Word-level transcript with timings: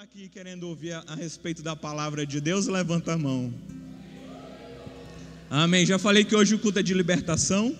aqui 0.00 0.30
querendo 0.30 0.62
ouvir 0.62 0.94
a, 0.94 1.04
a 1.08 1.14
respeito 1.14 1.62
da 1.62 1.76
palavra 1.76 2.24
de 2.24 2.40
Deus, 2.40 2.66
levanta 2.66 3.12
a 3.12 3.18
mão. 3.18 3.52
Amém. 5.50 5.84
Já 5.84 5.98
falei 5.98 6.24
que 6.24 6.34
hoje 6.34 6.54
o 6.54 6.58
culto 6.58 6.78
é 6.78 6.82
de 6.82 6.94
libertação. 6.94 7.76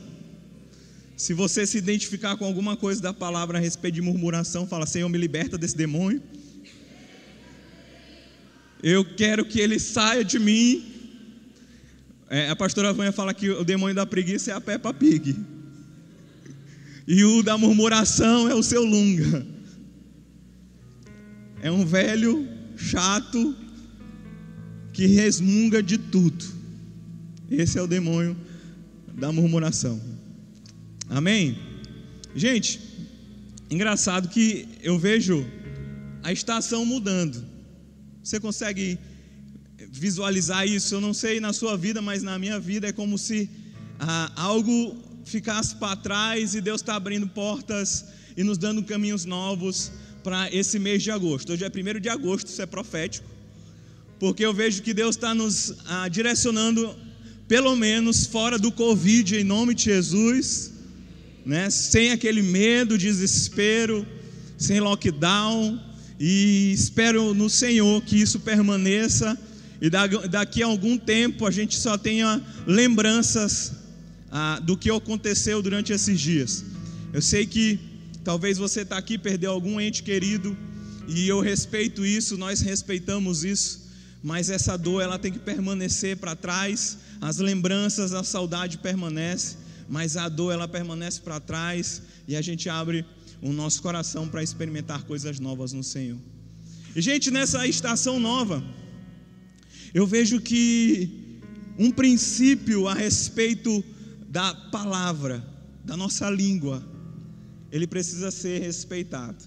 Se 1.17 1.33
você 1.33 1.67
se 1.67 1.79
identificar 1.79 2.37
com 2.37 2.45
alguma 2.45 2.77
coisa 2.77 3.01
da 3.01 3.15
palavra 3.15 3.57
a 3.57 3.61
respeito 3.61 3.95
de 3.95 4.03
murmuração, 4.03 4.67
fala: 4.67 4.85
Senhor, 4.85 5.09
me 5.09 5.17
liberta 5.17 5.57
desse 5.57 5.75
demônio. 5.75 6.23
Eu 8.83 9.03
quero 9.03 9.43
que 9.47 9.59
ele 9.59 9.79
saia 9.79 10.23
de 10.23 10.39
mim. 10.39 10.93
É, 12.29 12.51
a 12.51 12.57
pastora 12.57 12.93
Vânia 12.93 13.13
fala 13.13 13.33
que 13.33 13.49
o 13.49 13.65
demônio 13.65 13.97
da 13.97 14.05
preguiça 14.05 14.51
é 14.51 14.55
a 14.55 14.61
Peppa 14.61 14.93
Pig. 14.93 15.35
E 17.09 17.25
o 17.25 17.43
da 17.43 17.57
murmuração 17.57 18.47
é 18.47 18.55
o 18.55 18.63
seu 18.63 18.85
lunga. 18.85 19.60
É 21.63 21.71
um 21.71 21.85
velho 21.85 22.49
chato 22.77 23.55
que 24.93 25.07
resmunga 25.07 25.83
de 25.83 25.99
tudo. 25.99 26.45
Esse 27.51 27.79
é 27.79 27.83
o 27.83 27.87
demônio 27.87 28.37
da 29.15 29.31
murmuração. 29.31 30.01
Amém? 31.09 31.59
Gente, 32.35 32.81
engraçado 33.71 34.29
que 34.29 34.67
eu 34.83 34.99
vejo 34.99 35.47
a 36.23 36.33
estação 36.33 36.87
mudando. 36.87 37.45
Você 38.23 38.41
consegue 38.41 38.99
visualizar 39.91 40.67
isso? 40.67 40.95
Eu 40.95 41.01
não 41.01 41.13
sei 41.13 41.41
na 41.41 41.53
sua 41.53 41.77
vida, 41.77 42.01
mas 42.01 42.23
na 42.23 42.39
minha 42.39 42.59
vida 42.59 42.89
é 42.89 42.93
como 42.93 43.19
se 43.19 43.51
ah, 43.99 44.33
algo 44.35 44.97
ficasse 45.25 45.77
para 45.77 45.97
trás 45.97 46.55
e 46.55 46.61
Deus 46.61 46.81
está 46.81 46.95
abrindo 46.95 47.29
portas 47.29 48.07
e 48.37 48.43
nos 48.43 48.57
dando 48.57 48.83
caminhos 48.83 49.25
novos 49.25 49.93
para 50.23 50.53
esse 50.55 50.79
mês 50.79 51.03
de 51.03 51.11
agosto. 51.11 51.53
Hoje 51.53 51.65
é 51.65 51.69
1 51.69 52.01
de 52.01 52.09
agosto, 52.09 52.49
isso 52.49 52.61
é 52.63 52.67
profético, 52.67 53.29
porque 54.19 54.45
eu 54.45 54.53
vejo 54.53 54.83
que 54.83 54.93
Deus 54.93 55.17
está 55.17 55.35
nos 55.35 55.75
ah, 55.87 56.09
direcionando, 56.09 56.95
pelo 57.49 57.75
menos 57.77 58.27
fora 58.27 58.59
do 58.59 58.71
Covid, 58.71 59.37
em 59.37 59.45
nome 59.45 59.75
de 59.75 59.85
Jesus, 59.85 60.73
né? 61.45 61.71
sem 61.71 62.13
aquele 62.13 62.43
medo, 62.43 62.99
desespero, 62.99 64.07
sem 64.59 64.79
lockdown, 64.81 65.81
e 66.19 66.73
espero 66.73 67.33
no 67.33 67.49
Senhor 67.49 68.03
que 68.03 68.21
isso 68.21 68.41
permaneça 68.41 69.39
e 69.81 69.89
daqui 69.89 70.63
a 70.63 70.67
algum 70.67 70.99
tempo 70.99 71.47
a 71.47 71.51
gente 71.51 71.75
só 71.75 71.97
tenha 71.97 72.43
lembranças 72.67 73.73
ah, 74.31 74.61
do 74.63 74.77
que 74.77 74.91
aconteceu 74.91 75.63
durante 75.63 75.91
esses 75.93 76.21
dias. 76.21 76.65
Eu 77.15 77.23
sei 77.23 77.47
que 77.47 77.81
Talvez 78.23 78.59
você 78.59 78.83
está 78.83 78.99
aqui 78.99 79.17
perdeu 79.17 79.51
algum 79.51 79.81
ente 79.81 80.03
querido 80.03 80.57
e 81.09 81.27
eu 81.27 81.41
respeito 81.41 82.05
isso, 82.05 82.37
nós 82.37 82.61
respeitamos 82.61 83.45
isso, 83.45 83.89
mas 84.23 84.51
essa 84.51 84.77
dor 84.77 85.03
ela 85.03 85.19
tem 85.19 85.33
que 85.33 85.39
permanecer 85.39 86.17
para 86.17 86.37
trás. 86.37 86.99
As 87.21 87.39
lembranças, 87.39 88.13
a 88.13 88.23
saudade 88.23 88.79
permanece, 88.79 89.57
mas 89.89 90.17
a 90.17 90.29
dor 90.29 90.53
ela 90.53 90.69
permanece 90.69 91.21
para 91.21 91.41
trás 91.41 92.03
e 92.29 92.37
a 92.37 92.43
gente 92.43 92.69
abre 92.69 93.05
o 93.43 93.53
nosso 93.53 93.83
coração 93.83 94.29
para 94.29 94.43
experimentar 94.43 95.05
coisas 95.05 95.41
novas 95.41 95.73
no 95.73 95.83
Senhor. 95.83 96.19
E 96.95 97.01
gente, 97.01 97.31
nessa 97.31 97.67
estação 97.67 98.21
nova, 98.21 98.63
eu 99.95 100.07
vejo 100.07 100.41
que 100.41 101.41
um 101.79 101.91
princípio 101.91 102.87
a 102.87 102.95
respeito 102.95 103.83
da 104.29 104.55
palavra, 104.55 105.45
da 105.85 105.97
nossa 105.97 106.29
língua, 106.29 106.85
ele 107.71 107.87
precisa 107.87 108.31
ser 108.31 108.61
respeitado. 108.61 109.45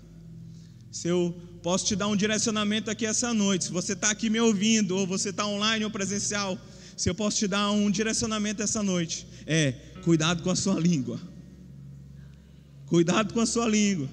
Se 0.92 1.08
eu 1.08 1.36
posso 1.62 1.86
te 1.86 1.96
dar 1.96 2.08
um 2.08 2.16
direcionamento 2.16 2.90
aqui 2.92 3.06
essa 3.06 3.34
noite, 3.34 3.66
se 3.66 3.72
você 3.72 3.94
está 3.94 4.12
aqui 4.12 4.30
me 4.30 4.40
ouvindo, 4.40 4.96
ou 4.96 5.08
você 5.08 5.30
está 5.30 5.46
online 5.46 5.84
ou 5.86 5.92
presencial, 5.92 6.58
se 6.96 7.10
eu 7.10 7.16
posso 7.16 7.38
te 7.38 7.48
dar 7.48 7.72
um 7.72 7.90
direcionamento 7.90 8.62
essa 8.62 8.84
noite, 8.84 9.28
é 9.48 9.72
cuidado 10.04 10.44
com 10.44 10.52
a 10.52 10.56
sua 10.56 10.80
língua. 10.80 11.20
Cuidado 12.86 13.34
com 13.34 13.42
a 13.42 13.46
sua 13.46 13.68
língua. 13.68 14.08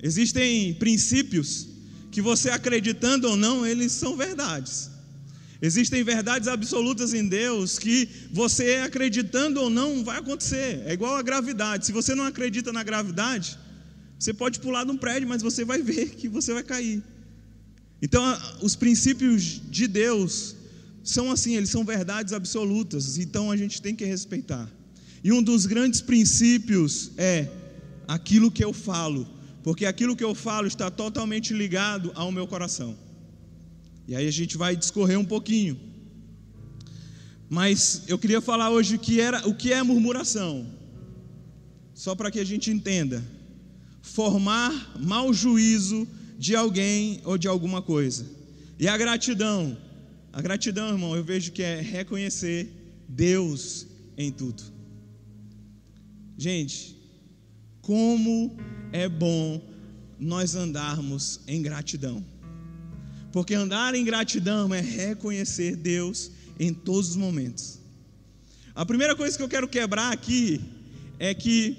Existem 0.00 0.74
princípios 0.74 1.66
que 2.12 2.22
você 2.22 2.50
acreditando 2.50 3.28
ou 3.28 3.36
não, 3.36 3.66
eles 3.66 3.92
são 3.92 4.16
verdades. 4.16 4.90
Existem 5.60 6.04
verdades 6.04 6.46
absolutas 6.46 7.12
em 7.12 7.26
Deus 7.26 7.78
que 7.78 8.08
você 8.32 8.76
acreditando 8.76 9.60
ou 9.60 9.68
não 9.68 10.04
vai 10.04 10.18
acontecer. 10.18 10.82
É 10.86 10.92
igual 10.92 11.16
a 11.16 11.22
gravidade. 11.22 11.86
Se 11.86 11.92
você 11.92 12.14
não 12.14 12.24
acredita 12.24 12.72
na 12.72 12.84
gravidade, 12.84 13.58
você 14.18 14.32
pode 14.32 14.60
pular 14.60 14.84
de 14.84 14.92
um 14.92 14.96
prédio, 14.96 15.28
mas 15.28 15.42
você 15.42 15.64
vai 15.64 15.82
ver 15.82 16.10
que 16.10 16.28
você 16.28 16.54
vai 16.54 16.62
cair. 16.62 17.02
Então, 18.00 18.22
os 18.62 18.76
princípios 18.76 19.60
de 19.68 19.88
Deus 19.88 20.54
são 21.02 21.32
assim, 21.32 21.56
eles 21.56 21.70
são 21.70 21.84
verdades 21.84 22.32
absolutas, 22.32 23.18
então 23.18 23.50
a 23.50 23.56
gente 23.56 23.82
tem 23.82 23.96
que 23.96 24.04
respeitar. 24.04 24.70
E 25.24 25.32
um 25.32 25.42
dos 25.42 25.66
grandes 25.66 26.00
princípios 26.00 27.10
é 27.16 27.48
aquilo 28.06 28.50
que 28.50 28.64
eu 28.64 28.72
falo, 28.72 29.26
porque 29.64 29.86
aquilo 29.86 30.14
que 30.14 30.22
eu 30.22 30.34
falo 30.34 30.68
está 30.68 30.90
totalmente 30.90 31.52
ligado 31.52 32.12
ao 32.14 32.30
meu 32.30 32.46
coração. 32.46 32.96
E 34.08 34.16
aí 34.16 34.26
a 34.26 34.30
gente 34.30 34.56
vai 34.56 34.74
discorrer 34.74 35.20
um 35.20 35.24
pouquinho. 35.24 35.78
Mas 37.50 38.04
eu 38.08 38.18
queria 38.18 38.40
falar 38.40 38.70
hoje 38.70 38.96
o 38.96 38.98
que, 38.98 39.20
era, 39.20 39.46
o 39.46 39.54
que 39.54 39.70
é 39.70 39.82
murmuração. 39.82 40.66
Só 41.92 42.14
para 42.14 42.30
que 42.30 42.40
a 42.40 42.44
gente 42.44 42.70
entenda. 42.70 43.22
Formar 44.00 44.98
mau 44.98 45.30
juízo 45.34 46.08
de 46.38 46.56
alguém 46.56 47.20
ou 47.22 47.36
de 47.36 47.46
alguma 47.46 47.82
coisa. 47.82 48.26
E 48.78 48.88
a 48.88 48.96
gratidão. 48.96 49.76
A 50.32 50.40
gratidão, 50.40 50.88
irmão, 50.88 51.14
eu 51.14 51.22
vejo 51.22 51.52
que 51.52 51.62
é 51.62 51.78
reconhecer 51.78 52.72
Deus 53.06 53.86
em 54.16 54.32
tudo. 54.32 54.62
Gente, 56.38 56.96
como 57.82 58.56
é 58.90 59.06
bom 59.06 59.60
nós 60.18 60.54
andarmos 60.54 61.40
em 61.46 61.60
gratidão. 61.60 62.24
Porque 63.38 63.54
andar 63.54 63.94
em 63.94 64.04
gratidão 64.04 64.74
é 64.74 64.80
reconhecer 64.80 65.76
Deus 65.76 66.28
em 66.58 66.74
todos 66.74 67.10
os 67.10 67.14
momentos. 67.14 67.78
A 68.74 68.84
primeira 68.84 69.14
coisa 69.14 69.36
que 69.36 69.42
eu 69.44 69.48
quero 69.48 69.68
quebrar 69.68 70.12
aqui 70.12 70.60
é 71.20 71.32
que 71.32 71.76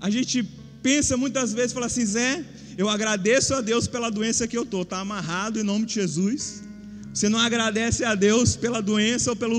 a 0.00 0.08
gente 0.08 0.48
pensa 0.80 1.16
muitas 1.16 1.52
vezes, 1.52 1.72
fala 1.72 1.86
assim, 1.86 2.06
Zé, 2.06 2.44
eu 2.78 2.88
agradeço 2.88 3.52
a 3.54 3.60
Deus 3.60 3.88
pela 3.88 4.08
doença 4.08 4.46
que 4.46 4.56
eu 4.56 4.62
estou, 4.62 4.82
está 4.82 5.00
amarrado 5.00 5.58
em 5.58 5.64
nome 5.64 5.84
de 5.84 5.94
Jesus. 5.94 6.62
Você 7.12 7.28
não 7.28 7.40
agradece 7.40 8.04
a 8.04 8.14
Deus 8.14 8.54
pela 8.54 8.80
doença 8.80 9.30
ou 9.30 9.36
pela 9.36 9.56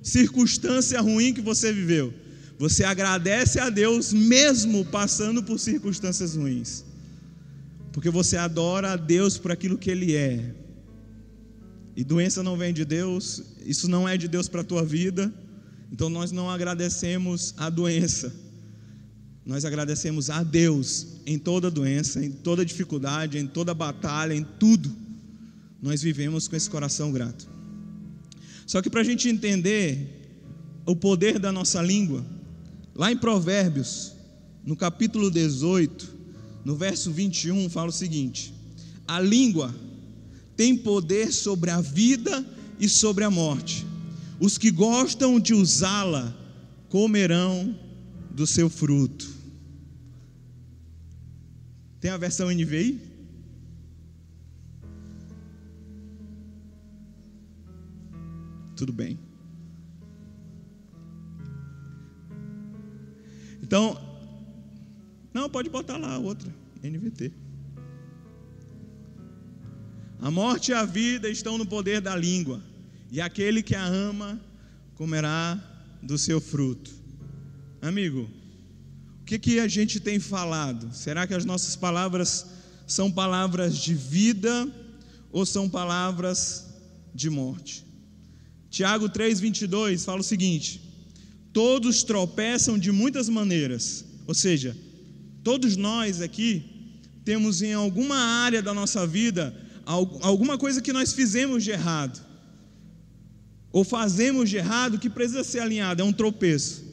circunstância 0.00 1.00
ruim 1.00 1.34
que 1.34 1.40
você 1.40 1.72
viveu. 1.72 2.14
Você 2.56 2.84
agradece 2.84 3.58
a 3.58 3.68
Deus 3.68 4.12
mesmo 4.12 4.84
passando 4.84 5.42
por 5.42 5.58
circunstâncias 5.58 6.36
ruins. 6.36 6.84
Porque 7.92 8.10
você 8.10 8.36
adora 8.36 8.92
a 8.92 8.96
Deus 8.96 9.36
por 9.36 9.50
aquilo 9.50 9.76
que 9.76 9.90
Ele 9.90 10.14
é. 10.14 10.62
E 11.96 12.02
doença 12.02 12.42
não 12.42 12.56
vem 12.56 12.72
de 12.72 12.84
Deus, 12.84 13.42
isso 13.64 13.88
não 13.88 14.08
é 14.08 14.16
de 14.16 14.26
Deus 14.26 14.48
para 14.48 14.62
a 14.62 14.64
tua 14.64 14.84
vida. 14.84 15.32
Então 15.92 16.08
nós 16.08 16.32
não 16.32 16.50
agradecemos 16.50 17.54
a 17.56 17.70
doença. 17.70 18.32
Nós 19.46 19.64
agradecemos 19.64 20.30
a 20.30 20.42
Deus 20.42 21.06
em 21.26 21.38
toda 21.38 21.70
doença, 21.70 22.24
em 22.24 22.30
toda 22.30 22.64
dificuldade, 22.64 23.38
em 23.38 23.46
toda 23.46 23.74
batalha, 23.74 24.34
em 24.34 24.42
tudo. 24.58 24.90
Nós 25.80 26.02
vivemos 26.02 26.48
com 26.48 26.56
esse 26.56 26.68
coração 26.68 27.12
grato. 27.12 27.46
Só 28.66 28.80
que 28.80 28.88
para 28.88 29.02
a 29.02 29.04
gente 29.04 29.28
entender 29.28 30.24
o 30.86 30.96
poder 30.96 31.38
da 31.38 31.52
nossa 31.52 31.80
língua, 31.82 32.24
lá 32.94 33.12
em 33.12 33.16
Provérbios, 33.16 34.12
no 34.64 34.74
capítulo 34.74 35.30
18, 35.30 36.14
no 36.64 36.74
verso 36.74 37.12
21, 37.12 37.68
fala 37.68 37.90
o 37.90 37.92
seguinte: 37.92 38.54
A 39.06 39.20
língua 39.20 39.74
tem 40.56 40.76
poder 40.76 41.32
sobre 41.32 41.70
a 41.70 41.80
vida 41.80 42.44
e 42.78 42.88
sobre 42.88 43.24
a 43.24 43.30
morte. 43.30 43.86
Os 44.40 44.58
que 44.58 44.70
gostam 44.70 45.38
de 45.38 45.54
usá-la 45.54 46.34
comerão 46.88 47.74
do 48.30 48.46
seu 48.46 48.68
fruto. 48.68 49.32
Tem 52.00 52.10
a 52.10 52.16
versão 52.16 52.50
NVI? 52.50 53.00
Tudo 58.76 58.92
bem. 58.92 59.18
Então, 63.62 63.98
não, 65.32 65.48
pode 65.48 65.70
botar 65.70 65.96
lá 65.96 66.14
a 66.14 66.18
outra, 66.18 66.54
NVT. 66.82 67.32
A 70.24 70.30
morte 70.30 70.70
e 70.70 70.74
a 70.74 70.86
vida 70.86 71.28
estão 71.28 71.58
no 71.58 71.66
poder 71.66 72.00
da 72.00 72.16
língua, 72.16 72.58
e 73.12 73.20
aquele 73.20 73.62
que 73.62 73.74
a 73.74 73.84
ama 73.84 74.40
comerá 74.94 75.62
do 76.02 76.16
seu 76.16 76.40
fruto. 76.40 76.90
Amigo, 77.82 78.26
o 79.20 79.24
que, 79.26 79.38
que 79.38 79.60
a 79.60 79.68
gente 79.68 80.00
tem 80.00 80.18
falado? 80.18 80.94
Será 80.94 81.26
que 81.26 81.34
as 81.34 81.44
nossas 81.44 81.76
palavras 81.76 82.46
são 82.86 83.12
palavras 83.12 83.76
de 83.76 83.92
vida 83.92 84.66
ou 85.30 85.44
são 85.44 85.68
palavras 85.68 86.68
de 87.14 87.28
morte. 87.28 87.84
Tiago 88.70 89.10
3:22 89.10 90.06
fala 90.06 90.20
o 90.20 90.24
seguinte: 90.24 90.80
Todos 91.52 92.02
tropeçam 92.02 92.78
de 92.78 92.90
muitas 92.90 93.28
maneiras, 93.28 94.06
ou 94.26 94.32
seja, 94.32 94.74
todos 95.42 95.76
nós 95.76 96.22
aqui 96.22 96.64
temos 97.26 97.60
em 97.60 97.74
alguma 97.74 98.16
área 98.16 98.62
da 98.62 98.72
nossa 98.72 99.06
vida 99.06 99.63
alguma 99.86 100.56
coisa 100.56 100.80
que 100.80 100.92
nós 100.92 101.12
fizemos 101.12 101.62
de 101.62 101.70
errado, 101.70 102.20
ou 103.70 103.84
fazemos 103.84 104.48
de 104.48 104.56
errado 104.56 104.98
que 104.98 105.10
precisa 105.10 105.42
ser 105.44 105.60
alinhado, 105.60 106.00
é 106.00 106.04
um 106.04 106.12
tropeço. 106.12 106.84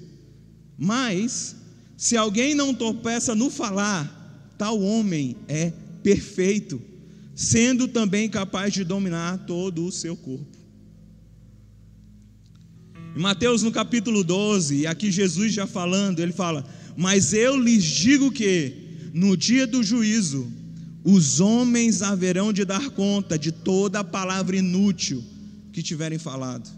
Mas, 0.77 1.55
se 1.95 2.17
alguém 2.17 2.55
não 2.55 2.73
tropeça 2.73 3.35
no 3.35 3.49
falar, 3.49 4.53
tal 4.57 4.81
homem 4.81 5.35
é 5.47 5.71
perfeito, 6.01 6.81
sendo 7.35 7.87
também 7.87 8.27
capaz 8.27 8.73
de 8.73 8.83
dominar 8.83 9.45
todo 9.45 9.85
o 9.85 9.91
seu 9.91 10.15
corpo. 10.17 10.57
Em 13.15 13.19
Mateus 13.19 13.61
no 13.61 13.71
capítulo 13.71 14.23
12, 14.23 14.77
e 14.77 14.87
aqui 14.87 15.11
Jesus 15.11 15.53
já 15.53 15.67
falando, 15.67 16.19
ele 16.19 16.31
fala: 16.31 16.65
Mas 16.95 17.33
eu 17.33 17.57
lhes 17.59 17.83
digo 17.83 18.31
que, 18.31 18.73
no 19.13 19.35
dia 19.35 19.67
do 19.67 19.83
juízo, 19.83 20.51
os 21.03 21.39
homens 21.39 22.01
haverão 22.01 22.53
de 22.53 22.63
dar 22.63 22.89
conta 22.91 23.37
de 23.37 23.51
toda 23.51 23.99
a 23.99 24.03
palavra 24.03 24.55
inútil 24.55 25.23
que 25.71 25.81
tiverem 25.81 26.19
falado, 26.19 26.69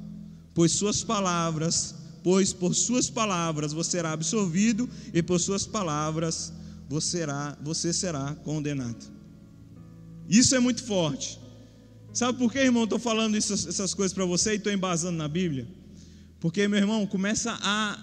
pois 0.53 0.71
suas 0.71 1.03
palavras, 1.03 1.95
pois 2.23 2.53
por 2.53 2.73
suas 2.73 3.09
palavras 3.09 3.73
você 3.73 3.91
será 3.91 4.11
absolvido, 4.11 4.89
e 5.13 5.21
por 5.21 5.39
suas 5.39 5.65
palavras 5.65 6.53
você 6.87 7.19
será, 7.19 7.57
você 7.61 7.91
será 7.91 8.35
condenado. 8.43 9.11
Isso 10.29 10.55
é 10.55 10.59
muito 10.59 10.83
forte. 10.83 11.39
Sabe 12.13 12.37
por 12.37 12.51
que, 12.51 12.59
irmão, 12.59 12.83
estou 12.83 12.99
falando 12.99 13.35
isso, 13.35 13.53
essas 13.53 13.93
coisas 13.93 14.13
para 14.13 14.25
você 14.25 14.53
e 14.53 14.55
estou 14.55 14.71
embasando 14.71 15.17
na 15.17 15.27
Bíblia? 15.27 15.67
Porque, 16.39 16.67
meu 16.67 16.79
irmão, 16.79 17.05
começa 17.07 17.57
a 17.61 17.97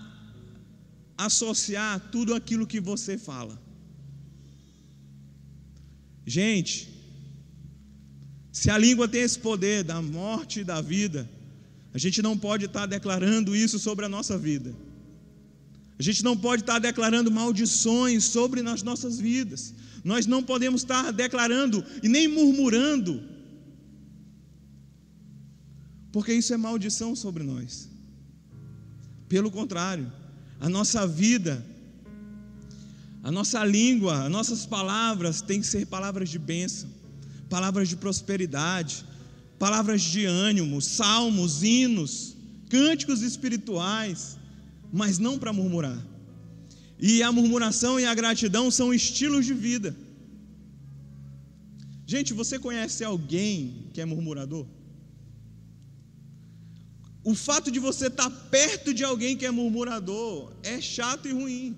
associar 1.17 2.01
tudo 2.11 2.35
aquilo 2.35 2.67
que 2.67 2.81
você 2.81 3.17
fala. 3.17 3.61
Gente, 6.27 6.89
se 8.53 8.71
a 8.71 8.79
língua 8.79 9.09
tem 9.09 9.23
esse 9.23 9.39
poder 9.39 9.85
da 9.85 10.01
morte 10.03 10.61
e 10.61 10.65
da 10.65 10.81
vida, 10.81 11.29
a 11.93 11.99
gente 11.99 12.23
não 12.23 12.37
pode 12.37 12.67
estar 12.67 12.87
declarando 12.87 13.55
isso 13.55 13.79
sobre 13.79 14.05
a 14.05 14.09
nossa 14.09 14.37
vida. 14.39 14.75
A 15.99 16.03
gente 16.03 16.25
não 16.25 16.37
pode 16.37 16.63
estar 16.63 16.79
declarando 16.79 17.31
maldições 17.31 18.25
sobre 18.25 18.61
as 18.61 18.83
nossas 18.83 19.21
vidas. 19.21 19.75
Nós 20.03 20.27
não 20.27 20.43
podemos 20.43 20.83
estar 20.83 21.13
declarando 21.13 21.85
e 22.03 22.09
nem 22.09 22.27
murmurando, 22.27 23.23
porque 26.11 26.33
isso 26.33 26.55
é 26.55 26.57
maldição 26.57 27.15
sobre 27.15 27.43
nós. 27.43 27.89
Pelo 29.29 29.51
contrário, 29.51 30.11
a 30.59 30.69
nossa 30.69 31.07
vida, 31.07 31.65
a 33.23 33.31
nossa 33.31 33.65
língua, 33.65 34.25
as 34.25 34.31
nossas 34.31 34.65
palavras 34.65 35.43
têm 35.43 35.61
que 35.61 35.67
ser 35.67 35.87
palavras 35.87 36.29
de 36.29 36.39
bênção, 36.39 36.89
palavras 37.49 37.89
de 37.89 37.97
prosperidade, 37.97 39.05
palavras 39.59 40.01
de 40.01 40.25
ânimo, 40.25 40.81
salmos, 40.81 41.63
hinos, 41.63 42.37
cânticos 42.71 43.21
espirituais, 43.21 44.39
mas 44.93 45.19
não 45.19 45.39
para 45.39 45.53
murmurar. 45.53 45.99
E 46.99 47.23
a 47.23 47.31
murmuração 47.31 48.01
e 48.01 48.07
a 48.07 48.15
gratidão 48.15 48.71
são 48.71 48.93
estilos 48.93 49.45
de 49.45 49.55
vida. 49.55 49.97
Gente, 52.07 52.33
você 52.33 52.59
conhece 52.59 53.05
alguém 53.05 53.91
que 53.93 54.01
é 54.01 54.05
murmurador? 54.05 54.67
O 57.23 57.35
fato 57.35 57.71
de 57.71 57.79
você 57.79 58.07
estar 58.07 58.31
perto 58.51 58.95
de 58.95 59.05
alguém 59.05 59.37
que 59.37 59.45
é 59.45 59.51
murmurador 59.51 60.53
é 60.63 60.81
chato 60.81 61.29
e 61.29 61.33
ruim. 61.33 61.77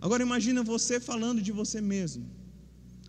Agora 0.00 0.22
imagina 0.22 0.62
você 0.62 1.00
falando 1.00 1.42
de 1.42 1.52
você 1.52 1.80
mesmo. 1.80 2.24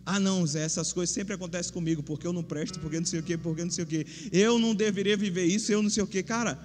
Ah, 0.04 0.18
não, 0.18 0.44
Zé, 0.46 0.62
essas 0.62 0.92
coisas 0.92 1.14
sempre 1.14 1.34
acontecem 1.34 1.72
comigo, 1.72 2.02
porque 2.02 2.26
eu 2.26 2.32
não 2.32 2.42
presto, 2.42 2.80
porque 2.80 2.98
não 2.98 3.06
sei 3.06 3.20
o 3.20 3.22
quê, 3.22 3.36
porque 3.36 3.62
não 3.62 3.70
sei 3.70 3.84
o 3.84 3.86
quê. 3.86 4.06
Eu 4.32 4.58
não 4.58 4.74
deveria 4.74 5.16
viver 5.16 5.44
isso, 5.44 5.70
eu 5.70 5.82
não 5.82 5.90
sei 5.90 6.02
o 6.02 6.06
quê. 6.06 6.22
Cara, 6.22 6.58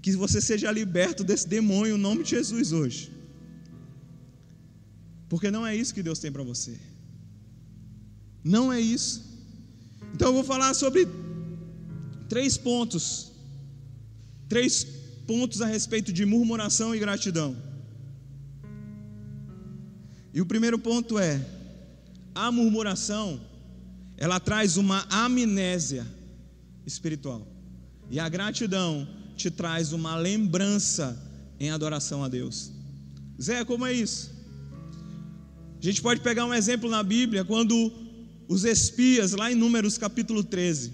que 0.00 0.12
você 0.12 0.40
seja 0.40 0.70
liberto 0.70 1.24
desse 1.24 1.48
demônio 1.48 1.96
em 1.96 2.00
nome 2.00 2.22
de 2.22 2.30
Jesus 2.30 2.72
hoje. 2.72 3.10
Porque 5.28 5.50
não 5.50 5.66
é 5.66 5.74
isso 5.74 5.94
que 5.94 6.02
Deus 6.02 6.18
tem 6.18 6.30
para 6.30 6.42
você. 6.42 6.78
Não 8.42 8.72
é 8.72 8.80
isso. 8.80 9.22
Então 10.14 10.28
eu 10.28 10.34
vou 10.34 10.44
falar 10.44 10.72
sobre 10.74 11.08
três 12.28 12.56
pontos. 12.56 13.32
Três 14.48 14.84
pontos 15.26 15.60
a 15.60 15.66
respeito 15.66 16.12
de 16.12 16.24
murmuração 16.24 16.94
e 16.94 16.98
gratidão. 16.98 17.56
E 20.34 20.40
o 20.40 20.46
primeiro 20.46 20.78
ponto 20.78 21.16
é: 21.16 21.40
a 22.34 22.50
murmuração, 22.50 23.40
ela 24.16 24.40
traz 24.40 24.76
uma 24.76 25.06
amnésia 25.08 26.04
espiritual. 26.84 27.46
E 28.10 28.18
a 28.18 28.28
gratidão 28.28 29.08
te 29.36 29.48
traz 29.48 29.92
uma 29.92 30.16
lembrança 30.16 31.16
em 31.60 31.70
adoração 31.70 32.24
a 32.24 32.28
Deus. 32.28 32.72
Zé, 33.40 33.64
como 33.64 33.86
é 33.86 33.92
isso? 33.92 34.32
A 35.80 35.84
gente 35.84 36.02
pode 36.02 36.20
pegar 36.20 36.44
um 36.44 36.54
exemplo 36.54 36.90
na 36.90 37.02
Bíblia, 37.02 37.44
quando 37.44 37.92
os 38.48 38.64
espias, 38.64 39.32
lá 39.32 39.52
em 39.52 39.54
Números 39.54 39.96
capítulo 39.96 40.42
13, 40.42 40.92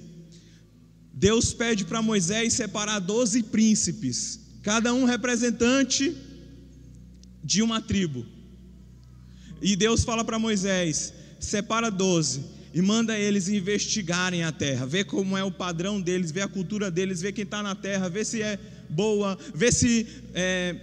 Deus 1.14 1.54
pede 1.54 1.84
para 1.84 2.02
Moisés 2.02 2.52
separar 2.54 2.98
doze 2.98 3.42
príncipes, 3.42 4.40
cada 4.62 4.92
um 4.92 5.04
representante 5.04 6.14
de 7.42 7.62
uma 7.62 7.80
tribo. 7.80 8.39
E 9.60 9.76
Deus 9.76 10.04
fala 10.04 10.24
para 10.24 10.38
Moisés: 10.38 11.12
separa 11.38 11.90
doze 11.90 12.40
e 12.72 12.80
manda 12.80 13.18
eles 13.18 13.48
investigarem 13.48 14.44
a 14.44 14.52
terra, 14.52 14.86
ver 14.86 15.04
como 15.04 15.36
é 15.36 15.42
o 15.42 15.50
padrão 15.50 16.00
deles, 16.00 16.30
ver 16.30 16.42
a 16.42 16.48
cultura 16.48 16.90
deles, 16.90 17.20
ver 17.20 17.32
quem 17.32 17.44
está 17.44 17.62
na 17.62 17.74
terra, 17.74 18.08
ver 18.08 18.24
se 18.24 18.42
é 18.42 18.58
boa, 18.88 19.36
ver 19.54 19.72
se 19.72 20.06
é, 20.34 20.76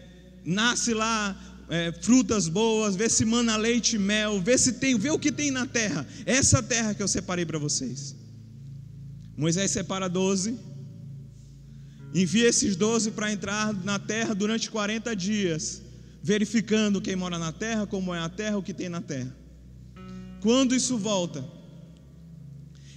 nasce 0.43 0.93
lá 0.93 1.65
é, 1.69 1.91
frutas 2.01 2.47
boas, 2.47 2.95
ver 2.95 3.09
se 3.09 3.23
mana 3.25 3.55
leite 3.55 3.95
e 3.95 3.99
mel, 3.99 4.41
ver 4.41 4.57
se 4.57 4.73
tem, 4.73 4.97
ver 4.97 5.11
o 5.11 5.19
que 5.19 5.31
tem 5.31 5.49
na 5.49 5.65
terra. 5.65 6.05
Essa 6.25 6.61
terra 6.61 6.93
que 6.93 7.01
eu 7.01 7.07
separei 7.07 7.45
para 7.45 7.57
vocês. 7.57 8.15
Moisés 9.37 9.71
separa 9.71 10.09
doze, 10.09 10.57
envia 12.13 12.47
esses 12.49 12.75
doze 12.75 13.11
para 13.11 13.31
entrar 13.31 13.73
na 13.83 13.99
terra 13.99 14.33
durante 14.33 14.69
40 14.69 15.15
dias, 15.15 15.81
verificando 16.21 17.01
quem 17.01 17.15
mora 17.15 17.37
na 17.37 17.51
terra, 17.51 17.87
como 17.87 18.13
é 18.13 18.19
a 18.19 18.29
terra, 18.29 18.57
o 18.57 18.63
que 18.63 18.73
tem 18.73 18.89
na 18.89 19.01
terra. 19.01 19.35
Quando 20.41 20.75
isso 20.75 20.97
volta, 20.97 21.43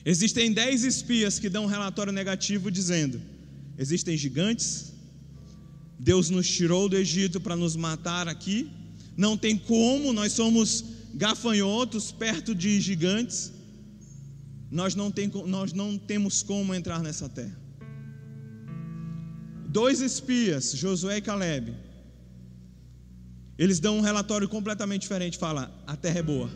existem 0.04 0.52
dez 0.52 0.84
espias 0.84 1.38
que 1.38 1.48
dão 1.48 1.64
um 1.64 1.68
relatório 1.68 2.12
negativo 2.12 2.70
dizendo: 2.70 3.20
existem 3.78 4.16
gigantes, 4.16 4.92
Deus 5.98 6.30
nos 6.30 6.48
tirou 6.48 6.88
do 6.88 6.96
Egito 6.96 7.40
para 7.40 7.56
nos 7.56 7.76
matar 7.76 8.28
aqui, 8.28 8.70
não 9.16 9.36
tem 9.36 9.56
como, 9.56 10.12
nós 10.12 10.32
somos 10.32 10.84
gafanhotos 11.14 12.12
perto 12.12 12.54
de 12.54 12.80
gigantes 12.80 13.52
nós 14.70 14.94
não, 14.94 15.10
tem, 15.10 15.28
nós 15.46 15.72
não 15.72 15.98
temos 15.98 16.42
como 16.42 16.74
entrar 16.74 17.02
nessa 17.02 17.28
terra. 17.28 17.58
Dois 19.68 20.00
espias, 20.00 20.72
Josué 20.72 21.16
e 21.16 21.20
Caleb, 21.20 21.74
eles 23.60 23.78
dão 23.78 23.98
um 23.98 24.00
relatório 24.00 24.48
completamente 24.48 25.02
diferente. 25.02 25.36
Fala, 25.36 25.70
a 25.86 25.94
terra 25.94 26.20
é 26.20 26.22
boa. 26.22 26.50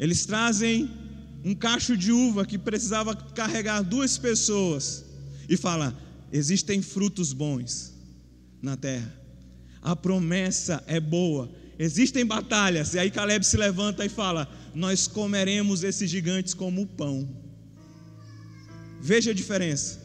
Eles 0.00 0.26
trazem 0.26 0.90
um 1.44 1.54
cacho 1.54 1.96
de 1.96 2.10
uva 2.10 2.44
que 2.44 2.58
precisava 2.58 3.14
carregar 3.14 3.82
duas 3.82 4.18
pessoas 4.18 5.04
e 5.48 5.56
fala, 5.56 5.96
existem 6.32 6.82
frutos 6.82 7.32
bons 7.32 7.94
na 8.60 8.76
terra. 8.76 9.14
A 9.80 9.94
promessa 9.94 10.82
é 10.88 10.98
boa. 10.98 11.54
Existem 11.78 12.26
batalhas. 12.26 12.94
E 12.94 12.98
aí 12.98 13.08
Caleb 13.08 13.46
se 13.46 13.56
levanta 13.56 14.04
e 14.04 14.08
fala: 14.08 14.50
nós 14.74 15.06
comeremos 15.06 15.84
esses 15.84 16.10
gigantes 16.10 16.52
como 16.52 16.84
pão. 16.84 17.28
Veja 19.00 19.30
a 19.30 19.34
diferença. 19.34 20.04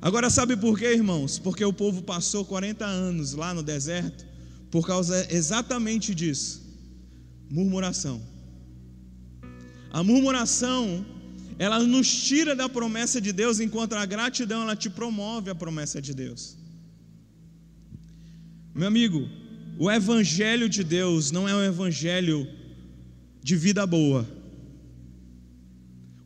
Agora, 0.00 0.30
sabe 0.30 0.56
por 0.56 0.78
quê, 0.78 0.92
irmãos? 0.92 1.38
Porque 1.38 1.64
o 1.64 1.72
povo 1.72 2.02
passou 2.02 2.44
40 2.44 2.84
anos 2.84 3.32
lá 3.32 3.52
no 3.52 3.62
deserto 3.62 4.24
por 4.70 4.86
causa 4.86 5.26
exatamente 5.30 6.14
disso 6.14 6.68
murmuração. 7.50 8.20
A 9.90 10.02
murmuração, 10.02 11.04
ela 11.58 11.78
nos 11.82 12.08
tira 12.28 12.54
da 12.54 12.68
promessa 12.68 13.20
de 13.20 13.32
Deus, 13.32 13.58
enquanto 13.58 13.94
a 13.94 14.04
gratidão, 14.04 14.62
ela 14.62 14.76
te 14.76 14.90
promove 14.90 15.50
a 15.50 15.54
promessa 15.54 16.00
de 16.00 16.14
Deus. 16.14 16.56
Meu 18.74 18.86
amigo, 18.86 19.28
o 19.78 19.90
evangelho 19.90 20.68
de 20.68 20.84
Deus 20.84 21.30
não 21.30 21.48
é 21.48 21.54
um 21.54 21.64
evangelho 21.64 22.46
de 23.42 23.56
vida 23.56 23.86
boa. 23.86 24.28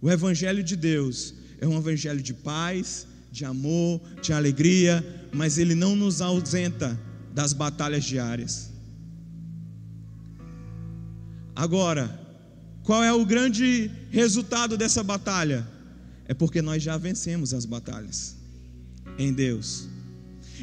O 0.00 0.10
evangelho 0.10 0.62
de 0.62 0.74
Deus 0.74 1.34
é 1.60 1.66
um 1.66 1.78
evangelho 1.78 2.20
de 2.20 2.34
paz, 2.34 3.06
de 3.32 3.46
amor, 3.46 4.00
de 4.20 4.32
alegria, 4.32 5.02
mas 5.32 5.56
ele 5.56 5.74
não 5.74 5.96
nos 5.96 6.20
ausenta 6.20 7.00
das 7.34 7.54
batalhas 7.54 8.04
diárias. 8.04 8.70
Agora, 11.56 12.20
qual 12.82 13.02
é 13.02 13.12
o 13.12 13.24
grande 13.24 13.90
resultado 14.10 14.76
dessa 14.76 15.02
batalha? 15.02 15.66
É 16.26 16.34
porque 16.34 16.60
nós 16.60 16.82
já 16.82 16.98
vencemos 16.98 17.54
as 17.54 17.64
batalhas 17.64 18.36
em 19.18 19.32
Deus. 19.32 19.88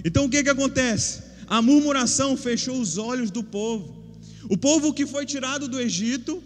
Então 0.05 0.25
o 0.25 0.29
que, 0.29 0.43
que 0.43 0.49
acontece? 0.49 1.23
A 1.47 1.61
murmuração 1.61 2.37
fechou 2.37 2.79
os 2.79 2.97
olhos 2.97 3.31
do 3.31 3.43
povo. 3.43 4.03
O 4.47 4.55
povo 4.57 4.93
que 4.93 5.07
foi 5.07 5.25
tirado 5.25 5.67
do 5.67 5.79
Egito 5.79 6.41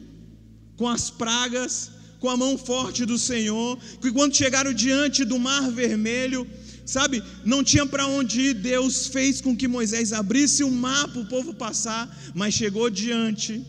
com 0.77 0.87
as 0.87 1.09
pragas, 1.09 1.91
com 2.23 2.29
a 2.29 2.37
mão 2.37 2.57
forte 2.57 3.05
do 3.05 3.17
Senhor, 3.19 3.77
que 4.01 4.09
quando 4.09 4.33
chegaram 4.33 4.71
diante 4.71 5.25
do 5.25 5.37
Mar 5.37 5.69
Vermelho, 5.69 6.47
sabe, 6.85 7.21
não 7.43 7.61
tinha 7.61 7.85
para 7.85 8.07
onde 8.07 8.39
ir, 8.39 8.53
Deus 8.53 9.07
fez 9.07 9.41
com 9.41 9.53
que 9.53 9.67
Moisés 9.67 10.13
abrisse 10.13 10.63
o 10.63 10.71
mar 10.71 11.05
para 11.09 11.19
o 11.19 11.27
povo 11.27 11.53
passar, 11.53 12.03
mas 12.33 12.53
chegou 12.53 12.89
diante 12.89 13.61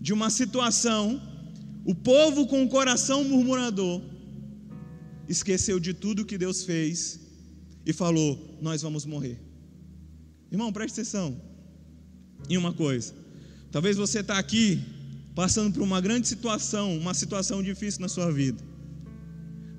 de 0.00 0.14
uma 0.14 0.30
situação, 0.30 1.20
o 1.84 1.94
povo 1.94 2.46
com 2.46 2.64
o 2.64 2.68
coração 2.76 3.22
murmurador 3.24 4.00
esqueceu 5.28 5.78
de 5.78 5.92
tudo 5.92 6.24
que 6.24 6.38
Deus 6.38 6.64
fez 6.64 7.20
e 7.84 7.92
falou: 7.92 8.58
Nós 8.62 8.80
vamos 8.80 9.04
morrer. 9.04 9.38
Irmão, 10.50 10.72
preste 10.72 10.94
atenção 10.94 11.38
em 12.48 12.56
uma 12.56 12.72
coisa. 12.72 13.12
Talvez 13.70 13.98
você 13.98 14.20
está 14.20 14.38
aqui 14.38 14.82
passando 15.34 15.72
por 15.72 15.82
uma 15.82 16.00
grande 16.00 16.28
situação, 16.28 16.96
uma 16.96 17.14
situação 17.14 17.62
difícil 17.62 18.00
na 18.00 18.08
sua 18.08 18.30
vida. 18.30 18.62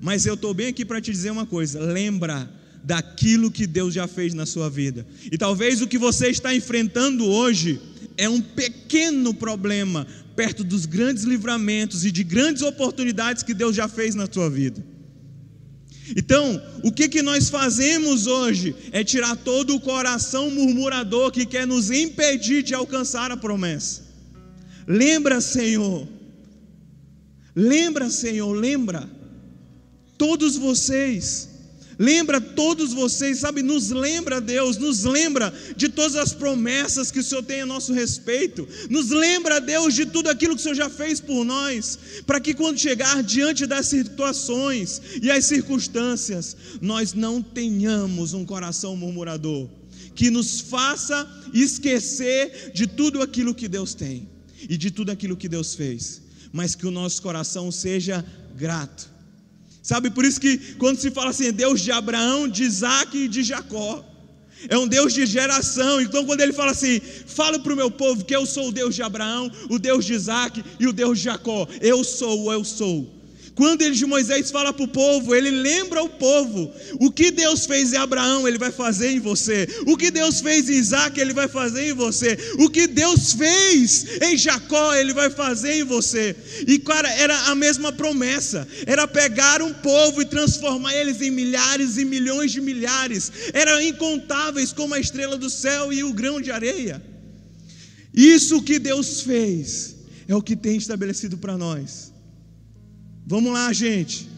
Mas 0.00 0.26
eu 0.26 0.34
estou 0.34 0.52
bem 0.52 0.68
aqui 0.68 0.84
para 0.84 1.00
te 1.00 1.10
dizer 1.10 1.30
uma 1.30 1.46
coisa: 1.46 1.80
lembra 1.80 2.50
daquilo 2.84 3.50
que 3.50 3.66
Deus 3.66 3.94
já 3.94 4.06
fez 4.06 4.34
na 4.34 4.46
sua 4.46 4.70
vida. 4.70 5.06
E 5.30 5.36
talvez 5.36 5.80
o 5.80 5.88
que 5.88 5.98
você 5.98 6.28
está 6.28 6.54
enfrentando 6.54 7.24
hoje 7.26 7.80
é 8.16 8.28
um 8.28 8.40
pequeno 8.40 9.34
problema 9.34 10.06
perto 10.36 10.62
dos 10.62 10.86
grandes 10.86 11.24
livramentos 11.24 12.04
e 12.04 12.12
de 12.12 12.22
grandes 12.22 12.62
oportunidades 12.62 13.42
que 13.42 13.54
Deus 13.54 13.74
já 13.74 13.88
fez 13.88 14.14
na 14.14 14.26
tua 14.26 14.48
vida. 14.50 14.84
Então, 16.14 16.62
o 16.84 16.92
que, 16.92 17.08
que 17.08 17.22
nós 17.22 17.48
fazemos 17.48 18.28
hoje 18.28 18.76
é 18.92 19.02
tirar 19.02 19.34
todo 19.34 19.74
o 19.74 19.80
coração 19.80 20.50
murmurador 20.50 21.32
que 21.32 21.44
quer 21.44 21.66
nos 21.66 21.90
impedir 21.90 22.62
de 22.62 22.74
alcançar 22.74 23.32
a 23.32 23.36
promessa. 23.36 24.05
Lembra, 24.86 25.40
Senhor, 25.40 26.06
lembra, 27.54 28.08
Senhor, 28.08 28.52
lembra, 28.52 29.08
todos 30.16 30.56
vocês. 30.56 31.48
Lembra 31.98 32.42
todos 32.42 32.92
vocês, 32.92 33.38
sabe, 33.38 33.62
nos 33.62 33.88
lembra 33.88 34.38
Deus, 34.38 34.76
nos 34.76 35.04
lembra 35.04 35.50
de 35.74 35.88
todas 35.88 36.14
as 36.14 36.34
promessas 36.34 37.10
que 37.10 37.20
o 37.20 37.24
Senhor 37.24 37.42
tem 37.42 37.62
a 37.62 37.66
nosso 37.66 37.94
respeito, 37.94 38.68
nos 38.90 39.08
lembra 39.08 39.62
Deus 39.62 39.94
de 39.94 40.04
tudo 40.04 40.28
aquilo 40.28 40.54
que 40.54 40.60
o 40.60 40.62
Senhor 40.62 40.74
já 40.74 40.90
fez 40.90 41.20
por 41.20 41.42
nós, 41.42 41.98
para 42.26 42.38
que 42.38 42.52
quando 42.52 42.78
chegar 42.78 43.22
diante 43.22 43.64
das 43.64 43.86
situações 43.86 45.00
e 45.22 45.30
as 45.30 45.46
circunstâncias, 45.46 46.54
nós 46.82 47.14
não 47.14 47.40
tenhamos 47.40 48.34
um 48.34 48.44
coração 48.44 48.94
murmurador, 48.94 49.66
que 50.14 50.28
nos 50.28 50.60
faça 50.60 51.26
esquecer 51.54 52.72
de 52.74 52.86
tudo 52.86 53.22
aquilo 53.22 53.54
que 53.54 53.68
Deus 53.68 53.94
tem 53.94 54.35
e 54.68 54.76
de 54.76 54.90
tudo 54.90 55.10
aquilo 55.10 55.36
que 55.36 55.48
Deus 55.48 55.74
fez, 55.74 56.22
mas 56.52 56.74
que 56.74 56.86
o 56.86 56.90
nosso 56.90 57.20
coração 57.22 57.70
seja 57.70 58.24
grato 58.56 59.16
Sabe, 59.86 60.10
por 60.10 60.24
isso 60.24 60.40
que 60.40 60.58
quando 60.78 60.98
se 60.98 61.12
fala 61.12 61.30
assim, 61.30 61.52
Deus 61.52 61.80
de 61.80 61.92
Abraão, 61.92 62.48
de 62.48 62.64
Isaac 62.64 63.16
e 63.16 63.28
de 63.28 63.44
Jacó, 63.44 64.04
é 64.68 64.76
um 64.76 64.88
Deus 64.88 65.14
de 65.14 65.24
geração. 65.24 66.00
Então, 66.00 66.24
quando 66.26 66.40
ele 66.40 66.52
fala 66.52 66.72
assim, 66.72 67.00
fala 67.00 67.56
para 67.56 67.72
o 67.72 67.76
meu 67.76 67.88
povo 67.88 68.24
que 68.24 68.34
eu 68.34 68.44
sou 68.44 68.70
o 68.70 68.72
Deus 68.72 68.96
de 68.96 69.02
Abraão, 69.02 69.48
o 69.70 69.78
Deus 69.78 70.04
de 70.04 70.12
Isaac 70.12 70.64
e 70.80 70.88
o 70.88 70.92
Deus 70.92 71.18
de 71.18 71.26
Jacó, 71.26 71.68
eu 71.80 72.02
sou, 72.02 72.52
eu 72.52 72.64
sou. 72.64 73.15
Quando 73.56 73.80
ele 73.80 73.94
de 73.94 74.04
Moisés 74.04 74.50
fala 74.50 74.70
para 74.70 74.84
o 74.84 74.88
povo, 74.88 75.34
ele 75.34 75.50
lembra 75.50 76.02
o 76.02 76.10
povo: 76.10 76.70
o 77.00 77.10
que 77.10 77.30
Deus 77.30 77.64
fez 77.64 77.94
em 77.94 77.96
Abraão, 77.96 78.46
ele 78.46 78.58
vai 78.58 78.70
fazer 78.70 79.12
em 79.12 79.18
você. 79.18 79.66
O 79.86 79.96
que 79.96 80.10
Deus 80.10 80.42
fez 80.42 80.68
em 80.68 80.74
Isaac, 80.74 81.18
ele 81.18 81.32
vai 81.32 81.48
fazer 81.48 81.88
em 81.88 81.94
você. 81.94 82.36
O 82.58 82.68
que 82.68 82.86
Deus 82.86 83.32
fez 83.32 84.20
em 84.20 84.36
Jacó, 84.36 84.94
ele 84.94 85.14
vai 85.14 85.30
fazer 85.30 85.80
em 85.80 85.84
você. 85.84 86.36
E 86.68 86.78
cara, 86.78 87.10
era 87.14 87.34
a 87.46 87.54
mesma 87.54 87.90
promessa: 87.90 88.68
era 88.86 89.08
pegar 89.08 89.62
um 89.62 89.72
povo 89.72 90.20
e 90.20 90.26
transformar 90.26 90.94
eles 90.94 91.22
em 91.22 91.30
milhares 91.30 91.96
e 91.96 92.04
milhões 92.04 92.52
de 92.52 92.60
milhares. 92.60 93.32
Eram 93.54 93.80
incontáveis 93.80 94.70
como 94.70 94.92
a 94.92 95.00
estrela 95.00 95.38
do 95.38 95.48
céu 95.48 95.90
e 95.90 96.04
o 96.04 96.12
grão 96.12 96.42
de 96.42 96.50
areia. 96.50 97.02
Isso 98.12 98.60
que 98.60 98.78
Deus 98.78 99.22
fez 99.22 99.96
é 100.28 100.34
o 100.34 100.42
que 100.42 100.54
tem 100.54 100.76
estabelecido 100.76 101.38
para 101.38 101.56
nós. 101.56 102.14
Vamos 103.26 103.52
lá, 103.52 103.72
gente. 103.72 104.28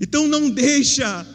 Então 0.00 0.28
não 0.28 0.48
deixa, 0.48 1.26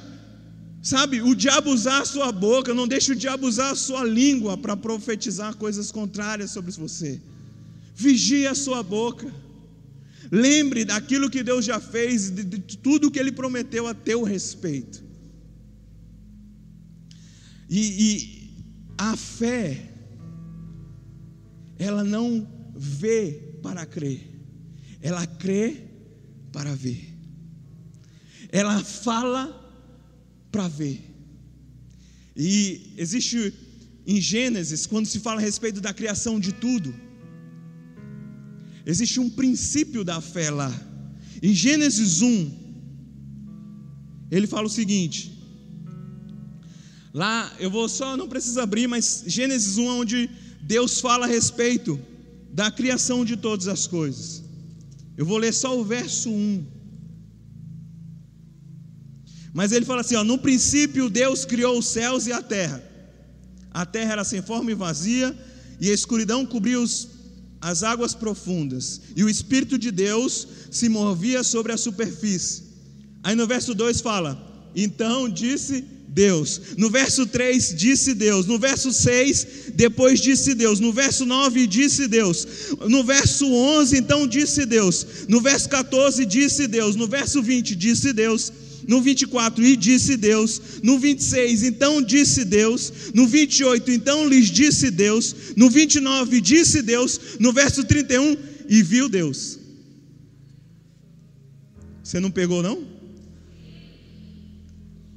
sabe, 0.81 1.21
o 1.21 1.35
diabo 1.35 1.69
usar 1.69 2.01
a 2.01 2.05
sua 2.05 2.31
boca, 2.31 2.73
não 2.73 2.87
deixa 2.87 3.11
o 3.11 3.15
diabo 3.15 3.45
usar 3.45 3.71
a 3.71 3.75
sua 3.75 4.05
língua 4.05 4.57
para 4.57 4.77
profetizar 4.77 5.57
coisas 5.57 5.91
contrárias 5.91 6.51
sobre 6.51 6.71
você. 6.71 7.21
Vigie 7.93 8.47
a 8.47 8.55
sua 8.55 8.81
boca. 8.81 9.29
Lembre 10.31 10.85
daquilo 10.85 11.29
que 11.29 11.43
Deus 11.43 11.65
já 11.65 11.77
fez, 11.77 12.31
de, 12.31 12.45
de 12.45 12.77
tudo 12.77 13.11
que 13.11 13.19
Ele 13.19 13.33
prometeu 13.33 13.85
a 13.85 13.93
teu 13.93 14.23
respeito. 14.23 15.03
E, 17.69 17.79
e 17.79 18.53
a 18.97 19.17
fé, 19.17 19.91
ela 21.77 22.01
não 22.01 22.47
vê 22.73 23.57
para 23.61 23.85
crer, 23.85 24.21
ela 25.01 25.27
crê 25.27 25.90
para 26.51 26.75
ver. 26.75 27.13
Ela 28.51 28.83
fala 28.83 29.57
para 30.51 30.67
ver. 30.67 31.01
E 32.35 32.93
existe 32.97 33.53
em 34.05 34.19
Gênesis, 34.19 34.85
quando 34.85 35.05
se 35.05 35.19
fala 35.19 35.39
a 35.39 35.43
respeito 35.43 35.79
da 35.79 35.93
criação 35.93 36.39
de 36.39 36.51
tudo, 36.51 36.93
existe 38.85 39.19
um 39.19 39.29
princípio 39.29 40.03
da 40.03 40.19
fé 40.19 40.49
lá. 40.49 40.71
Em 41.41 41.53
Gênesis 41.53 42.21
1, 42.21 42.51
ele 44.31 44.47
fala 44.47 44.67
o 44.67 44.69
seguinte: 44.69 45.31
lá 47.13 47.51
eu 47.59 47.69
vou 47.69 47.87
só, 47.87 48.17
não 48.17 48.27
precisa 48.27 48.63
abrir, 48.63 48.87
mas 48.87 49.23
Gênesis 49.27 49.77
1 49.77 49.85
é 49.85 49.91
onde 49.91 50.29
Deus 50.61 50.99
fala 50.99 51.25
a 51.25 51.29
respeito 51.29 51.99
da 52.51 52.71
criação 52.71 53.23
de 53.23 53.37
todas 53.37 53.67
as 53.67 53.87
coisas. 53.87 54.43
Eu 55.17 55.25
vou 55.25 55.37
ler 55.37 55.53
só 55.53 55.77
o 55.77 55.83
verso 55.83 56.29
1. 56.29 56.65
Mas 59.53 59.71
ele 59.71 59.85
fala 59.85 60.01
assim: 60.01 60.15
ó, 60.15 60.23
no 60.23 60.37
princípio 60.37 61.09
Deus 61.09 61.45
criou 61.45 61.77
os 61.77 61.87
céus 61.87 62.27
e 62.27 62.31
a 62.31 62.41
terra. 62.41 62.83
A 63.71 63.85
terra 63.85 64.13
era 64.13 64.23
sem 64.23 64.41
forma 64.41 64.71
e 64.71 64.75
vazia, 64.75 65.37
e 65.79 65.89
a 65.89 65.93
escuridão 65.93 66.45
cobria 66.45 66.79
os, 66.79 67.07
as 67.61 67.83
águas 67.83 68.13
profundas, 68.13 69.01
e 69.15 69.23
o 69.23 69.29
Espírito 69.29 69.77
de 69.77 69.91
Deus 69.91 70.47
se 70.69 70.89
movia 70.89 71.43
sobre 71.43 71.71
a 71.71 71.77
superfície. 71.77 72.63
Aí 73.23 73.35
no 73.35 73.47
verso 73.47 73.73
2 73.73 74.01
fala: 74.01 74.71
Então 74.75 75.29
disse 75.29 75.85
Deus. 76.13 76.61
No 76.77 76.89
verso 76.89 77.25
3, 77.25 77.73
disse 77.75 78.13
Deus. 78.13 78.45
No 78.45 78.59
verso 78.59 78.91
6, 78.91 79.71
depois 79.73 80.19
disse 80.19 80.53
Deus. 80.53 80.79
No 80.79 80.91
verso 80.91 81.25
9, 81.25 81.65
disse 81.67 82.07
Deus. 82.07 82.45
No 82.89 83.03
verso 83.03 83.45
11, 83.45 83.97
então 83.97 84.27
disse 84.27 84.65
Deus. 84.65 85.05
No 85.29 85.39
verso 85.39 85.69
14, 85.69 86.25
disse 86.25 86.67
Deus. 86.67 86.97
No 86.97 87.07
verso 87.07 87.41
20, 87.41 87.75
disse 87.75 88.11
Deus. 88.11 88.51
No 88.85 89.01
24, 89.01 89.63
e 89.63 89.77
disse 89.77 90.17
Deus. 90.17 90.61
No 90.83 90.99
26, 90.99 91.63
então 91.63 92.01
disse 92.01 92.43
Deus. 92.43 92.91
No 93.13 93.25
28, 93.25 93.89
então 93.91 94.27
lhes 94.27 94.49
disse 94.49 94.91
Deus. 94.91 95.33
No 95.55 95.69
29, 95.69 96.41
disse 96.41 96.81
Deus. 96.81 97.19
No 97.39 97.53
verso 97.53 97.85
31, 97.85 98.35
e 98.67 98.83
viu 98.83 99.07
Deus. 99.07 99.59
Você 102.03 102.19
não 102.19 102.31
pegou, 102.31 102.61
não? 102.61 102.90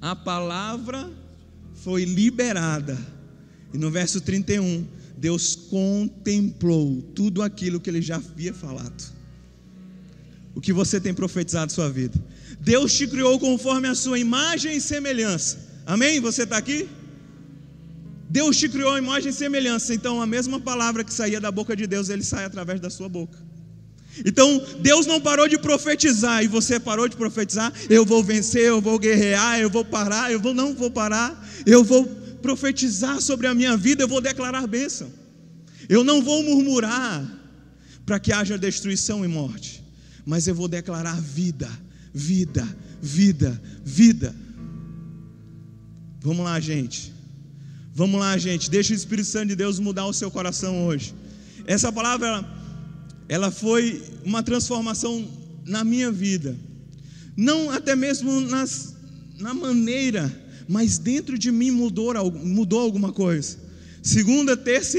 A 0.05 0.15
palavra 0.15 1.11
foi 1.83 2.05
liberada. 2.05 2.99
E 3.73 3.79
no 3.79 3.91
verso 3.91 4.21
31, 4.21 4.87
Deus 5.17 5.55
contemplou 5.55 7.01
tudo 7.15 7.41
aquilo 7.41 7.81
que 7.81 7.89
ele 7.89 8.03
já 8.03 8.17
havia 8.17 8.53
falado. 8.53 9.03
O 10.55 10.61
que 10.61 10.75
você 10.75 11.01
tem 11.01 11.15
profetizado 11.15 11.73
sua 11.73 11.89
vida. 11.89 12.23
Deus 12.61 12.93
te 12.93 13.07
criou 13.07 13.41
conforme 13.41 13.89
a 13.89 13.95
sua 13.95 14.19
imagem 14.19 14.77
e 14.77 14.81
semelhança. 14.81 15.57
Amém? 15.87 16.21
Você 16.21 16.43
está 16.43 16.59
aqui? 16.59 16.87
Deus 18.29 18.59
te 18.59 18.69
criou 18.69 18.93
a 18.93 18.99
imagem 18.99 19.31
e 19.31 19.33
semelhança, 19.33 19.95
então 19.95 20.21
a 20.21 20.27
mesma 20.27 20.61
palavra 20.61 21.03
que 21.03 21.15
saía 21.15 21.41
da 21.41 21.51
boca 21.51 21.75
de 21.75 21.87
Deus, 21.87 22.11
ele 22.11 22.23
sai 22.23 22.45
através 22.45 22.79
da 22.79 22.91
sua 22.91 23.09
boca. 23.09 23.39
Então, 24.25 24.62
Deus 24.80 25.06
não 25.06 25.21
parou 25.21 25.49
de 25.49 25.59
profetizar 25.59 26.44
e 26.44 26.47
você 26.47 26.78
parou 26.78 27.09
de 27.09 27.16
profetizar. 27.16 27.73
Eu 27.88 28.04
vou 28.04 28.23
vencer, 28.23 28.62
eu 28.62 28.80
vou 28.80 28.99
guerrear, 28.99 29.59
eu 29.59 29.71
vou 29.71 29.85
parar, 29.85 30.30
eu 30.30 30.38
vou 30.38 30.52
não 30.52 30.75
vou 30.75 30.90
parar. 30.90 31.49
Eu 31.64 31.83
vou 31.83 32.04
profetizar 32.40 33.21
sobre 33.21 33.47
a 33.47 33.54
minha 33.54 33.76
vida, 33.76 34.02
eu 34.02 34.09
vou 34.09 34.21
declarar 34.21 34.66
bênção. 34.66 35.11
Eu 35.88 36.04
não 36.04 36.23
vou 36.23 36.42
murmurar 36.42 37.26
para 38.04 38.18
que 38.18 38.33
haja 38.33 38.59
destruição 38.59 39.25
e 39.25 39.28
morte, 39.28 39.83
mas 40.26 40.47
eu 40.47 40.54
vou 40.54 40.68
declarar 40.68 41.18
vida, 41.21 41.71
vida, 42.12 42.66
vida, 43.00 43.61
vida. 43.83 44.35
Vamos 46.21 46.44
lá, 46.44 46.61
gente. 46.61 47.12
Vamos 47.94 48.18
lá, 48.21 48.37
gente. 48.37 48.71
Deixa 48.71 48.92
o 48.92 48.97
Espírito 48.97 49.28
Santo 49.28 49.49
de 49.49 49.56
Deus 49.56 49.78
mudar 49.78 50.06
o 50.06 50.12
seu 50.12 50.30
coração 50.30 50.87
hoje. 50.87 51.14
Essa 51.66 51.92
palavra, 51.92 52.44
ela 53.28 53.50
foi 53.50 54.02
uma 54.25 54.43
transformação 54.43 55.26
na 55.66 55.85
minha 55.85 56.11
vida. 56.11 56.57
Não 57.37 57.71
até 57.71 57.97
mesmo 57.97 58.40
nas, 58.40 58.95
na 59.38 59.54
maneira, 59.54 60.33
mas 60.69 60.99
dentro 60.99 61.38
de 61.38 61.50
mim 61.50 61.71
mudou, 61.71 62.12
mudou 62.33 62.81
alguma 62.81 63.12
coisa. 63.12 63.59
Segunda, 64.02 64.57
terça, 64.57 64.99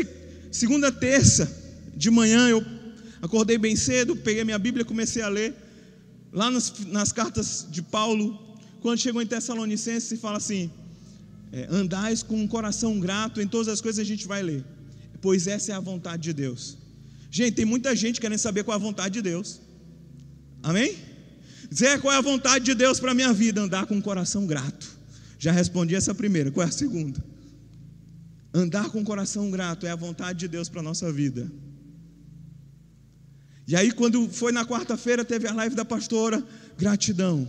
segunda, 0.51 0.91
terça 0.91 1.63
de 1.95 2.09
manhã 2.09 2.49
eu 2.49 2.65
acordei 3.21 3.57
bem 3.57 3.75
cedo, 3.75 4.15
peguei 4.15 4.43
minha 4.43 4.59
Bíblia, 4.59 4.83
comecei 4.83 5.21
a 5.21 5.29
ler. 5.29 5.53
Lá 6.33 6.51
nas, 6.51 6.73
nas 6.87 7.11
cartas 7.13 7.65
de 7.69 7.81
Paulo, 7.81 8.37
quando 8.81 8.99
chegou 8.99 9.21
em 9.21 9.25
Tessalonicenses, 9.25 10.19
fala 10.19 10.37
assim: 10.37 10.69
é, 11.51 11.67
andais 11.69 12.21
com 12.21 12.35
um 12.35 12.47
coração 12.47 12.99
grato 12.99 13.41
em 13.41 13.47
todas 13.47 13.67
as 13.67 13.79
coisas 13.79 13.99
a 13.99 14.03
gente 14.03 14.27
vai 14.27 14.43
ler, 14.43 14.65
pois 15.21 15.47
essa 15.47 15.71
é 15.71 15.75
a 15.75 15.79
vontade 15.79 16.23
de 16.23 16.33
Deus. 16.33 16.77
Gente, 17.35 17.55
tem 17.55 17.65
muita 17.65 17.93
gente 17.93 18.21
querendo 18.21 18.39
saber 18.39 18.63
qual 18.63 18.77
é 18.77 18.79
a 18.79 18.81
vontade 18.81 19.15
de 19.15 19.21
Deus. 19.21 19.59
Amém? 20.63 20.95
Zé, 21.73 21.97
qual 21.97 22.13
é 22.13 22.17
a 22.17 22.21
vontade 22.21 22.63
de 22.63 22.73
Deus 22.73 22.97
para 22.97 23.11
a 23.11 23.13
minha 23.13 23.33
vida? 23.33 23.59
Andar 23.59 23.85
com 23.87 23.95
um 23.95 24.01
coração 24.01 24.47
grato. 24.47 24.87
Já 25.37 25.51
respondi 25.51 25.95
essa 25.95 26.15
primeira, 26.15 26.49
qual 26.49 26.65
é 26.65 26.69
a 26.69 26.71
segunda? 26.71 27.21
Andar 28.53 28.89
com 28.89 28.99
um 28.99 29.03
coração 29.03 29.51
grato 29.51 29.85
é 29.85 29.91
a 29.91 29.97
vontade 29.97 30.39
de 30.39 30.47
Deus 30.47 30.69
para 30.69 30.79
a 30.79 30.83
nossa 30.83 31.11
vida. 31.11 31.51
E 33.67 33.75
aí, 33.75 33.91
quando 33.91 34.29
foi 34.29 34.53
na 34.53 34.65
quarta-feira, 34.65 35.25
teve 35.25 35.45
a 35.45 35.53
live 35.53 35.75
da 35.75 35.83
pastora, 35.83 36.41
gratidão. 36.77 37.45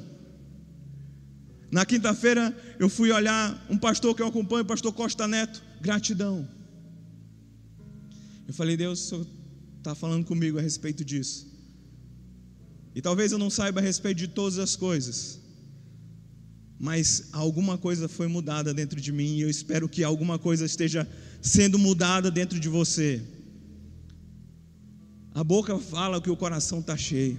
Na 1.70 1.86
quinta-feira 1.86 2.52
eu 2.80 2.88
fui 2.88 3.12
olhar 3.12 3.64
um 3.70 3.78
pastor 3.78 4.16
que 4.16 4.22
eu 4.22 4.26
acompanho, 4.26 4.64
o 4.64 4.66
pastor 4.66 4.92
Costa 4.92 5.28
Neto, 5.28 5.62
gratidão. 5.80 6.48
Eu 8.48 8.52
falei, 8.52 8.76
Deus, 8.76 9.12
está 9.86 9.94
falando 9.94 10.24
comigo 10.24 10.58
a 10.58 10.62
respeito 10.62 11.04
disso. 11.04 11.46
E 12.94 13.00
talvez 13.00 13.32
eu 13.32 13.38
não 13.38 13.50
saiba 13.50 13.80
a 13.80 13.82
respeito 13.82 14.18
de 14.18 14.28
todas 14.28 14.58
as 14.58 14.74
coisas, 14.74 15.40
mas 16.78 17.28
alguma 17.32 17.78
coisa 17.78 18.08
foi 18.08 18.26
mudada 18.26 18.74
dentro 18.74 19.00
de 19.00 19.12
mim 19.12 19.36
e 19.36 19.42
eu 19.42 19.50
espero 19.50 19.88
que 19.88 20.02
alguma 20.02 20.38
coisa 20.38 20.64
esteja 20.64 21.08
sendo 21.40 21.78
mudada 21.78 22.30
dentro 22.30 22.58
de 22.58 22.68
você. 22.68 23.22
A 25.34 25.44
boca 25.44 25.78
fala 25.78 26.20
que 26.20 26.30
o 26.30 26.36
coração 26.36 26.80
está 26.80 26.96
cheio. 26.96 27.38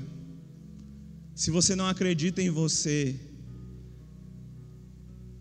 Se 1.36 1.52
você 1.52 1.76
não 1.76 1.88
acredita 1.88 2.42
em 2.42 2.50
você, 2.50 3.20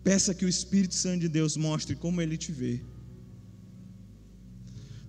Peça 0.07 0.33
que 0.33 0.45
o 0.45 0.47
Espírito 0.47 0.95
Santo 0.95 1.19
de 1.19 1.27
Deus 1.27 1.57
mostre 1.57 1.93
como 1.93 2.21
ele 2.21 2.37
te 2.37 2.49
vê. 2.49 2.79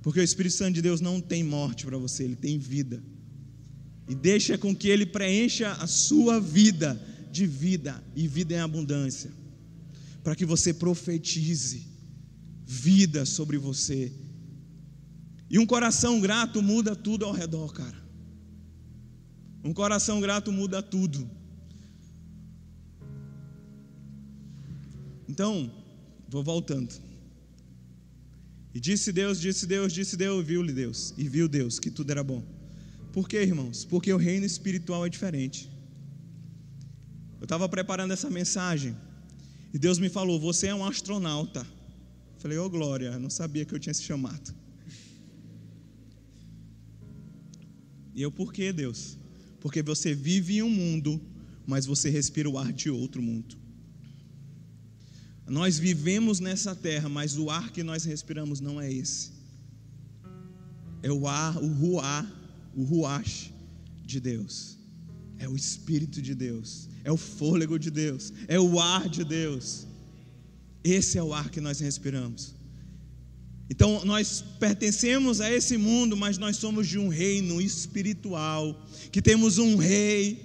Porque 0.03 0.21
o 0.21 0.23
Espírito 0.23 0.55
Santo 0.55 0.75
de 0.75 0.83
Deus 0.83 1.01
não 1.01 1.21
tem 1.21 1.43
morte 1.43 1.85
para 1.85 1.99
você, 1.99 2.25
ele 2.25 2.37
tem 2.37 2.59
vida. 2.59 3.03
E 4.09 4.15
deixa 4.15 4.57
com 4.57 4.75
que 4.75 4.89
ele 4.89 5.05
preencha 5.05 5.73
a 5.73 5.87
sua 5.87 6.41
vida 6.41 7.01
de 7.31 7.47
vida 7.47 8.03
e 8.15 8.27
vida 8.27 8.55
em 8.55 8.61
abundância. 8.61 9.31
Para 10.23 10.35
que 10.35 10.45
você 10.45 10.73
profetize 10.73 11.87
vida 12.65 13.25
sobre 13.25 13.59
você. 13.59 14.13
E 15.51 15.59
um 15.59 15.67
coração 15.67 16.21
grato 16.21 16.63
muda 16.63 16.95
tudo 16.95 17.25
ao 17.25 17.33
redor, 17.33 17.73
cara. 17.73 17.97
Um 19.65 19.73
coração 19.73 20.21
grato 20.21 20.53
muda 20.53 20.83
tudo. 20.83 21.29
Então, 25.29 25.71
vou 26.29 26.43
voltando. 26.43 27.08
E 28.75 28.81
disse 28.81 29.13
Deus, 29.13 29.41
disse 29.41 29.67
Deus, 29.67 29.93
disse 29.93 30.17
Deus, 30.17 30.47
viu-lhe 30.47 30.73
Deus, 30.73 31.15
e 31.17 31.29
viu 31.29 31.49
Deus 31.49 31.79
que 31.79 31.91
tudo 31.91 32.11
era 32.11 32.23
bom. 32.23 32.45
Por 33.13 33.29
quê, 33.29 33.43
irmãos? 33.43 33.85
Porque 33.85 34.13
o 34.13 34.17
reino 34.17 34.45
espiritual 34.45 35.05
é 35.07 35.09
diferente. 35.09 35.71
Eu 37.41 37.45
estava 37.45 37.69
preparando 37.69 38.13
essa 38.13 38.29
mensagem 38.29 38.95
e 39.73 39.79
Deus 39.79 39.99
me 39.99 40.09
falou: 40.09 40.39
Você 40.41 40.69
é 40.69 40.75
um 40.75 40.85
astronauta. 40.85 41.61
Eu 41.61 42.41
falei: 42.41 42.59
Ô 42.59 42.65
oh, 42.65 42.71
glória, 42.71 43.19
não 43.19 43.31
sabia 43.31 43.65
que 43.65 43.75
eu 43.75 43.79
tinha 43.79 43.95
se 43.95 44.03
chamado. 44.03 44.55
E 48.15 48.23
eu, 48.23 48.33
por 48.33 48.53
quê, 48.53 48.73
Deus? 48.73 49.17
Porque 49.61 49.83
você 49.83 50.15
vive 50.15 50.57
em 50.57 50.63
um 50.63 50.71
mundo, 50.71 51.21
mas 51.67 51.87
você 51.87 52.11
respira 52.11 52.49
o 52.49 52.59
ar 52.59 52.73
de 52.73 52.91
outro 52.91 53.23
mundo. 53.23 53.57
Nós 55.49 55.79
vivemos 55.79 56.41
nessa 56.41 56.75
terra, 56.75 57.09
mas 57.09 57.37
o 57.39 57.51
ar 57.51 57.71
que 57.73 57.83
nós 57.83 58.05
respiramos 58.05 58.61
não 58.61 58.81
é 58.81 58.93
esse. 58.93 59.31
É 61.03 61.11
o 61.11 61.27
ar, 61.27 61.57
o 61.57 61.69
ruá, 61.69 62.27
o 62.75 62.85
ruach 62.85 63.53
de 64.05 64.21
Deus. 64.21 64.77
É 65.39 65.49
o 65.49 65.57
Espírito 65.57 66.21
de 66.21 66.35
Deus. 66.35 66.89
É 67.03 67.11
o 67.11 67.17
fôlego 67.17 67.79
de 67.79 67.91
Deus. 67.91 68.33
É 68.47 68.61
o 68.61 68.79
ar 68.79 69.09
de 69.09 69.25
Deus. 69.25 69.87
Esse 70.85 71.17
é 71.17 71.23
o 71.23 71.33
ar 71.33 71.49
que 71.51 71.61
nós 71.61 71.81
respiramos. 71.81 72.55
Então, 73.71 74.05
nós 74.05 74.43
pertencemos 74.59 75.41
a 75.41 75.51
esse 75.51 75.77
mundo, 75.77 76.17
mas 76.17 76.39
nós 76.39 76.57
somos 76.57 76.89
de 76.89 76.99
um 76.99 77.09
reino 77.09 77.61
espiritual, 77.61 78.87
que 79.13 79.21
temos 79.21 79.59
um 79.59 79.77
rei. 79.77 80.43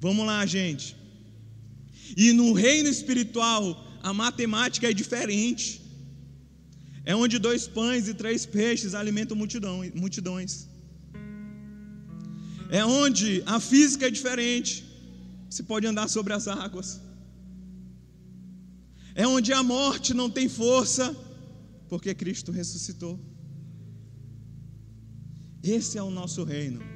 Vamos 0.00 0.26
lá, 0.26 0.44
gente. 0.46 0.96
E 2.16 2.32
no 2.32 2.52
reino 2.52 2.88
espiritual, 2.88 3.62
a 4.02 4.12
matemática 4.12 4.88
é 4.90 4.92
diferente. 4.92 5.82
É 7.04 7.14
onde 7.14 7.38
dois 7.38 7.66
pães 7.66 8.08
e 8.08 8.14
três 8.14 8.46
peixes 8.46 8.94
alimentam 8.94 9.36
multidão, 9.36 9.76
multidões. 9.94 10.68
É 12.70 12.84
onde 12.84 13.42
a 13.46 13.58
física 13.60 14.06
é 14.06 14.10
diferente. 14.10 14.84
Você 15.48 15.62
pode 15.62 15.86
andar 15.86 16.08
sobre 16.08 16.32
as 16.32 16.48
águas. 16.48 17.00
É 19.14 19.26
onde 19.26 19.52
a 19.52 19.62
morte 19.62 20.12
não 20.12 20.28
tem 20.30 20.48
força, 20.48 21.14
porque 21.88 22.14
Cristo 22.14 22.50
ressuscitou. 22.50 23.20
Esse 25.62 25.96
é 25.96 26.02
o 26.02 26.10
nosso 26.10 26.42
reino. 26.42 26.93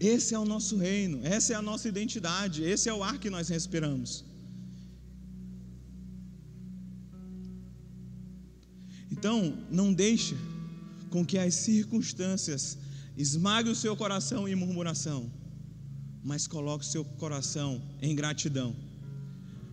Esse 0.00 0.34
é 0.34 0.38
o 0.38 0.44
nosso 0.44 0.76
reino, 0.76 1.20
essa 1.24 1.52
é 1.52 1.56
a 1.56 1.62
nossa 1.62 1.88
identidade, 1.88 2.62
esse 2.62 2.88
é 2.88 2.94
o 2.94 3.02
ar 3.02 3.18
que 3.18 3.30
nós 3.30 3.48
respiramos. 3.48 4.24
Então, 9.10 9.56
não 9.70 9.92
deixe 9.92 10.36
com 11.10 11.24
que 11.24 11.38
as 11.38 11.54
circunstâncias 11.54 12.76
esmaguem 13.16 13.72
o 13.72 13.76
seu 13.76 13.96
coração 13.96 14.48
em 14.48 14.54
murmuração, 14.54 15.30
mas 16.22 16.46
coloque 16.46 16.84
o 16.84 16.88
seu 16.88 17.04
coração 17.04 17.80
em 18.02 18.14
gratidão. 18.14 18.74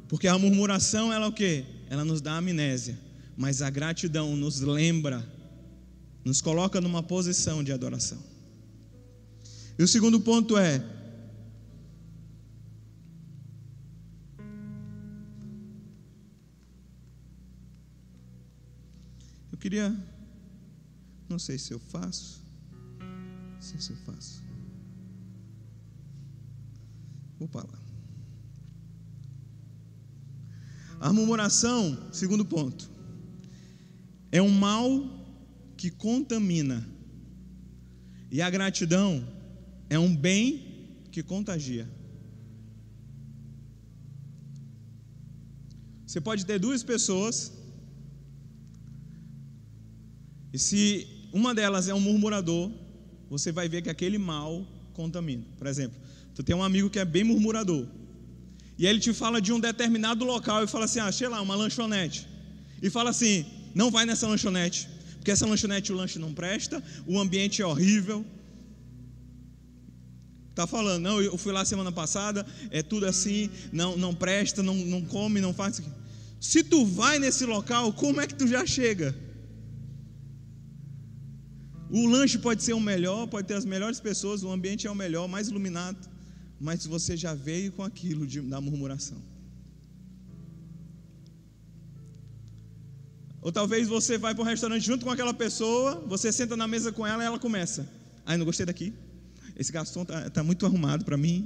Porque 0.08 0.28
a 0.28 0.38
murmuração 0.38 1.12
ela 1.12 1.26
é 1.26 1.30
o 1.30 1.34
que? 1.34 1.66
Ela 1.90 2.06
nos 2.06 2.22
dá 2.22 2.38
amnésia, 2.38 3.00
mas 3.36 3.62
a 3.62 3.70
gratidão 3.70 4.36
nos 4.36 4.60
lembra, 4.60 5.28
nos 6.24 6.42
coloca 6.42 6.80
numa 6.80 7.02
posição 7.02 7.64
de 7.64 7.72
adoração. 7.72 8.31
E 9.78 9.84
o 9.84 9.88
segundo 9.88 10.20
ponto 10.20 10.58
é: 10.58 10.84
eu 19.52 19.58
queria, 19.58 19.96
não 21.30 21.40
sei 21.40 21.58
se 21.58 21.74
eu 21.74 21.80
faço, 21.80 22.44
não 23.00 23.62
sei 23.62 23.80
se 23.80 23.92
eu 23.92 23.98
faço. 23.98 24.44
Vou 27.40 27.50
lá. 27.54 27.82
A 31.00 31.12
murmuração, 31.12 32.14
segundo 32.14 32.46
ponto, 32.46 32.88
é 34.32 34.40
um 34.40 34.52
mal 34.52 35.26
que 35.76 35.90
contamina. 35.90 36.88
E 38.30 38.40
a 38.40 38.50
gratidão 38.52 39.28
é 39.95 39.97
um 39.99 40.13
bem 40.27 40.43
que 41.13 41.21
contagia. 41.21 41.86
Você 46.08 46.19
pode 46.30 46.45
ter 46.49 46.58
duas 46.67 46.82
pessoas 46.91 47.36
E 50.54 50.60
se 50.60 51.08
uma 51.32 51.56
delas 51.56 51.88
é 51.88 51.93
um 51.93 51.99
murmurador, 51.99 52.71
você 53.30 53.51
vai 53.51 53.69
ver 53.69 53.82
que 53.82 53.89
aquele 53.89 54.17
mal 54.17 54.67
contamina. 54.93 55.45
Por 55.58 55.65
exemplo, 55.65 55.97
tu 56.36 56.43
tem 56.43 56.56
um 56.56 56.63
amigo 56.63 56.89
que 56.89 56.99
é 56.99 57.06
bem 57.06 57.23
murmurador. 57.23 57.88
E 58.77 58.86
ele 58.86 58.99
te 58.99 59.13
fala 59.13 59.41
de 59.41 59.54
um 59.54 59.60
determinado 59.60 60.25
local 60.25 60.63
e 60.63 60.67
fala 60.67 60.86
assim: 60.86 60.99
ah, 60.99 61.06
achei 61.06 61.27
lá 61.27 61.41
uma 61.41 61.56
lanchonete. 61.56 62.27
E 62.82 62.89
fala 62.89 63.12
assim: 63.12 63.45
não 63.73 63.89
vai 63.89 64.06
nessa 64.06 64.27
lanchonete, 64.27 64.89
porque 65.15 65.32
essa 65.32 65.45
lanchonete 65.45 65.93
o 65.93 65.95
lanche 65.95 66.19
não 66.19 66.34
presta, 66.34 66.84
o 67.08 67.17
ambiente 67.19 67.62
é 67.62 67.65
horrível. 67.65 68.25
Tá 70.54 70.68
falando, 70.68 71.02
não, 71.02 71.22
eu 71.22 71.38
fui 71.38 71.54
lá 71.54 71.64
semana 71.64 71.92
passada, 71.92 72.46
é 72.70 72.84
tudo 72.84 73.06
assim, 73.06 73.50
não, 73.72 73.96
não 73.98 74.14
presta, 74.14 74.62
não, 74.62 74.76
não 74.76 75.02
come, 75.02 75.40
não 75.40 75.54
faz. 75.54 75.82
Se 76.40 76.64
tu 76.64 76.86
vai 76.86 77.20
nesse 77.20 77.46
local, 77.46 77.94
como 77.94 78.20
é 78.20 78.28
que 78.28 78.36
tu 78.36 78.48
já 78.48 78.66
chega? 78.66 79.16
O 81.90 82.08
lanche 82.08 82.38
pode 82.38 82.64
ser 82.64 82.74
o 82.74 82.80
melhor, 82.80 83.28
pode 83.28 83.48
ter 83.48 83.54
as 83.54 83.66
melhores 83.66 84.00
pessoas, 84.00 84.44
o 84.44 84.52
ambiente 84.52 84.88
é 84.88 84.92
o 84.92 84.96
melhor, 84.96 85.28
mais 85.28 85.48
iluminado 85.48 86.12
mas 86.62 86.86
você 86.86 87.18
já 87.18 87.34
veio 87.34 87.72
com 87.72 87.84
aquilo 87.84 88.26
de, 88.28 88.40
da 88.40 88.62
murmuração. 88.62 89.18
Ou 93.42 93.52
talvez 93.52 93.88
você 93.88 94.20
vai 94.20 94.36
para 94.36 94.44
o 94.44 94.46
restaurante 94.46 94.86
junto 94.86 95.04
com 95.04 95.10
aquela 95.10 95.34
pessoa, 95.34 95.96
você 96.06 96.32
senta 96.32 96.56
na 96.56 96.68
mesa 96.68 96.92
com 96.92 97.06
ela 97.06 97.24
e 97.24 97.26
ela 97.26 97.40
começa. 97.40 97.90
Ai, 98.24 98.38
não 98.38 98.46
gostei 98.46 98.68
daqui. 98.68 98.94
Esse 99.62 99.71
garçom 99.71 100.02
está 100.02 100.17
tá 100.38 100.43
muito 100.43 100.65
arrumado 100.65 101.06
para 101.06 101.17
mim. 101.26 101.38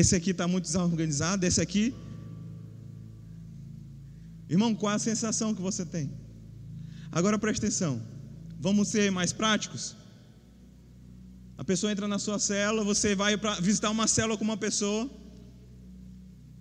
Esse 0.00 0.14
aqui 0.14 0.30
está 0.32 0.46
muito 0.46 0.66
desorganizado. 0.66 1.46
Esse 1.46 1.60
aqui. 1.66 1.84
Irmão, 4.54 4.74
qual 4.80 4.94
a 4.94 4.98
sensação 4.98 5.54
que 5.54 5.62
você 5.62 5.84
tem? 5.94 6.10
Agora 7.10 7.38
preste 7.38 7.60
atenção. 7.62 7.94
Vamos 8.66 8.88
ser 8.88 9.10
mais 9.18 9.32
práticos? 9.32 9.96
A 11.56 11.64
pessoa 11.64 11.90
entra 11.90 12.06
na 12.14 12.18
sua 12.18 12.38
célula, 12.38 12.84
você 12.92 13.14
vai 13.14 13.32
para 13.42 13.54
visitar 13.68 13.90
uma 13.96 14.06
célula 14.16 14.36
com 14.36 14.44
uma 14.44 14.60
pessoa. 14.66 15.02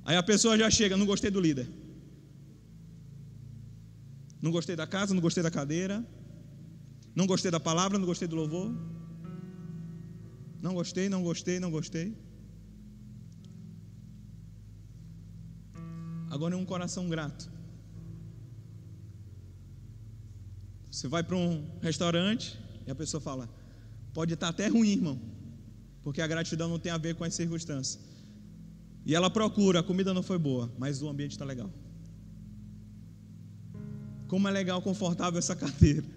Aí 0.06 0.16
a 0.16 0.24
pessoa 0.32 0.58
já 0.58 0.70
chega, 0.70 0.96
não 0.96 1.06
gostei 1.06 1.32
do 1.36 1.42
líder. 1.42 1.68
Não 4.42 4.52
gostei 4.52 4.76
da 4.82 4.88
casa, 4.96 5.14
não 5.14 5.22
gostei 5.28 5.44
da 5.44 5.52
cadeira. 5.60 5.98
Não 7.14 7.28
gostei 7.28 7.52
da 7.52 7.60
palavra, 7.60 8.00
não 8.00 8.06
gostei 8.06 8.28
do 8.28 8.38
louvor. 8.42 8.72
Não 10.64 10.74
gostei, 10.74 11.10
não 11.10 11.22
gostei, 11.22 11.60
não 11.60 11.70
gostei. 11.70 12.18
Agora 16.32 16.56
é 16.56 16.58
um 16.58 16.64
coração 16.64 17.10
grato. 17.10 17.52
Você 20.90 21.10
vai 21.10 21.22
para 21.22 21.36
um 21.36 21.68
restaurante 21.82 22.58
e 22.88 22.92
a 22.92 22.96
pessoa 22.96 23.20
fala: 23.20 23.50
Pode 24.14 24.36
estar 24.36 24.48
até 24.48 24.68
ruim, 24.68 24.94
irmão, 24.94 25.20
porque 26.02 26.22
a 26.22 26.28
gratidão 26.28 26.70
não 26.70 26.80
tem 26.80 26.94
a 26.94 26.98
ver 26.98 27.16
com 27.16 27.26
as 27.26 27.34
circunstâncias. 27.34 28.02
E 29.06 29.14
ela 29.14 29.30
procura, 29.30 29.82
a 29.82 29.84
comida 29.84 30.14
não 30.14 30.24
foi 30.24 30.38
boa, 30.38 30.72
mas 30.78 31.02
o 31.02 31.10
ambiente 31.10 31.32
está 31.32 31.44
legal. 31.44 31.70
Como 34.30 34.48
é 34.48 34.52
legal, 34.52 34.82
confortável 34.82 35.38
essa 35.40 35.58
cadeira. 35.58 36.08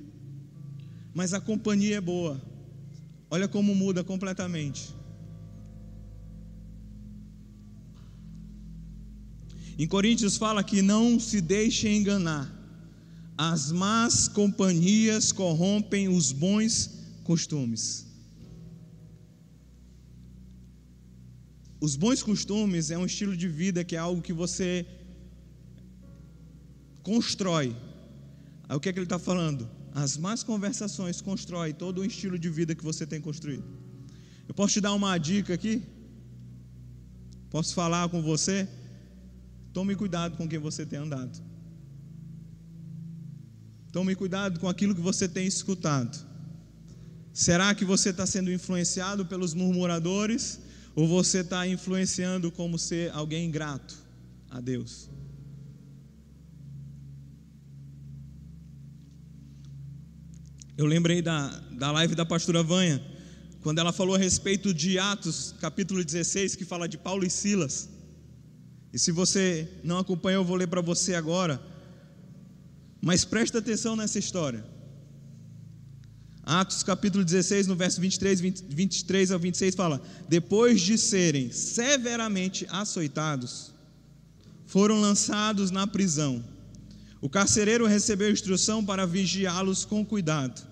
Mas 1.13 1.35
a 1.35 1.41
companhia 1.41 1.97
é 1.97 2.01
boa. 2.01 2.41
Olha 3.31 3.49
como 3.49 3.75
muda 3.75 4.05
completamente. 4.05 4.95
Em 9.79 9.87
Coríntios 9.87 10.37
fala 10.37 10.65
que 10.65 10.81
não 10.81 11.21
se 11.21 11.41
deixe 11.41 11.89
enganar. 11.89 12.51
As 13.37 13.71
más 13.71 14.27
companhias 14.27 15.33
corrompem 15.33 16.09
os 16.09 16.33
bons 16.33 17.05
costumes. 17.25 18.07
Os 21.79 21.95
bons 21.95 22.23
costumes 22.23 22.91
é 22.91 22.97
um 22.97 23.05
estilo 23.05 23.37
de 23.37 23.49
vida 23.49 23.85
que 23.85 23.95
é 23.95 23.99
algo 23.99 24.23
que 24.23 24.33
você 24.33 24.87
constrói. 27.03 27.77
Aí 28.67 28.77
o 28.77 28.81
que 28.81 28.89
é 28.89 28.93
que 28.93 28.99
ele 28.99 29.05
está 29.05 29.19
falando? 29.19 29.76
As 30.03 30.15
más 30.19 30.43
conversações 30.43 31.23
constroem 31.23 31.73
todo 31.73 32.03
o 32.03 32.05
estilo 32.05 32.39
de 32.39 32.51
vida 32.51 32.75
que 32.75 32.85
você 32.85 33.07
tem 33.07 33.19
construído. 33.19 33.65
Eu 34.47 34.55
posso 34.55 34.75
te 34.75 34.81
dar 34.87 34.93
uma 34.93 35.17
dica 35.17 35.55
aqui? 35.55 35.83
Posso 37.49 37.73
falar 37.75 38.07
com 38.11 38.21
você? 38.21 38.69
Tome 39.73 39.97
cuidado 39.97 40.37
com 40.37 40.47
quem 40.47 40.59
você 40.59 40.85
tem 40.85 40.99
andado. 40.99 41.43
Tome 43.91 44.15
cuidado 44.15 44.61
com 44.61 44.69
aquilo 44.69 44.95
que 44.95 45.01
você 45.01 45.27
tem 45.27 45.47
escutado. 45.47 46.15
Será 47.33 47.75
que 47.75 47.85
você 47.93 48.11
está 48.11 48.27
sendo 48.27 48.53
influenciado 48.53 49.25
pelos 49.25 49.55
murmuradores 49.55 50.61
ou 50.95 51.09
você 51.09 51.39
está 51.39 51.67
influenciando 51.67 52.53
como 52.53 52.79
ser 52.79 53.11
alguém 53.13 53.47
ingrato 53.47 53.97
a 54.51 54.61
Deus? 54.61 55.09
Eu 60.77 60.85
lembrei 60.85 61.23
da, 61.23 61.49
da 61.73 61.91
live 61.91 62.15
da 62.15 62.27
pastora 62.27 62.63
Vanha, 62.63 63.03
quando 63.63 63.79
ela 63.79 63.95
falou 63.95 64.15
a 64.15 64.19
respeito 64.19 64.75
de 64.75 64.99
Atos, 64.99 65.55
capítulo 65.59 66.05
16, 66.05 66.55
que 66.55 66.67
fala 66.67 66.87
de 66.87 66.99
Paulo 66.99 67.25
e 67.25 67.31
Silas. 67.31 67.89
E 68.93 68.99
se 68.99 69.11
você 69.11 69.67
não 69.83 69.97
acompanhou, 69.99 70.43
eu 70.43 70.47
vou 70.47 70.55
ler 70.55 70.69
para 70.69 70.83
você 70.83 71.15
agora. 71.15 71.59
Mas 73.01 73.25
presta 73.25 73.59
atenção 73.59 73.97
nessa 73.97 74.19
história. 74.19 74.67
Atos 76.43 76.83
capítulo 76.83 77.25
16, 77.25 77.67
no 77.67 77.75
verso 77.75 77.99
23, 77.99 78.39
20, 78.39 78.65
23 78.69 79.31
ao 79.31 79.39
26 79.39 79.75
fala: 79.75 80.03
Depois 80.29 80.83
de 80.83 80.99
serem 80.99 81.51
severamente 81.51 82.67
açoitados, 82.69 83.73
foram 84.67 85.01
lançados 85.01 85.71
na 85.71 85.87
prisão. 85.87 86.45
O 87.21 87.29
carcereiro 87.29 87.87
recebeu 87.87 88.31
instrução 88.31 88.85
para 88.85 89.07
vigiá-los 89.07 89.85
com 89.85 90.05
cuidado. 90.05 90.67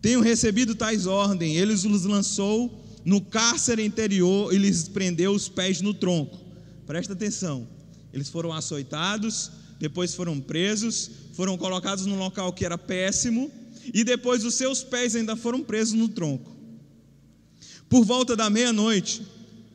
Tenho 0.00 0.20
recebido 0.20 0.74
tais 0.74 1.06
ordens, 1.06 1.56
ele 1.56 1.72
os 1.72 1.84
lançou 2.04 2.84
no 3.04 3.20
cárcere 3.20 3.84
interior 3.84 4.52
e 4.52 4.58
lhes 4.58 4.88
prendeu 4.88 5.32
os 5.32 5.48
pés 5.48 5.80
no 5.80 5.92
tronco. 5.92 6.38
Presta 6.86 7.12
atenção. 7.12 7.66
Eles 8.12 8.28
foram 8.28 8.52
açoitados, 8.52 9.50
depois 9.78 10.14
foram 10.14 10.40
presos, 10.40 11.10
foram 11.34 11.56
colocados 11.56 12.06
num 12.06 12.18
local 12.18 12.52
que 12.52 12.64
era 12.64 12.78
péssimo, 12.78 13.50
e 13.92 14.04
depois 14.04 14.44
os 14.44 14.54
seus 14.54 14.82
pés 14.82 15.14
ainda 15.14 15.36
foram 15.36 15.62
presos 15.62 15.94
no 15.94 16.08
tronco. 16.08 16.56
Por 17.88 18.04
volta 18.04 18.36
da 18.36 18.50
meia-noite, 18.50 19.22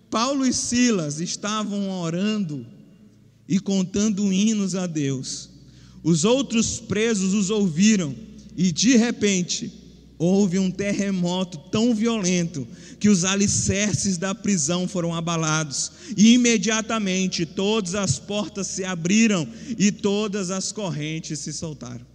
Paulo 0.10 0.46
e 0.46 0.54
Silas 0.54 1.20
estavam 1.20 1.90
orando 1.90 2.66
e 3.48 3.60
contando 3.60 4.32
hinos 4.32 4.76
a 4.76 4.86
Deus. 4.86 5.50
Os 6.04 6.26
outros 6.26 6.80
presos 6.80 7.34
os 7.34 7.50
ouviram 7.50 8.14
e 8.58 8.72
de 8.72 8.98
repente 8.98 9.72
houve 10.18 10.60
um 10.60 10.70
terremoto 10.70 11.58
tão 11.72 11.96
violento 11.96 12.68
que 13.00 13.10
os 13.10 13.26
alicerces 13.26 14.18
da 14.18 14.34
prisão 14.34 14.88
foram 14.88 15.14
abalados, 15.14 15.92
e 16.16 16.34
imediatamente 16.34 17.46
todas 17.46 17.96
as 17.96 18.18
portas 18.20 18.68
se 18.68 18.86
abriram 18.86 19.46
e 19.78 19.92
todas 19.92 20.52
as 20.52 20.72
correntes 20.72 21.40
se 21.40 21.52
soltaram. 21.52 22.06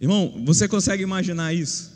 Irmão, 0.00 0.42
você 0.44 0.66
consegue 0.66 1.04
imaginar 1.04 1.54
isso? 1.54 1.92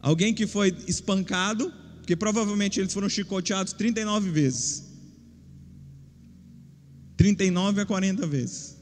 Alguém 0.00 0.34
que 0.34 0.48
foi 0.48 0.76
espancado, 0.88 1.72
porque 1.98 2.16
provavelmente 2.16 2.80
eles 2.80 2.92
foram 2.92 3.08
chicoteados 3.08 3.72
39 3.72 4.30
vezes. 4.30 4.87
39 7.18 7.82
a 7.82 7.86
40 7.86 8.26
vezes. 8.26 8.76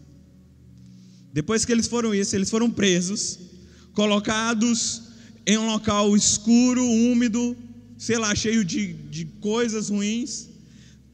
Depois 1.32 1.64
que 1.64 1.72
eles 1.72 1.88
foram 1.88 2.14
isso, 2.14 2.36
eles 2.36 2.50
foram 2.50 2.70
presos, 2.70 3.38
colocados 3.94 5.02
em 5.46 5.56
um 5.56 5.66
local 5.66 6.14
escuro, 6.14 6.84
úmido, 6.84 7.56
sei 7.98 8.18
lá, 8.18 8.34
cheio 8.34 8.64
de, 8.64 8.92
de 8.92 9.24
coisas 9.40 9.88
ruins, 9.88 10.48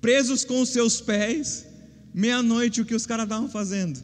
presos 0.01 0.45
com 0.45 0.61
os 0.61 0.69
seus 0.69 1.01
pés. 1.01 1.65
Meia-noite, 2.13 2.81
o 2.81 2.85
que 2.85 2.95
os 2.95 3.07
caras 3.07 3.25
estavam 3.25 3.49
fazendo? 3.49 4.03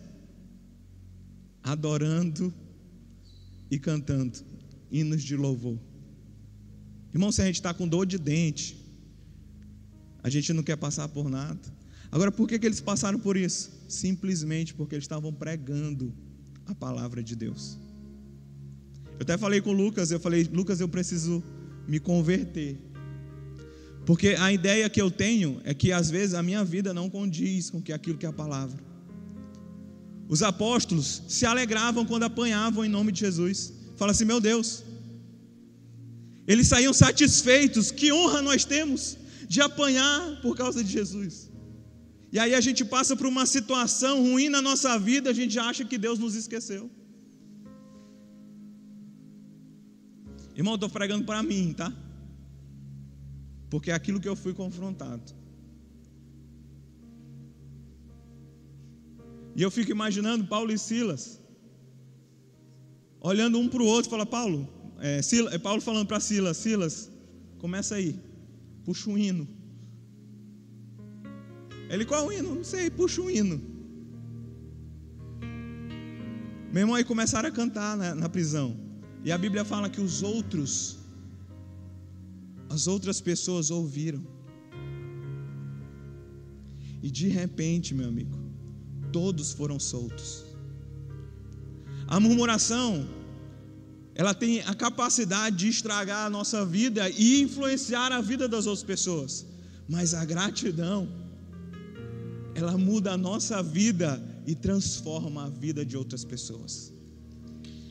Adorando 1.62 2.54
e 3.70 3.78
cantando 3.78 4.38
hinos 4.90 5.22
de 5.22 5.36
louvor. 5.36 5.78
Irmão, 7.12 7.32
se 7.32 7.42
a 7.42 7.46
gente 7.46 7.56
está 7.56 7.74
com 7.74 7.88
dor 7.88 8.06
de 8.06 8.16
dente, 8.16 8.76
a 10.22 10.30
gente 10.30 10.52
não 10.52 10.62
quer 10.62 10.76
passar 10.76 11.08
por 11.08 11.28
nada. 11.28 11.77
Agora, 12.10 12.32
por 12.32 12.48
que, 12.48 12.58
que 12.58 12.66
eles 12.66 12.80
passaram 12.80 13.18
por 13.18 13.36
isso? 13.36 13.70
Simplesmente 13.88 14.74
porque 14.74 14.94
eles 14.94 15.04
estavam 15.04 15.32
pregando 15.32 16.14
a 16.66 16.74
palavra 16.74 17.22
de 17.22 17.36
Deus. 17.36 17.78
Eu 19.12 19.22
até 19.22 19.36
falei 19.36 19.60
com 19.60 19.72
Lucas, 19.72 20.10
eu 20.10 20.20
falei, 20.20 20.48
Lucas, 20.52 20.80
eu 20.80 20.88
preciso 20.88 21.42
me 21.86 21.98
converter. 21.98 22.78
Porque 24.06 24.28
a 24.38 24.52
ideia 24.52 24.88
que 24.88 25.02
eu 25.02 25.10
tenho 25.10 25.60
é 25.64 25.74
que 25.74 25.92
às 25.92 26.08
vezes 26.08 26.34
a 26.34 26.42
minha 26.42 26.64
vida 26.64 26.94
não 26.94 27.10
condiz 27.10 27.68
com 27.68 27.82
que 27.82 27.92
aquilo 27.92 28.16
que 28.16 28.24
é 28.24 28.28
a 28.28 28.32
palavra. 28.32 28.82
Os 30.28 30.42
apóstolos 30.42 31.22
se 31.28 31.44
alegravam 31.44 32.06
quando 32.06 32.22
apanhavam 32.22 32.84
em 32.84 32.88
nome 32.88 33.12
de 33.12 33.20
Jesus. 33.20 33.72
Fala 33.96 34.12
assim, 34.12 34.24
meu 34.24 34.40
Deus. 34.40 34.84
Eles 36.46 36.68
saíam 36.68 36.92
satisfeitos. 36.92 37.90
Que 37.90 38.12
honra 38.12 38.40
nós 38.40 38.64
temos 38.64 39.18
de 39.48 39.60
apanhar 39.60 40.40
por 40.40 40.56
causa 40.56 40.84
de 40.84 40.90
Jesus. 40.90 41.47
E 42.30 42.38
aí 42.38 42.54
a 42.54 42.60
gente 42.60 42.84
passa 42.84 43.16
por 43.16 43.26
uma 43.26 43.46
situação 43.46 44.22
ruim 44.22 44.48
na 44.48 44.60
nossa 44.60 44.98
vida, 44.98 45.30
a 45.30 45.32
gente 45.32 45.58
acha 45.58 45.84
que 45.84 45.96
Deus 45.96 46.18
nos 46.18 46.34
esqueceu. 46.34 46.90
Irmão, 50.54 50.74
estou 50.74 50.90
pregando 50.90 51.24
para 51.24 51.42
mim, 51.42 51.72
tá? 51.72 51.92
Porque 53.70 53.90
é 53.90 53.94
aquilo 53.94 54.20
que 54.20 54.28
eu 54.28 54.36
fui 54.36 54.52
confrontado. 54.52 55.34
E 59.56 59.62
eu 59.62 59.70
fico 59.70 59.90
imaginando 59.90 60.46
Paulo 60.46 60.70
e 60.72 60.78
Silas, 60.78 61.40
olhando 63.20 63.58
um 63.58 63.68
para 63.68 63.82
o 63.82 63.86
outro, 63.86 64.10
fala 64.10 64.26
Paulo, 64.26 64.68
é, 65.00 65.22
Silas, 65.22 65.52
é 65.54 65.58
Paulo 65.58 65.80
falando 65.80 66.06
para 66.06 66.20
Silas, 66.20 66.56
Silas, 66.56 67.10
começa 67.58 67.96
aí, 67.96 68.18
puxa 68.84 69.10
um 69.10 69.18
hino. 69.18 69.57
Ele 71.88 72.04
qual 72.04 72.32
hino? 72.32 72.54
Não 72.54 72.64
sei, 72.64 72.90
puxa 72.90 73.20
um 73.22 73.30
hino. 73.30 73.60
Meu 76.72 76.82
irmão, 76.82 76.94
aí 76.94 77.04
começaram 77.04 77.48
a 77.48 77.52
cantar 77.52 77.96
na, 77.96 78.14
na 78.14 78.28
prisão. 78.28 78.76
E 79.24 79.32
a 79.32 79.38
Bíblia 79.38 79.64
fala 79.64 79.88
que 79.88 80.00
os 80.00 80.22
outros, 80.22 80.98
as 82.68 82.86
outras 82.86 83.20
pessoas 83.20 83.70
ouviram. 83.70 84.22
E 87.02 87.10
de 87.10 87.28
repente, 87.28 87.94
meu 87.94 88.08
amigo, 88.08 88.36
todos 89.12 89.52
foram 89.52 89.78
soltos. 89.80 90.44
A 92.06 92.20
murmuração, 92.20 93.08
ela 94.14 94.34
tem 94.34 94.60
a 94.62 94.74
capacidade 94.74 95.56
de 95.56 95.68
estragar 95.68 96.26
a 96.26 96.30
nossa 96.30 96.66
vida 96.66 97.08
e 97.10 97.40
influenciar 97.40 98.12
a 98.12 98.20
vida 98.20 98.46
das 98.48 98.66
outras 98.66 98.84
pessoas. 98.84 99.46
Mas 99.88 100.12
a 100.12 100.24
gratidão, 100.24 101.08
ela 102.58 102.76
muda 102.76 103.12
a 103.12 103.16
nossa 103.16 103.62
vida 103.62 104.20
e 104.44 104.54
transforma 104.54 105.44
a 105.44 105.48
vida 105.48 105.84
de 105.84 105.96
outras 105.96 106.24
pessoas. 106.24 106.92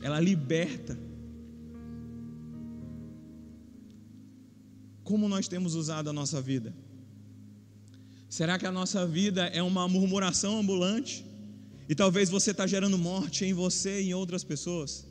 Ela 0.01 0.19
liberta. 0.19 0.97
Como 5.05 5.29
nós 5.29 5.47
temos 5.47 5.73
usado 5.73 6.09
a 6.09 6.13
nossa 6.13 6.41
vida? 6.41 6.75
Será 8.29 8.59
que 8.59 8.65
a 8.65 8.71
nossa 8.71 9.07
vida 9.07 9.45
é 9.45 9.63
uma 9.63 9.87
murmuração 9.87 10.59
ambulante? 10.59 11.25
E 11.87 11.95
talvez 11.95 12.29
você 12.29 12.51
está 12.51 12.67
gerando 12.67 12.97
morte 12.97 13.45
em 13.45 13.53
você 13.53 14.01
e 14.01 14.09
em 14.09 14.13
outras 14.13 14.43
pessoas? 14.43 15.07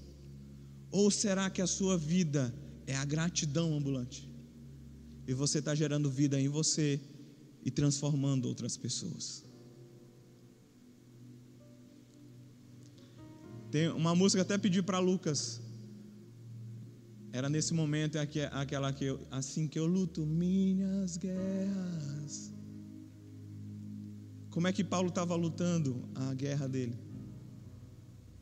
Ou 0.91 1.11
será 1.11 1.49
que 1.49 1.63
a 1.63 1.67
sua 1.67 1.97
vida 1.97 2.55
é 2.87 2.95
a 2.95 3.07
gratidão 3.07 3.75
ambulante? 3.75 4.29
E 5.27 5.33
você 5.33 5.61
está 5.61 5.75
gerando 5.75 6.11
vida 6.11 6.39
em 6.39 6.49
você 6.49 7.01
e 7.65 7.71
transformando 7.71 8.47
outras 8.49 8.77
pessoas? 8.77 9.46
Tem 13.77 13.89
uma 13.91 14.15
música 14.15 14.41
até 14.41 14.57
pedi 14.57 14.81
para 14.83 14.99
Lucas. 14.99 15.61
Era 17.31 17.47
nesse 17.51 17.75
momento 17.75 18.17
aquela 18.17 18.91
que 18.91 19.05
eu, 19.05 19.21
assim 19.31 19.69
que 19.69 19.79
eu 19.79 19.85
luto 19.85 20.25
minhas 20.25 21.19
guerras. 21.19 22.55
Como 24.49 24.67
é 24.67 24.73
que 24.73 24.83
Paulo 24.83 25.11
estava 25.11 25.37
lutando 25.37 26.09
a 26.15 26.33
guerra 26.33 26.67
dele? 26.67 26.97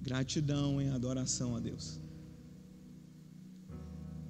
Gratidão 0.00 0.80
em 0.80 0.90
adoração 0.90 1.56
a 1.56 1.58
Deus. 1.58 2.00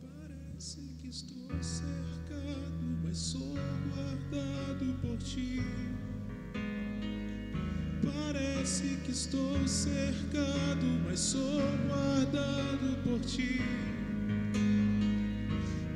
Parece 0.00 0.80
que 1.02 1.08
estou 1.08 1.50
cercado, 1.62 2.84
mas 3.04 3.18
sou 3.18 3.52
guardado 3.90 4.86
por 5.02 5.18
ti. 5.18 5.60
Parece 8.04 8.98
que 9.04 9.10
estou 9.10 9.66
cercado, 9.66 10.86
mas 11.06 11.20
sou 11.20 11.60
guardado 11.86 12.98
por 13.02 13.20
ti. 13.20 13.62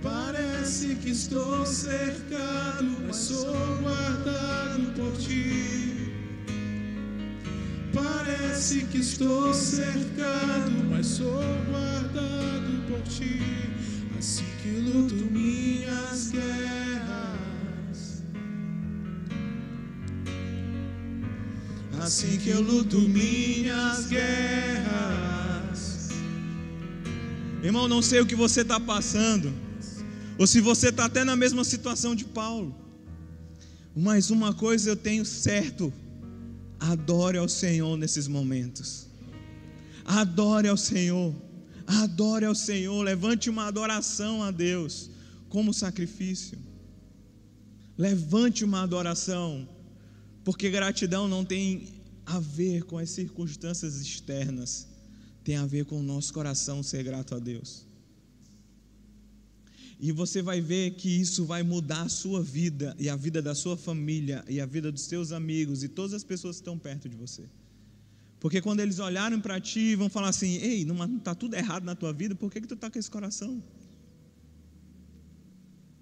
Parece 0.02 0.94
que 0.96 1.10
estou 1.10 1.66
cercado, 1.66 2.84
mas 3.06 3.16
sou 3.16 3.54
guardado 3.82 4.94
por 4.94 5.12
ti. 5.18 6.12
Parece 7.92 8.84
que 8.84 8.98
estou 8.98 9.52
cercado, 9.52 10.70
mas 10.90 11.06
sou 11.06 11.42
guardado 11.68 12.86
por 12.88 13.02
ti. 13.02 13.40
Assim 14.18 14.44
que 14.62 14.70
luto 14.70 15.14
minhas 15.30 16.30
guerras. 16.30 17.27
Assim 22.00 22.38
que 22.38 22.48
eu 22.50 22.61
luto 22.61 23.00
minhas 23.00 24.06
guerras. 24.06 24.98
Irmão, 27.62 27.88
não 27.88 28.00
sei 28.00 28.20
o 28.20 28.26
que 28.26 28.37
você 28.37 28.61
está 28.61 28.78
passando, 28.78 29.52
ou 30.38 30.46
se 30.46 30.61
você 30.61 30.90
está 30.90 31.06
até 31.06 31.24
na 31.24 31.34
mesma 31.34 31.64
situação 31.64 32.14
de 32.14 32.24
Paulo, 32.24 32.74
mas 33.96 34.30
uma 34.30 34.54
coisa 34.54 34.90
eu 34.90 34.96
tenho 34.96 35.24
certo: 35.24 35.92
adore 36.78 37.37
ao 37.37 37.48
Senhor 37.48 37.96
nesses 37.96 38.28
momentos, 38.28 39.08
adore 40.04 40.68
ao 40.68 40.76
Senhor, 40.76 41.34
adore 41.84 42.44
ao 42.44 42.54
Senhor, 42.54 43.02
levante 43.02 43.50
uma 43.50 43.66
adoração 43.66 44.40
a 44.42 44.52
Deus 44.52 45.11
como 45.48 45.74
sacrifício, 45.74 46.56
levante 47.96 48.64
uma 48.64 48.82
adoração, 48.84 49.68
porque 50.48 50.70
gratidão 50.70 51.28
não 51.28 51.44
tem 51.44 51.88
a 52.24 52.40
ver 52.40 52.84
com 52.84 52.96
as 52.96 53.11
circunstâncias 53.11 54.00
externas, 54.00 54.88
tem 55.44 55.56
a 55.56 55.66
ver 55.66 55.84
com 55.84 56.00
o 56.00 56.02
nosso 56.02 56.32
coração 56.32 56.82
ser 56.82 57.02
grato 57.04 57.34
a 57.34 57.38
Deus. 57.38 57.87
E 60.00 60.11
você 60.11 60.40
vai 60.40 60.58
ver 60.62 60.92
que 60.92 61.11
isso 61.11 61.44
vai 61.44 61.62
mudar 61.62 62.00
a 62.00 62.08
sua 62.08 62.42
vida 62.42 62.96
e 62.98 63.11
a 63.11 63.14
vida 63.14 63.42
da 63.42 63.54
sua 63.54 63.76
família 63.76 64.42
e 64.48 64.58
a 64.58 64.64
vida 64.64 64.90
dos 64.90 65.02
seus 65.02 65.32
amigos 65.32 65.82
e 65.82 65.88
todas 65.88 66.14
as 66.14 66.24
pessoas 66.24 66.56
que 66.56 66.62
estão 66.62 66.78
perto 66.78 67.11
de 67.11 67.16
você. 67.16 67.44
Porque 68.40 68.62
quando 68.62 68.80
eles 68.80 68.98
olharem 69.00 69.38
para 69.38 69.61
ti, 69.61 69.94
vão 69.96 70.08
falar 70.08 70.30
assim: 70.30 70.56
"Ei, 70.62 70.82
não 70.82 71.18
está 71.18 71.34
tudo 71.34 71.56
errado 71.56 71.84
na 71.84 71.94
tua 71.94 72.14
vida, 72.14 72.34
por 72.34 72.50
que, 72.50 72.62
que 72.62 72.66
tu 72.66 72.72
está 72.72 72.90
com 72.90 72.98
esse 72.98 73.11
coração?" 73.11 73.62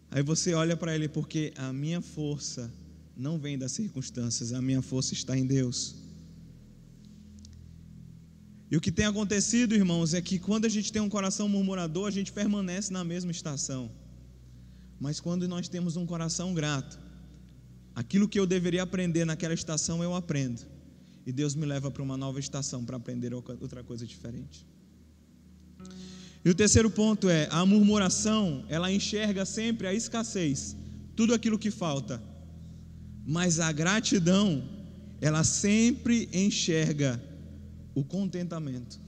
Aí 0.08 0.22
você 0.22 0.54
olha 0.54 0.76
para 0.76 0.94
ele, 0.94 1.08
porque 1.08 1.52
a 1.56 1.72
minha 1.72 2.00
força 2.00 2.72
não 3.16 3.38
vem 3.38 3.56
das 3.56 3.72
circunstâncias, 3.72 4.52
a 4.52 4.60
minha 4.60 4.82
força 4.82 5.14
está 5.14 5.36
em 5.36 5.46
Deus. 5.46 5.96
E 8.70 8.76
o 8.76 8.80
que 8.80 8.92
tem 8.92 9.06
acontecido, 9.06 9.74
irmãos, 9.74 10.12
é 10.12 10.20
que 10.20 10.38
quando 10.38 10.66
a 10.66 10.68
gente 10.68 10.92
tem 10.92 11.00
um 11.00 11.08
coração 11.08 11.48
murmurador, 11.48 12.08
a 12.08 12.10
gente 12.10 12.32
permanece 12.32 12.92
na 12.92 13.04
mesma 13.04 13.30
estação. 13.30 13.90
Mas 15.00 15.20
quando 15.20 15.46
nós 15.48 15.68
temos 15.68 15.96
um 15.96 16.04
coração 16.04 16.52
grato, 16.52 16.98
aquilo 17.94 18.28
que 18.28 18.38
eu 18.38 18.46
deveria 18.46 18.82
aprender 18.82 19.24
naquela 19.24 19.54
estação 19.54 20.02
eu 20.02 20.14
aprendo. 20.14 20.62
E 21.24 21.32
Deus 21.32 21.54
me 21.54 21.64
leva 21.64 21.90
para 21.90 22.02
uma 22.02 22.16
nova 22.16 22.38
estação 22.38 22.84
para 22.84 22.96
aprender 22.96 23.32
outra 23.34 23.82
coisa 23.82 24.06
diferente. 24.06 24.66
E 26.44 26.50
o 26.50 26.54
terceiro 26.54 26.90
ponto 26.90 27.28
é: 27.28 27.48
a 27.50 27.64
murmuração, 27.64 28.64
ela 28.68 28.92
enxerga 28.92 29.44
sempre 29.44 29.86
a 29.86 29.94
escassez, 29.94 30.76
tudo 31.14 31.34
aquilo 31.34 31.58
que 31.58 31.70
falta. 31.70 32.22
Mas 33.26 33.58
a 33.58 33.72
gratidão, 33.72 34.62
ela 35.20 35.42
sempre 35.42 36.28
enxerga 36.32 37.20
o 37.92 38.04
contentamento. 38.04 39.00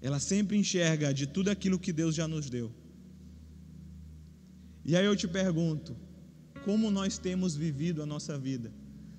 Ela 0.00 0.20
sempre 0.20 0.56
enxerga 0.56 1.12
de 1.12 1.26
tudo 1.26 1.48
aquilo 1.50 1.78
que 1.78 1.92
Deus 1.92 2.14
já 2.14 2.28
nos 2.28 2.48
deu. 2.48 2.70
E 4.84 4.94
aí 4.96 5.04
eu 5.04 5.16
te 5.16 5.26
pergunto, 5.26 5.96
como 6.64 6.90
nós 6.90 7.18
temos 7.18 7.56
vivido 7.56 8.02
a 8.02 8.06
nossa 8.06 8.38
vida? 8.38 8.70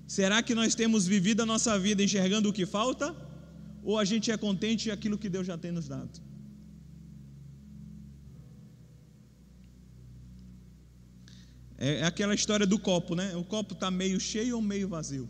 Será 0.06 0.42
que 0.42 0.54
nós 0.54 0.74
temos 0.74 1.06
vivido 1.06 1.42
a 1.42 1.46
nossa 1.46 1.78
vida 1.78 2.02
enxergando 2.02 2.48
o 2.48 2.52
que 2.52 2.64
falta? 2.64 3.14
Ou 3.82 3.98
a 3.98 4.04
gente 4.04 4.30
é 4.30 4.36
contente 4.36 4.90
aquilo 4.90 5.18
que 5.18 5.28
Deus 5.28 5.46
já 5.46 5.58
tem 5.58 5.72
nos 5.72 5.88
dado? 5.88 6.25
É 11.78 12.04
aquela 12.04 12.34
história 12.34 12.66
do 12.66 12.78
copo, 12.78 13.14
né? 13.14 13.36
O 13.36 13.44
copo 13.44 13.74
está 13.74 13.90
meio 13.90 14.18
cheio 14.18 14.56
ou 14.56 14.62
meio 14.62 14.88
vazio? 14.88 15.28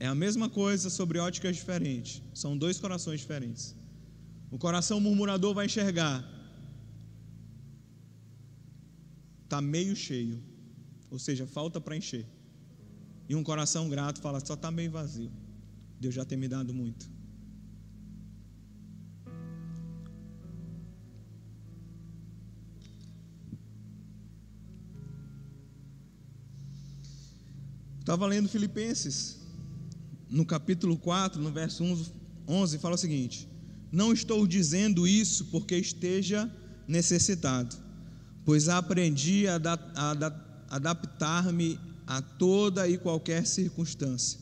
É 0.00 0.06
a 0.06 0.14
mesma 0.14 0.48
coisa 0.48 0.88
sobre 0.88 1.18
óticas 1.18 1.56
diferentes. 1.56 2.22
São 2.32 2.56
dois 2.56 2.78
corações 2.78 3.20
diferentes. 3.20 3.74
O 4.50 4.58
coração 4.58 5.00
murmurador 5.00 5.54
vai 5.54 5.66
enxergar. 5.66 6.24
Está 9.44 9.60
meio 9.60 9.96
cheio. 9.96 10.40
Ou 11.10 11.18
seja, 11.18 11.46
falta 11.46 11.80
para 11.80 11.96
encher. 11.96 12.26
e 13.28 13.34
um 13.34 13.42
coração 13.42 13.88
grato 13.88 14.20
fala: 14.20 14.38
só 14.44 14.54
está 14.54 14.70
meio 14.70 14.90
vazio. 14.90 15.32
Deus 16.00 16.14
já 16.14 16.24
tem 16.24 16.38
me 16.38 16.46
dado 16.46 16.72
muito. 16.72 17.10
Estava 28.08 28.26
lendo 28.26 28.48
Filipenses, 28.48 29.36
no 30.30 30.46
capítulo 30.46 30.96
4, 30.96 31.42
no 31.42 31.52
verso 31.52 31.84
11, 32.48 32.78
fala 32.78 32.94
o 32.94 32.98
seguinte: 32.98 33.46
Não 33.92 34.14
estou 34.14 34.46
dizendo 34.46 35.06
isso 35.06 35.44
porque 35.50 35.76
esteja 35.76 36.50
necessitado, 36.88 37.76
pois 38.46 38.70
aprendi 38.70 39.46
a, 39.46 39.60
adaptar-me 40.70 41.78
a 42.06 42.22
toda 42.22 42.88
e 42.88 42.96
qualquer 42.96 43.46
circunstância. 43.46 44.40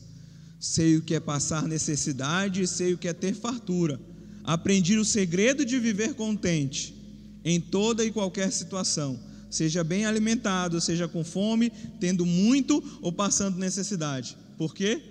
Sei 0.57 0.95
o 0.95 1.01
que 1.01 1.15
é 1.15 1.19
passar 1.19 1.67
necessidade 1.67 2.61
e 2.61 2.67
sei 2.67 2.93
o 2.93 2.97
que 2.97 3.09
é 3.09 3.13
ter 3.13 3.33
fartura. 3.33 3.99
Aprendi 4.45 4.97
o 4.97 5.03
segredo 5.03 5.65
de 5.65 5.77
viver 5.77 6.13
contente 6.13 6.95
em 7.43 7.59
toda 7.59 8.05
e 8.05 8.13
qualquer 8.13 8.49
situação 8.49 9.19
seja 9.57 9.83
bem 9.83 10.05
alimentado, 10.05 10.79
seja 10.79 11.07
com 11.07 11.23
fome, 11.23 11.71
tendo 11.99 12.25
muito 12.25 12.83
ou 13.01 13.11
passando 13.11 13.57
necessidade. 13.57 14.37
Por 14.57 14.73
quê? 14.73 15.01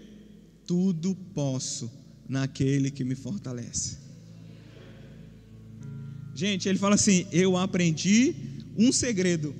Tudo 0.66 1.14
posso 1.34 1.90
naquele 2.28 2.90
que 2.90 3.04
me 3.04 3.14
fortalece. 3.14 3.98
Gente, 6.34 6.68
ele 6.68 6.78
fala 6.78 6.94
assim: 6.94 7.26
Eu 7.32 7.56
aprendi 7.56 8.34
um 8.76 8.92
segredo 8.92 9.54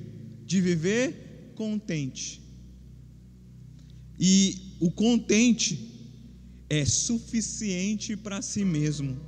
de 0.44 0.60
viver 0.60 1.52
contente. 1.56 2.40
E 4.18 4.76
o 4.80 4.90
contente 4.90 5.94
é 6.70 6.84
suficiente 6.84 8.16
para 8.16 8.40
si 8.40 8.64
mesmo, 8.64 9.18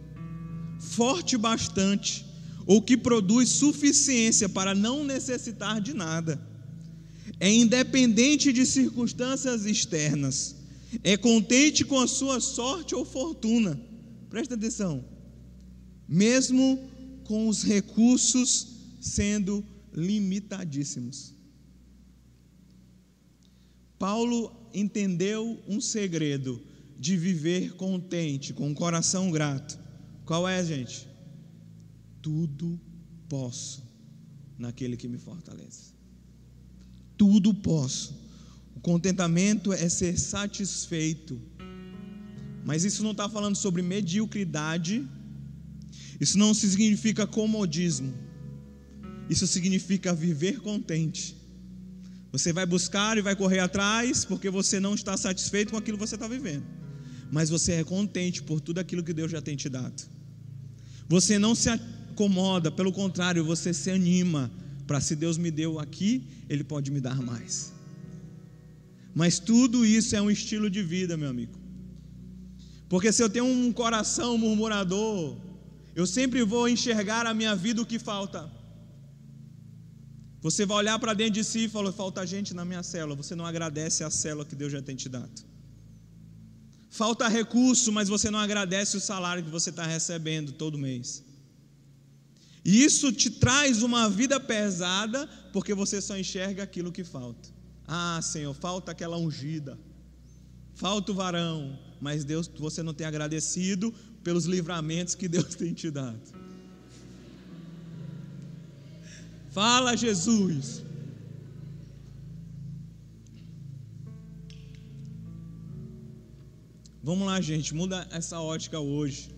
forte 0.79 1.37
bastante 1.37 2.25
ou 2.69 2.83
que 2.83 2.99
produz 2.99 3.49
suficiência 3.49 4.47
para 4.47 4.75
não 4.75 5.03
necessitar 5.03 5.81
de 5.81 5.95
nada. 5.95 6.39
É 7.41 7.51
independente 7.51 8.53
de 8.53 8.67
circunstâncias 8.67 9.65
externas. 9.65 10.55
É 11.03 11.17
contente 11.17 11.83
com 11.83 11.99
a 11.99 12.07
sua 12.07 12.41
sorte 12.41 12.95
ou 12.95 13.07
fortuna. 13.07 13.81
Presta 14.29 14.55
atenção. 14.55 15.03
Mesmo 16.07 16.79
com 17.25 17.49
os 17.49 17.63
recursos 17.63 18.67
sendo 19.01 19.65
limitadíssimos. 19.95 21.33
Paulo 23.99 24.53
entendeu 24.75 25.59
um 25.67 25.81
segredo 25.81 26.61
de 26.99 27.17
viver 27.17 27.77
contente, 27.77 28.53
com 28.53 28.71
o 28.71 28.75
coração 28.75 29.31
grato. 29.31 29.79
Qual 30.27 30.47
é, 30.47 30.63
gente? 30.63 31.08
Tudo 32.29 32.79
posso 33.27 33.83
naquele 34.59 34.99
que 34.99 35.09
me 35.09 35.17
fortalece. 35.17 35.95
Tudo 37.17 37.55
posso. 37.55 38.15
O 38.77 38.81
contentamento 38.81 39.73
é 39.73 39.89
ser 39.89 40.19
satisfeito. 40.19 41.41
Mas 42.67 42.85
isso 42.85 43.03
não 43.03 43.13
está 43.13 43.31
falando 43.31 43.57
sobre 43.57 43.81
mediocridade. 43.81 45.09
Isso 46.21 46.37
não 46.37 46.53
significa 46.53 47.27
comodismo. 47.27 48.13
Isso 49.31 49.47
significa 49.47 50.13
viver 50.13 50.61
contente. 50.61 51.35
Você 52.31 52.53
vai 52.53 52.67
buscar 52.67 53.17
e 53.17 53.23
vai 53.23 53.35
correr 53.35 53.61
atrás 53.61 54.27
porque 54.27 54.51
você 54.51 54.79
não 54.79 54.95
está 54.95 55.17
satisfeito 55.17 55.71
com 55.71 55.79
aquilo 55.79 55.97
que 55.97 56.07
você 56.07 56.17
está 56.17 56.29
vivendo. 56.29 56.67
Mas 57.33 57.49
você 57.49 57.73
é 57.73 57.85
contente 57.85 58.43
por 58.43 58.61
tudo 58.61 58.81
aquilo 58.81 59.03
que 59.03 59.15
Deus 59.15 59.31
já 59.31 59.41
tem 59.41 59.57
te 59.57 59.71
dado. 59.71 60.03
Você 61.09 61.39
não 61.39 61.55
se 61.55 61.71
acomoda, 62.19 62.69
pelo 62.69 62.93
contrário, 62.93 63.45
você 63.45 63.73
se 63.73 63.91
anima 63.91 64.51
para 64.89 65.01
se 65.01 65.15
Deus 65.15 65.39
me 65.39 65.51
deu 65.53 65.79
aqui, 65.79 66.25
Ele 66.49 66.65
pode 66.65 66.91
me 66.91 67.01
dar 67.01 67.23
mais. 67.23 67.73
Mas 69.15 69.39
tudo 69.39 69.87
isso 69.87 70.17
é 70.17 70.21
um 70.21 70.31
estilo 70.31 70.69
de 70.69 70.83
vida, 70.83 71.17
meu 71.17 71.31
amigo. 71.31 71.57
Porque 72.89 73.13
se 73.13 73.23
eu 73.23 73.31
tenho 73.31 73.45
um 73.45 73.73
coração 73.73 74.37
murmurador, 74.37 75.37
eu 75.95 76.07
sempre 76.07 76.43
vou 76.43 76.69
enxergar 76.69 77.25
a 77.27 77.35
minha 77.35 77.55
vida 77.55 77.83
o 77.83 77.87
que 77.87 77.99
falta. 77.99 78.51
Você 80.41 80.65
vai 80.67 80.79
olhar 80.79 80.99
para 80.99 81.15
dentro 81.15 81.35
de 81.35 81.45
si 81.45 81.65
e 81.65 81.69
falar: 81.69 81.93
falta 81.93 82.27
gente 82.27 82.55
na 82.55 82.65
minha 82.65 82.83
célula. 82.83 83.15
Você 83.17 83.35
não 83.35 83.45
agradece 83.45 84.03
a 84.03 84.11
célula 84.11 84.45
que 84.45 84.57
Deus 84.57 84.73
já 84.73 84.81
tem 84.81 84.97
te 84.97 85.09
dado. 85.09 85.43
Falta 86.91 87.29
recurso, 87.29 87.93
mas 87.93 88.09
você 88.09 88.31
não 88.31 88.39
agradece 88.39 88.97
o 88.97 89.01
salário 89.01 89.45
que 89.45 89.51
você 89.51 89.71
está 89.71 89.85
recebendo 89.85 90.53
todo 90.53 90.79
mês. 90.79 91.28
E 92.65 92.85
isso 92.85 93.13
te 93.13 93.31
traz 93.31 93.83
uma 93.83 94.09
vida 94.09 94.39
pesada, 94.39 95.27
porque 95.53 95.75
você 95.75 96.01
só 96.01 96.17
enxerga 96.17 96.63
aquilo 96.63 96.93
que 96.93 97.05
falta. 97.05 97.49
Ah, 97.87 98.21
Senhor, 98.23 98.55
falta 98.55 98.93
aquela 98.93 99.17
ungida, 99.17 99.79
falta 100.75 101.13
o 101.13 101.15
varão, 101.15 101.79
mas 102.01 102.25
Deus, 102.25 102.49
você 102.59 102.83
não 102.83 102.93
tem 102.93 103.07
agradecido 103.07 103.95
pelos 104.23 104.45
livramentos 104.45 105.15
que 105.15 105.29
Deus 105.29 105.55
tem 105.55 105.73
te 105.73 105.91
dado. 105.91 106.21
Fala, 109.51 109.97
Jesus. 109.97 110.83
Vamos 117.03 117.27
lá, 117.27 117.41
gente, 117.41 117.75
muda 117.75 118.07
essa 118.11 118.39
ótica 118.39 118.79
hoje. 118.79 119.35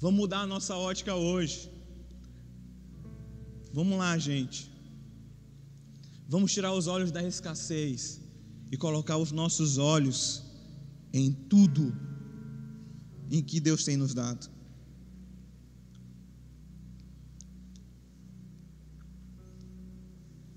Vamos 0.00 0.18
mudar 0.18 0.40
a 0.40 0.46
nossa 0.46 0.74
ótica 0.74 1.14
hoje. 1.14 1.75
Vamos 3.78 3.98
lá, 3.98 4.16
gente. 4.16 4.72
Vamos 6.26 6.50
tirar 6.50 6.72
os 6.72 6.86
olhos 6.86 7.10
da 7.12 7.22
escassez 7.22 8.22
e 8.72 8.76
colocar 8.84 9.18
os 9.18 9.32
nossos 9.32 9.76
olhos 9.76 10.42
em 11.12 11.30
tudo 11.30 11.94
em 13.30 13.42
que 13.42 13.60
Deus 13.60 13.84
tem 13.84 13.98
nos 13.98 14.14
dado. 14.14 14.48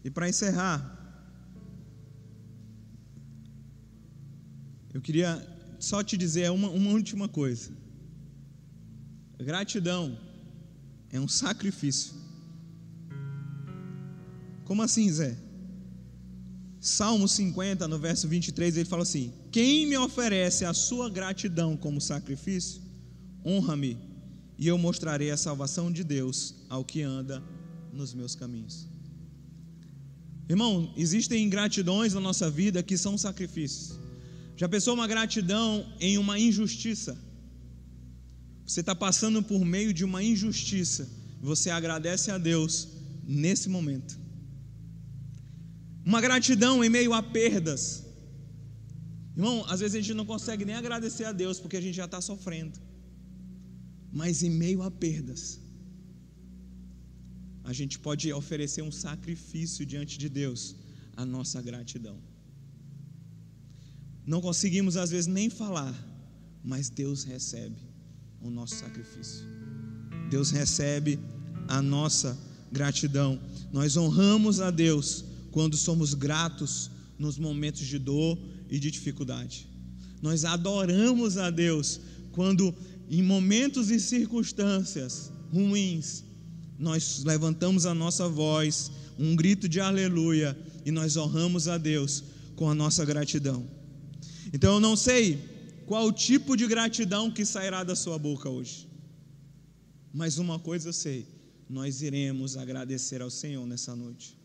E 0.02 0.10
para 0.10 0.30
encerrar, 0.30 0.80
eu 4.94 5.02
queria 5.02 5.32
só 5.78 6.02
te 6.02 6.16
dizer 6.16 6.50
uma, 6.52 6.70
uma 6.70 6.92
última 6.92 7.28
coisa. 7.28 7.70
Gratidão 9.38 10.18
é 11.12 11.20
um 11.20 11.28
sacrifício. 11.28 12.19
Como 14.70 14.84
assim, 14.84 15.12
Zé? 15.12 15.36
Salmo 16.80 17.28
50, 17.28 17.88
no 17.88 17.98
verso 17.98 18.28
23, 18.28 18.78
ele 18.78 18.86
fala 18.86 19.02
assim: 19.02 19.34
Quem 19.52 19.88
me 19.88 19.98
oferece 19.98 20.64
a 20.64 20.76
sua 20.76 21.10
gratidão 21.10 21.76
como 21.76 22.00
sacrifício, 22.00 22.80
honra-me, 23.44 23.98
e 24.60 24.68
eu 24.68 24.78
mostrarei 24.78 25.32
a 25.32 25.38
salvação 25.38 25.92
de 25.92 26.04
Deus 26.04 26.54
ao 26.70 26.86
que 26.86 27.02
anda 27.02 27.42
nos 27.92 28.14
meus 28.14 28.36
caminhos. 28.36 28.88
Irmão, 30.48 30.94
existem 30.96 31.44
ingratidões 31.44 32.14
na 32.14 32.22
nossa 32.22 32.48
vida 32.48 32.84
que 32.84 32.96
são 32.96 33.18
sacrifícios. 33.18 33.98
Já 34.56 34.70
pensou 34.70 34.94
uma 34.94 35.08
gratidão 35.08 35.84
em 36.00 36.16
uma 36.20 36.38
injustiça? 36.38 37.18
Você 38.68 38.82
está 38.82 38.94
passando 38.94 39.42
por 39.42 39.66
meio 39.66 39.92
de 39.92 40.06
uma 40.06 40.22
injustiça, 40.22 41.10
você 41.42 41.72
agradece 41.72 42.30
a 42.30 42.38
Deus 42.38 42.88
nesse 43.26 43.68
momento 43.68 44.19
uma 46.06 46.22
gratidão 46.22 46.84
em 46.84 46.90
meio 46.90 47.14
a 47.14 47.22
perdas. 47.22 48.06
Irmão, 49.36 49.66
às 49.68 49.80
vezes 49.80 49.96
a 49.96 50.02
gente 50.02 50.14
não 50.14 50.26
consegue 50.26 50.66
nem 50.66 50.76
agradecer 50.76 51.26
a 51.26 51.32
Deus 51.32 51.60
porque 51.60 51.78
a 51.78 51.82
gente 51.82 51.96
já 51.96 52.06
está 52.06 52.20
sofrendo, 52.20 52.78
mas 54.12 54.44
em 54.44 54.50
meio 54.50 54.82
a 54.82 54.92
perdas, 54.92 55.60
a 57.64 57.74
gente 57.74 58.00
pode 58.00 58.32
oferecer 58.34 58.82
um 58.82 58.92
sacrifício 58.92 59.86
diante 59.86 60.18
de 60.18 60.28
Deus, 60.28 60.76
a 61.16 61.26
nossa 61.26 61.62
gratidão. 61.62 62.18
Não 64.26 64.42
conseguimos 64.42 64.98
às 64.98 65.10
vezes 65.10 65.28
nem 65.28 65.50
falar, 65.50 65.94
mas 66.64 66.90
Deus 66.90 67.24
recebe 67.24 67.78
o 68.42 68.50
nosso 68.50 68.76
sacrifício. 68.76 69.46
Deus 70.30 70.52
recebe 70.52 71.20
a 71.68 71.82
nossa 71.82 72.38
gratidão. 72.72 73.40
Nós 73.72 73.98
honramos 73.98 74.60
a 74.62 74.70
Deus 74.70 75.26
quando 75.52 75.76
somos 75.76 76.14
gratos 76.14 76.92
nos 77.18 77.38
momentos 77.38 77.86
de 77.86 78.00
dor 78.00 78.38
e 78.70 78.80
de 78.80 78.90
dificuldade. 78.90 79.68
Nós 80.22 80.46
adoramos 80.46 81.38
a 81.38 81.50
Deus 81.50 82.00
quando, 82.32 82.74
em 83.10 83.22
momentos 83.22 83.90
e 83.90 84.00
circunstâncias 84.00 85.32
ruins, 85.52 86.24
nós 86.78 87.24
levantamos 87.26 87.86
a 87.86 87.94
nossa 87.94 88.28
voz, 88.30 88.92
um 89.18 89.36
grito 89.36 89.68
de 89.68 89.80
aleluia, 89.80 90.58
e 90.86 90.92
nós 90.92 91.18
honramos 91.18 91.68
a 91.68 91.78
Deus 91.78 92.24
com 92.56 92.70
a 92.70 92.76
nossa 92.76 93.04
gratidão. 93.04 93.68
Então 94.54 94.76
eu 94.76 94.80
não 94.80 94.96
sei 94.96 95.38
qual 95.86 96.12
tipo 96.12 96.56
de 96.56 96.66
gratidão 96.68 97.30
que 97.30 97.46
sairá 97.46 97.84
da 97.84 97.96
sua 97.96 98.18
boca 98.18 98.50
hoje. 98.50 98.88
Mas 100.14 100.38
uma 100.38 100.58
coisa 100.58 100.90
eu 100.90 100.94
sei: 100.94 101.28
nós 101.70 102.02
iremos 102.02 102.56
agradecer 102.56 103.22
ao 103.22 103.30
Senhor 103.30 103.66
nessa 103.68 103.96
noite. 103.96 104.39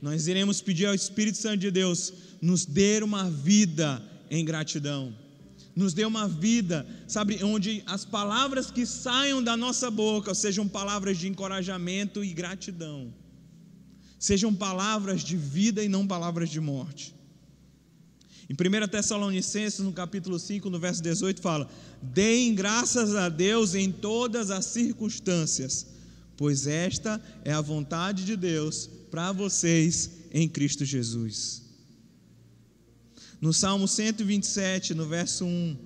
Nós 0.00 0.26
iremos 0.26 0.60
pedir 0.62 0.86
ao 0.86 0.94
Espírito 0.94 1.38
Santo 1.38 1.58
de 1.58 1.70
Deus 1.70 2.12
nos 2.40 2.64
dê 2.64 3.02
uma 3.02 3.28
vida 3.30 4.02
em 4.30 4.44
gratidão. 4.44 5.14
Nos 5.76 5.94
dê 5.94 6.04
uma 6.04 6.26
vida, 6.26 6.86
sabe, 7.06 7.42
onde 7.44 7.82
as 7.86 8.04
palavras 8.04 8.70
que 8.70 8.84
saiam 8.84 9.42
da 9.42 9.56
nossa 9.56 9.90
boca 9.90 10.34
sejam 10.34 10.66
palavras 10.66 11.18
de 11.18 11.28
encorajamento 11.28 12.24
e 12.24 12.32
gratidão. 12.32 13.12
Sejam 14.18 14.54
palavras 14.54 15.22
de 15.22 15.36
vida 15.36 15.82
e 15.82 15.88
não 15.88 16.06
palavras 16.06 16.50
de 16.50 16.60
morte. 16.60 17.14
Em 18.48 18.54
1 18.54 18.88
Tessalonicenses, 18.88 19.78
no 19.78 19.92
capítulo 19.92 20.38
5, 20.38 20.68
no 20.68 20.78
verso 20.78 21.00
18, 21.02 21.40
fala: 21.40 21.70
Deem 22.02 22.52
graças 22.52 23.14
a 23.14 23.28
Deus 23.28 23.74
em 23.76 23.92
todas 23.92 24.50
as 24.50 24.64
circunstâncias, 24.64 25.86
pois 26.40 26.66
esta 26.66 27.20
é 27.44 27.52
a 27.52 27.60
vontade 27.60 28.24
de 28.24 28.34
Deus 28.34 28.88
para 29.10 29.30
vocês 29.30 30.10
em 30.32 30.48
Cristo 30.48 30.86
Jesus. 30.86 31.62
No 33.38 33.52
Salmo 33.52 33.86
127, 33.86 34.94
no 34.94 35.06
verso 35.06 35.44
1: 35.44 35.76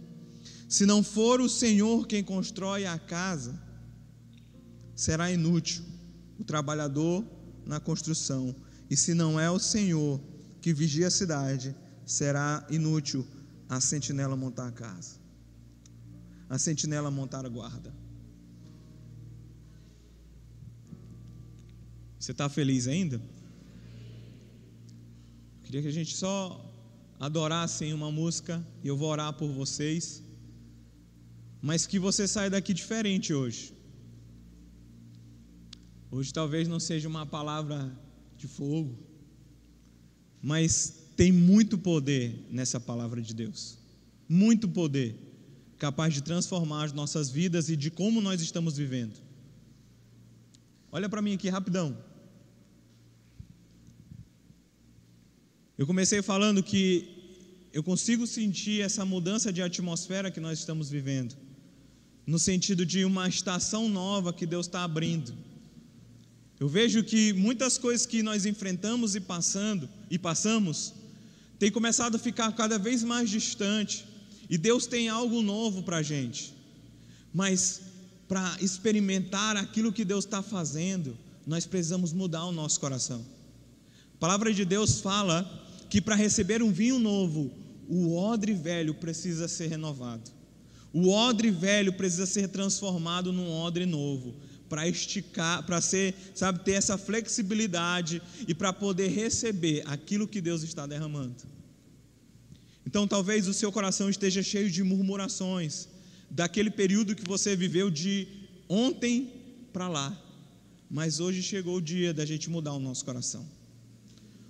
Se 0.69 0.87
não 0.87 1.03
for 1.03 1.41
o 1.41 1.49
Senhor 1.49 2.07
quem 2.07 2.23
constrói 2.23 2.87
a 2.87 2.97
casa, 2.97 3.61
será 4.95 5.29
inútil 5.29 5.85
o 6.39 6.45
trabalhador 6.45 7.27
na 7.67 7.81
construção, 7.81 8.55
e 8.89 8.97
se 8.97 9.13
não 9.13 9.41
é 9.41 9.51
o 9.51 9.59
Senhor 9.59 10.21
que 10.61 10.73
vigia 10.73 11.09
a 11.09 11.11
cidade, 11.11 11.75
será 12.07 12.65
inútil 12.71 13.27
a 13.69 13.81
sentinela 13.81 14.37
montar 14.37 14.69
a 14.69 14.73
casa, 14.73 15.17
a 16.49 16.57
sentinela 16.61 17.11
montar 17.11 17.45
a 17.45 17.49
guarda. 17.49 18.04
Você 22.25 22.33
está 22.33 22.49
feliz 22.49 22.89
ainda? 22.89 23.21
Queria 25.63 25.83
que 25.83 25.89
a 25.89 25.93
gente 25.93 26.17
só 26.17 26.59
adorasse 27.21 27.85
em 27.85 27.93
uma 27.93 28.11
música 28.11 28.67
e 28.83 28.89
eu 28.89 28.97
vou 28.97 29.11
orar 29.11 29.35
por 29.35 29.51
vocês, 29.53 30.23
mas 31.61 31.87
que 31.87 31.99
você 31.99 32.27
saia 32.27 32.49
daqui 32.49 32.73
diferente 32.73 33.35
hoje. 33.35 33.75
Hoje 36.11 36.33
talvez 36.33 36.67
não 36.67 36.81
seja 36.81 37.07
uma 37.07 37.27
palavra 37.27 37.93
de 38.39 38.49
fogo, 38.49 38.99
mas 40.41 40.95
tem 41.15 41.31
muito 41.31 41.77
poder 41.77 42.47
nessa 42.51 42.81
palavra 42.81 43.21
de 43.21 43.35
Deus. 43.35 43.77
Muito 44.27 44.67
poder, 44.67 45.15
capaz 45.77 46.15
de 46.15 46.23
transformar 46.23 46.85
as 46.85 46.93
nossas 46.95 47.29
vidas 47.29 47.69
e 47.69 47.77
de 47.77 47.91
como 47.91 48.23
nós 48.23 48.41
estamos 48.41 48.79
vivendo. 48.79 49.19
Olha 50.91 51.07
para 51.07 51.21
mim 51.21 51.35
aqui 51.35 51.51
rapidão. 51.51 52.14
Eu 55.77 55.89
comecei 55.89 56.23
falando 56.23 56.63
que 56.63 57.09
eu 57.73 57.83
consigo 57.83 58.29
sentir 58.29 58.81
essa 58.81 59.05
mudança 59.05 59.53
de 59.53 59.61
atmosfera 59.61 60.31
que 60.31 60.39
nós 60.39 60.61
estamos 60.61 60.89
vivendo, 60.89 61.35
no 62.25 62.39
sentido 62.39 62.87
de 62.87 63.05
uma 63.05 63.29
estação 63.29 63.89
nova 63.89 64.33
que 64.33 64.47
Deus 64.47 64.67
está 64.67 64.85
abrindo. 64.85 65.35
Eu 66.61 66.69
vejo 66.69 67.03
que 67.03 67.33
muitas 67.33 67.77
coisas 67.77 68.07
que 68.07 68.23
nós 68.23 68.47
enfrentamos 68.47 69.17
e 69.17 69.21
passando 69.21 69.89
e 70.09 70.17
passamos 70.17 70.95
tem 71.59 71.73
começado 71.73 72.15
a 72.15 72.21
ficar 72.21 72.53
cada 72.53 72.79
vez 72.79 73.03
mais 73.03 73.29
distante, 73.29 74.05
e 74.49 74.57
Deus 74.57 74.87
tem 74.87 75.09
algo 75.09 75.43
novo 75.43 75.83
para 75.83 75.97
a 75.97 76.03
gente, 76.03 76.55
mas 77.33 77.81
para 78.29 78.57
experimentar 78.61 79.57
aquilo 79.57 79.93
que 79.93 80.05
Deus 80.05 80.25
está 80.25 80.41
fazendo, 80.41 81.19
nós 81.45 81.67
precisamos 81.67 82.13
mudar 82.13 82.45
o 82.45 82.53
nosso 82.53 82.79
coração. 82.79 83.25
A 84.15 84.19
palavra 84.19 84.55
de 84.55 84.65
Deus 84.65 85.01
fala 85.01 85.64
que 85.95 86.01
para 86.01 86.17
receber 86.17 86.61
um 86.61 86.73
vinho 86.73 86.99
novo, 86.99 87.53
o 87.89 88.17
odre 88.17 88.53
velho 88.53 88.95
precisa 88.95 89.47
ser 89.47 89.69
renovado. 89.69 90.29
O 90.93 91.09
odre 91.09 91.53
velho 91.53 91.93
precisa 91.93 92.27
ser 92.27 92.49
transformado 92.49 93.33
num 93.33 93.49
odre 93.49 93.87
novo, 93.87 94.35
para 94.69 94.89
esticar, 94.89 95.65
para 95.65 95.81
ser, 95.81 96.13
sabe, 96.35 96.65
ter 96.65 96.73
essa 96.73 96.99
flexibilidade 96.99 98.21
e 98.49 98.53
para 98.53 98.73
poder 98.73 99.07
receber 99.07 99.85
aquilo 99.87 100.27
que 100.27 100.41
Deus 100.41 100.65
está 100.65 100.85
derramando. 100.85 101.45
Então, 102.85 103.07
talvez 103.07 103.47
o 103.47 103.55
seu 103.55 103.71
coração 103.71 104.11
esteja 104.11 104.43
cheio 104.43 104.69
de 104.69 104.83
murmurações 104.83 105.87
daquele 106.29 106.71
período 106.73 107.15
que 107.15 107.23
você 107.25 107.55
viveu 107.55 107.89
de 107.89 108.27
ontem 108.69 109.31
para 109.73 109.87
lá. 109.87 110.21
Mas 110.91 111.21
hoje 111.21 111.41
chegou 111.41 111.77
o 111.77 111.81
dia 111.81 112.13
da 112.13 112.27
gente 112.27 112.51
mudar 112.51 112.73
o 112.73 112.81
nosso 112.81 113.05
coração. 113.05 113.54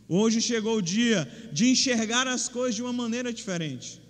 Hoje 0.09 0.41
chegou 0.41 0.79
o 0.79 0.83
dia 0.83 1.29
de 1.53 1.67
enxergar 1.69 2.27
as 2.27 2.49
coisas 2.49 2.75
de 2.75 2.83
uma 2.83 2.93
maneira 2.93 3.33
diferente. 3.33 4.01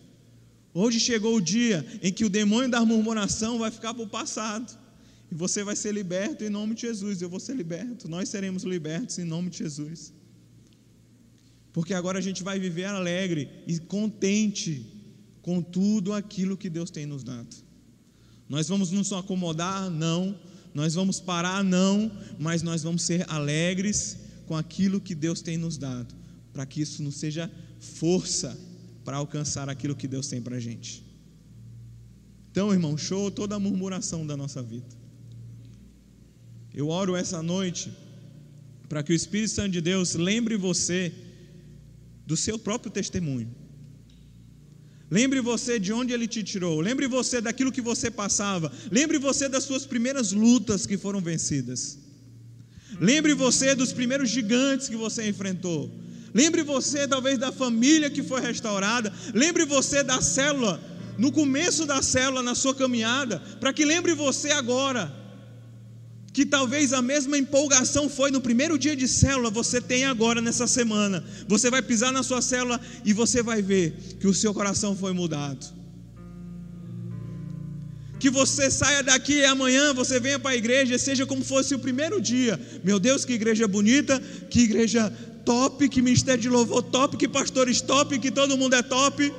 Hoje 0.72 0.98
chegou 0.98 1.36
o 1.36 1.40
dia 1.40 1.86
em 2.02 2.12
que 2.12 2.24
o 2.24 2.28
demônio 2.28 2.68
da 2.68 2.84
murmuração 2.84 3.58
vai 3.58 3.70
ficar 3.70 3.94
para 3.94 4.02
o 4.02 4.08
passado. 4.08 4.76
E 5.30 5.34
você 5.34 5.62
vai 5.62 5.76
ser 5.76 5.92
liberto 5.92 6.42
em 6.42 6.50
nome 6.50 6.74
de 6.74 6.82
Jesus. 6.82 7.22
Eu 7.22 7.28
vou 7.28 7.38
ser 7.38 7.54
liberto. 7.54 8.08
Nós 8.08 8.28
seremos 8.28 8.64
libertos 8.64 9.18
em 9.18 9.24
nome 9.24 9.50
de 9.50 9.58
Jesus. 9.58 10.12
Porque 11.72 11.94
agora 11.94 12.18
a 12.18 12.22
gente 12.22 12.42
vai 12.42 12.58
viver 12.58 12.86
alegre 12.86 13.48
e 13.66 13.78
contente 13.78 14.86
com 15.42 15.62
tudo 15.62 16.12
aquilo 16.12 16.56
que 16.56 16.68
Deus 16.68 16.90
tem 16.90 17.06
nos 17.06 17.22
dado. 17.22 17.54
Nós 18.48 18.68
vamos 18.68 18.90
nos 18.90 19.12
acomodar? 19.12 19.88
Não. 19.90 20.36
Nós 20.74 20.94
vamos 20.94 21.20
parar? 21.20 21.62
Não. 21.62 22.10
Mas 22.38 22.62
nós 22.62 22.82
vamos 22.82 23.02
ser 23.02 23.24
alegres 23.30 24.18
com 24.46 24.56
aquilo 24.56 25.00
que 25.00 25.14
Deus 25.14 25.40
tem 25.40 25.56
nos 25.56 25.76
dado, 25.76 26.14
para 26.52 26.66
que 26.66 26.80
isso 26.80 27.02
nos 27.02 27.16
seja 27.16 27.50
força 27.80 28.58
para 29.04 29.16
alcançar 29.16 29.68
aquilo 29.68 29.94
que 29.94 30.08
Deus 30.08 30.28
tem 30.28 30.40
para 30.40 30.56
a 30.56 30.60
gente. 30.60 31.04
Então, 32.50 32.72
irmão, 32.72 32.96
show 32.96 33.30
toda 33.30 33.56
a 33.56 33.58
murmuração 33.58 34.26
da 34.26 34.36
nossa 34.36 34.62
vida. 34.62 34.86
Eu 36.72 36.88
oro 36.88 37.16
essa 37.16 37.42
noite 37.42 37.92
para 38.88 39.02
que 39.02 39.12
o 39.12 39.14
Espírito 39.14 39.50
Santo 39.50 39.72
de 39.72 39.80
Deus 39.80 40.14
lembre 40.14 40.56
você 40.56 41.12
do 42.26 42.36
seu 42.36 42.58
próprio 42.58 42.90
testemunho. 42.90 43.52
Lembre 45.10 45.40
você 45.40 45.78
de 45.78 45.92
onde 45.92 46.12
ele 46.12 46.26
te 46.26 46.42
tirou. 46.42 46.80
Lembre 46.80 47.06
você 47.06 47.40
daquilo 47.40 47.70
que 47.70 47.80
você 47.80 48.10
passava. 48.10 48.72
Lembre 48.90 49.18
você 49.18 49.48
das 49.48 49.64
suas 49.64 49.84
primeiras 49.84 50.32
lutas 50.32 50.86
que 50.86 50.96
foram 50.96 51.20
vencidas. 51.20 51.98
Lembre 53.00 53.34
você 53.34 53.74
dos 53.74 53.92
primeiros 53.92 54.30
gigantes 54.30 54.88
que 54.88 54.96
você 54.96 55.28
enfrentou. 55.28 55.90
Lembre 56.32 56.62
você 56.62 57.06
talvez 57.06 57.38
da 57.38 57.52
família 57.52 58.10
que 58.10 58.22
foi 58.22 58.40
restaurada. 58.40 59.12
Lembre 59.32 59.64
você 59.64 60.02
da 60.02 60.20
célula, 60.20 60.80
no 61.16 61.30
começo 61.30 61.86
da 61.86 62.02
célula, 62.02 62.42
na 62.42 62.54
sua 62.54 62.74
caminhada, 62.74 63.40
para 63.60 63.72
que 63.72 63.84
lembre 63.84 64.14
você 64.14 64.50
agora 64.50 65.24
que 66.32 66.44
talvez 66.44 66.92
a 66.92 67.00
mesma 67.00 67.38
empolgação 67.38 68.08
foi 68.08 68.32
no 68.32 68.40
primeiro 68.40 68.76
dia 68.76 68.96
de 68.96 69.06
célula, 69.06 69.50
você 69.50 69.80
tem 69.80 70.04
agora 70.04 70.40
nessa 70.40 70.66
semana. 70.66 71.24
Você 71.46 71.70
vai 71.70 71.80
pisar 71.80 72.12
na 72.12 72.24
sua 72.24 72.42
célula 72.42 72.80
e 73.04 73.12
você 73.12 73.40
vai 73.40 73.62
ver 73.62 74.16
que 74.18 74.26
o 74.26 74.34
seu 74.34 74.52
coração 74.52 74.96
foi 74.96 75.12
mudado. 75.12 75.83
Que 78.24 78.30
você 78.30 78.70
saia 78.70 79.02
daqui 79.02 79.34
e 79.34 79.44
amanhã 79.44 79.92
você 79.92 80.18
venha 80.18 80.38
para 80.38 80.52
a 80.52 80.56
igreja, 80.56 80.96
seja 80.96 81.26
como 81.26 81.44
fosse 81.44 81.74
o 81.74 81.78
primeiro 81.78 82.18
dia. 82.22 82.58
Meu 82.82 82.98
Deus, 82.98 83.22
que 83.22 83.34
igreja 83.34 83.68
bonita, 83.68 84.18
que 84.48 84.60
igreja 84.60 85.12
top, 85.44 85.86
que 85.90 86.00
ministério 86.00 86.40
de 86.40 86.48
louvor 86.48 86.82
top, 86.84 87.18
que 87.18 87.28
pastores 87.28 87.82
top, 87.82 88.18
que 88.18 88.30
todo 88.30 88.56
mundo 88.56 88.76
é 88.76 88.82
top. 88.82 89.30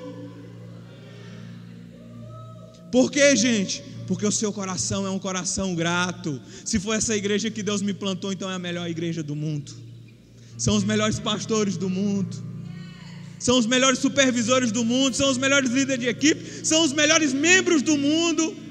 Por 2.92 3.10
quê, 3.10 3.36
gente? 3.36 3.84
porque 4.06 4.28
o 4.28 4.32
seu 4.32 4.54
coração 4.54 5.04
é 5.04 5.10
um 5.10 5.18
coração 5.18 5.74
grato. 5.74 6.40
Se 6.64 6.80
for 6.80 6.94
essa 6.94 7.16
igreja 7.16 7.50
que 7.50 7.64
Deus 7.64 7.82
me 7.82 7.92
plantou, 7.92 8.32
então 8.32 8.52
é 8.52 8.54
a 8.54 8.60
melhor 8.60 8.88
igreja 8.88 9.24
do 9.24 9.36
mundo. 9.36 9.72
São 10.60 10.76
os 10.76 10.84
melhores 10.84 11.18
pastores 11.18 11.76
do 11.76 11.90
mundo. 11.90 12.38
São 13.40 13.58
os 13.58 13.66
melhores 13.66 13.98
supervisores 13.98 14.72
do 14.72 14.86
mundo, 14.86 15.16
são 15.16 15.32
os 15.32 15.40
melhores 15.40 15.72
líderes 15.72 16.00
de 16.00 16.08
equipe, 16.08 16.64
são 16.64 16.84
os 16.84 16.94
melhores 16.94 17.34
membros 17.34 17.82
do 17.82 17.98
mundo. 17.98 18.64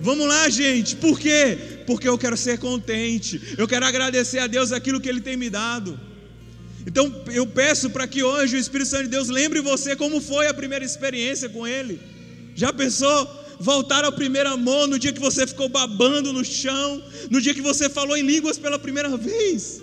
Vamos 0.00 0.26
lá, 0.26 0.48
gente. 0.48 0.96
Por 0.96 1.18
quê? 1.18 1.58
Porque 1.86 2.08
eu 2.08 2.18
quero 2.18 2.36
ser 2.36 2.58
contente. 2.58 3.54
Eu 3.56 3.66
quero 3.66 3.84
agradecer 3.84 4.38
a 4.38 4.46
Deus 4.46 4.72
aquilo 4.72 5.00
que 5.00 5.08
ele 5.08 5.20
tem 5.20 5.36
me 5.36 5.50
dado. 5.50 5.98
Então, 6.86 7.24
eu 7.32 7.46
peço 7.46 7.90
para 7.90 8.06
que 8.06 8.22
hoje 8.22 8.56
o 8.56 8.58
Espírito 8.58 8.90
Santo 8.90 9.04
de 9.04 9.10
Deus 9.10 9.28
lembre 9.28 9.60
você 9.60 9.94
como 9.96 10.20
foi 10.20 10.46
a 10.46 10.54
primeira 10.54 10.84
experiência 10.84 11.48
com 11.48 11.66
ele. 11.66 12.00
Já 12.54 12.72
pensou? 12.72 13.38
voltar 13.58 14.04
ao 14.04 14.12
primeiro 14.12 14.48
amor 14.48 14.86
no 14.86 14.98
dia 14.98 15.12
que 15.12 15.20
você 15.20 15.46
ficou 15.46 15.68
babando 15.68 16.32
no 16.32 16.44
chão, 16.44 17.02
no 17.30 17.40
dia 17.40 17.52
que 17.52 17.60
você 17.60 17.88
falou 17.88 18.16
em 18.16 18.22
línguas 18.22 18.56
pela 18.56 18.78
primeira 18.78 19.16
vez. 19.16 19.82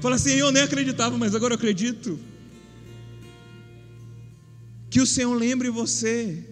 Fala 0.00 0.16
assim: 0.16 0.32
eu 0.32 0.50
nem 0.50 0.62
acreditava, 0.62 1.16
mas 1.16 1.34
agora 1.34 1.54
eu 1.54 1.56
acredito. 1.56 2.18
Que 4.90 5.00
o 5.00 5.06
Senhor 5.06 5.34
lembre 5.34 5.70
você. 5.70 6.44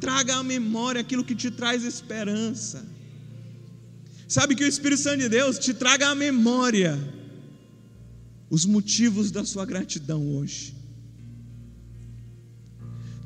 Traga 0.00 0.36
à 0.36 0.42
memória 0.42 1.00
aquilo 1.00 1.24
que 1.24 1.34
te 1.34 1.50
traz 1.50 1.84
esperança. 1.84 2.86
Sabe 4.28 4.54
que 4.54 4.64
o 4.64 4.68
Espírito 4.68 5.02
Santo 5.02 5.18
de 5.18 5.28
Deus 5.28 5.58
te 5.58 5.72
traga 5.72 6.08
à 6.08 6.14
memória 6.14 6.98
os 8.50 8.64
motivos 8.64 9.30
da 9.30 9.44
sua 9.44 9.64
gratidão 9.64 10.36
hoje. 10.36 10.74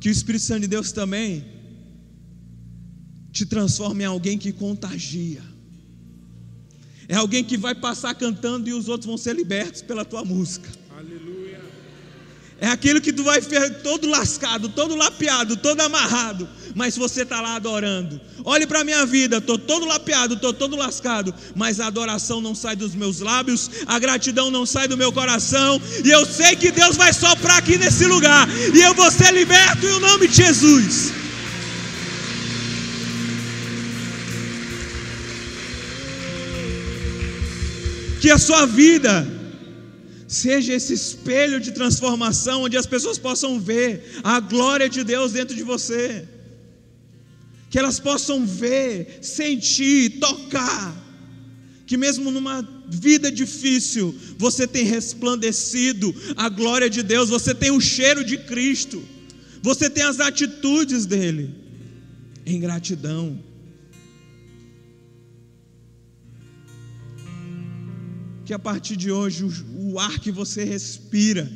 Que 0.00 0.08
o 0.08 0.12
Espírito 0.12 0.44
Santo 0.44 0.62
de 0.62 0.68
Deus 0.68 0.92
também 0.92 1.44
te 3.32 3.46
transforme 3.46 4.04
em 4.04 4.06
alguém 4.06 4.38
que 4.38 4.52
contagia. 4.52 5.42
É 7.08 7.16
alguém 7.16 7.42
que 7.42 7.56
vai 7.56 7.74
passar 7.74 8.14
cantando 8.14 8.68
e 8.68 8.72
os 8.72 8.88
outros 8.88 9.06
vão 9.06 9.18
ser 9.18 9.34
libertos 9.34 9.82
pela 9.82 10.04
tua 10.04 10.24
música. 10.24 10.70
É 12.62 12.68
aquilo 12.68 13.00
que 13.00 13.12
tu 13.12 13.24
vai 13.24 13.40
todo 13.82 14.08
lascado, 14.08 14.68
todo 14.68 14.94
lapeado, 14.94 15.56
todo 15.56 15.80
amarrado, 15.80 16.48
mas 16.76 16.96
você 16.96 17.22
está 17.22 17.40
lá 17.40 17.56
adorando. 17.56 18.20
Olhe 18.44 18.68
para 18.68 18.82
a 18.82 18.84
minha 18.84 19.04
vida, 19.04 19.38
estou 19.38 19.58
todo 19.58 19.84
lapeado, 19.84 20.34
estou 20.34 20.52
todo 20.52 20.76
lascado, 20.76 21.34
mas 21.56 21.80
a 21.80 21.88
adoração 21.88 22.40
não 22.40 22.54
sai 22.54 22.76
dos 22.76 22.94
meus 22.94 23.18
lábios, 23.18 23.68
a 23.84 23.98
gratidão 23.98 24.48
não 24.48 24.64
sai 24.64 24.86
do 24.86 24.96
meu 24.96 25.10
coração, 25.10 25.82
e 26.04 26.08
eu 26.08 26.24
sei 26.24 26.54
que 26.54 26.70
Deus 26.70 26.96
vai 26.96 27.12
soprar 27.12 27.58
aqui 27.58 27.76
nesse 27.76 28.06
lugar, 28.06 28.48
e 28.72 28.80
eu 28.80 28.94
vou 28.94 29.10
ser 29.10 29.32
liberto 29.32 29.84
em 29.84 29.98
nome 29.98 30.28
de 30.28 30.36
Jesus. 30.36 31.12
Que 38.20 38.30
a 38.30 38.38
sua 38.38 38.66
vida 38.66 39.41
seja 40.32 40.72
esse 40.72 40.94
espelho 40.94 41.60
de 41.60 41.72
transformação, 41.72 42.62
onde 42.62 42.76
as 42.76 42.86
pessoas 42.86 43.18
possam 43.18 43.60
ver 43.60 44.20
a 44.24 44.40
glória 44.40 44.88
de 44.88 45.04
Deus 45.04 45.32
dentro 45.32 45.54
de 45.54 45.62
você, 45.62 46.26
que 47.68 47.78
elas 47.78 48.00
possam 48.00 48.46
ver, 48.46 49.18
sentir, 49.20 50.18
tocar, 50.18 50.96
que 51.86 51.98
mesmo 51.98 52.30
numa 52.30 52.66
vida 52.88 53.30
difícil, 53.30 54.14
você 54.38 54.66
tem 54.66 54.84
resplandecido 54.84 56.14
a 56.34 56.48
glória 56.48 56.88
de 56.88 57.02
Deus, 57.02 57.28
você 57.28 57.54
tem 57.54 57.70
o 57.70 57.80
cheiro 57.80 58.24
de 58.24 58.38
Cristo, 58.38 59.02
você 59.62 59.90
tem 59.90 60.02
as 60.02 60.18
atitudes 60.18 61.04
dele, 61.04 61.50
em 62.46 62.58
gratidão. 62.58 63.38
Que 68.52 68.54
a 68.54 68.58
partir 68.58 68.96
de 68.96 69.10
hoje 69.10 69.44
o, 69.44 69.92
o, 69.92 69.98
ar 69.98 70.18
que 70.18 70.30
você 70.30 70.62
respira 70.62 71.50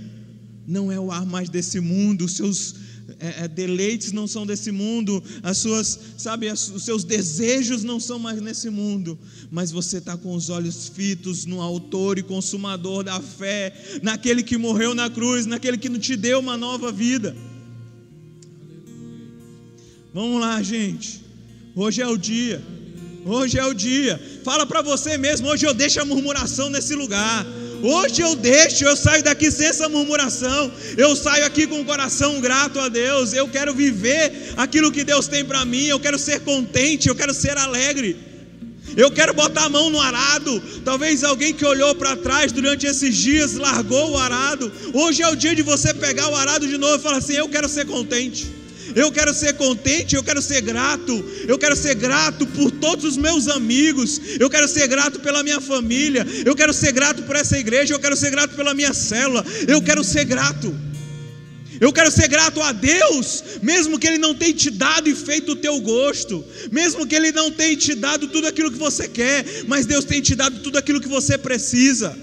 não 0.66 0.90
é 0.90 0.98
o 0.98 1.12
ar 1.12 1.26
mais 1.26 1.50
desse 1.50 1.78
mundo, 1.78 2.24
os 2.24 2.32
seus 2.32 2.74
é, 3.20 3.44
é, 3.44 3.48
deleites 3.48 4.12
não 4.12 4.26
são 4.26 4.46
desse 4.46 4.72
mundo, 4.72 5.22
as 5.42 5.58
suas, 5.58 6.00
sabe, 6.16 6.48
as, 6.48 6.70
os 6.70 6.86
seus 6.86 7.04
desejos 7.04 7.84
não 7.84 8.00
são 8.00 8.18
mais 8.18 8.40
nesse 8.40 8.70
mundo, 8.70 9.18
mas 9.50 9.70
você 9.70 9.98
está 9.98 10.16
com 10.16 10.34
os 10.34 10.48
olhos 10.48 10.88
fitos 10.88 11.44
no 11.44 11.60
autor 11.60 12.16
e 12.16 12.22
consumador 12.22 13.04
da 13.04 13.20
fé, 13.20 13.74
naquele 14.02 14.42
que 14.42 14.56
morreu 14.56 14.94
na 14.94 15.10
cruz, 15.10 15.44
naquele 15.44 15.76
que 15.76 15.90
te 15.98 16.16
deu 16.16 16.40
uma 16.40 16.56
nova 16.56 16.90
vida. 16.90 17.36
Vamos 20.14 20.40
lá, 20.40 20.62
gente. 20.62 21.20
Hoje 21.74 22.00
é 22.00 22.06
o 22.06 22.16
dia. 22.16 22.64
Hoje 23.26 23.58
é 23.58 23.66
o 23.66 23.74
dia. 23.74 24.18
Fala 24.46 24.64
para 24.64 24.80
você 24.80 25.18
mesmo, 25.18 25.48
hoje 25.48 25.66
eu 25.66 25.74
deixo 25.74 26.00
a 26.00 26.04
murmuração 26.04 26.70
nesse 26.70 26.94
lugar. 26.94 27.44
Hoje 27.82 28.22
eu 28.22 28.36
deixo, 28.36 28.84
eu 28.84 28.96
saio 28.96 29.20
daqui 29.20 29.50
sem 29.50 29.66
essa 29.66 29.88
murmuração. 29.88 30.70
Eu 30.96 31.16
saio 31.16 31.44
aqui 31.44 31.66
com 31.66 31.80
o 31.80 31.84
coração 31.84 32.40
grato 32.40 32.78
a 32.78 32.88
Deus. 32.88 33.32
Eu 33.32 33.48
quero 33.48 33.74
viver 33.74 34.54
aquilo 34.56 34.92
que 34.92 35.02
Deus 35.02 35.26
tem 35.26 35.44
para 35.44 35.64
mim. 35.64 35.86
Eu 35.86 35.98
quero 35.98 36.16
ser 36.16 36.38
contente, 36.42 37.08
eu 37.08 37.16
quero 37.16 37.34
ser 37.34 37.58
alegre. 37.58 38.16
Eu 38.96 39.10
quero 39.10 39.34
botar 39.34 39.64
a 39.64 39.68
mão 39.68 39.90
no 39.90 40.00
arado. 40.00 40.62
Talvez 40.84 41.24
alguém 41.24 41.52
que 41.52 41.64
olhou 41.64 41.92
para 41.96 42.14
trás 42.14 42.52
durante 42.52 42.86
esses 42.86 43.16
dias 43.16 43.54
largou 43.54 44.12
o 44.12 44.16
arado. 44.16 44.70
Hoje 44.94 45.24
é 45.24 45.28
o 45.28 45.34
dia 45.34 45.56
de 45.56 45.62
você 45.62 45.92
pegar 45.92 46.28
o 46.28 46.36
arado 46.36 46.68
de 46.68 46.78
novo 46.78 46.94
e 46.94 47.00
falar 47.00 47.18
assim: 47.18 47.34
Eu 47.34 47.48
quero 47.48 47.68
ser 47.68 47.84
contente. 47.86 48.46
Eu 48.96 49.12
quero 49.12 49.34
ser 49.34 49.52
contente, 49.52 50.16
eu 50.16 50.24
quero 50.24 50.40
ser 50.40 50.62
grato, 50.62 51.12
eu 51.46 51.58
quero 51.58 51.76
ser 51.76 51.94
grato 51.96 52.46
por 52.46 52.70
todos 52.70 53.04
os 53.04 53.18
meus 53.18 53.46
amigos, 53.46 54.18
eu 54.40 54.48
quero 54.48 54.66
ser 54.66 54.88
grato 54.88 55.20
pela 55.20 55.42
minha 55.42 55.60
família, 55.60 56.26
eu 56.46 56.56
quero 56.56 56.72
ser 56.72 56.92
grato 56.92 57.22
por 57.24 57.36
essa 57.36 57.58
igreja, 57.58 57.92
eu 57.92 58.00
quero 58.00 58.16
ser 58.16 58.30
grato 58.30 58.56
pela 58.56 58.72
minha 58.72 58.94
célula, 58.94 59.44
eu 59.68 59.82
quero 59.82 60.02
ser 60.02 60.24
grato. 60.24 60.74
Eu 61.78 61.92
quero 61.92 62.10
ser 62.10 62.26
grato 62.26 62.62
a 62.62 62.72
Deus, 62.72 63.44
mesmo 63.60 63.98
que 63.98 64.06
Ele 64.06 64.16
não 64.16 64.34
tenha 64.34 64.54
te 64.54 64.70
dado 64.70 65.10
e 65.10 65.14
feito 65.14 65.52
o 65.52 65.56
teu 65.56 65.78
gosto, 65.78 66.42
mesmo 66.72 67.06
que 67.06 67.14
Ele 67.14 67.32
não 67.32 67.52
tenha 67.52 67.76
te 67.76 67.94
dado 67.94 68.28
tudo 68.28 68.46
aquilo 68.46 68.72
que 68.72 68.78
você 68.78 69.06
quer, 69.06 69.44
mas 69.68 69.84
Deus 69.84 70.06
tem 70.06 70.22
te 70.22 70.34
dado 70.34 70.60
tudo 70.60 70.78
aquilo 70.78 71.02
que 71.02 71.08
você 71.08 71.36
precisa. 71.36 72.16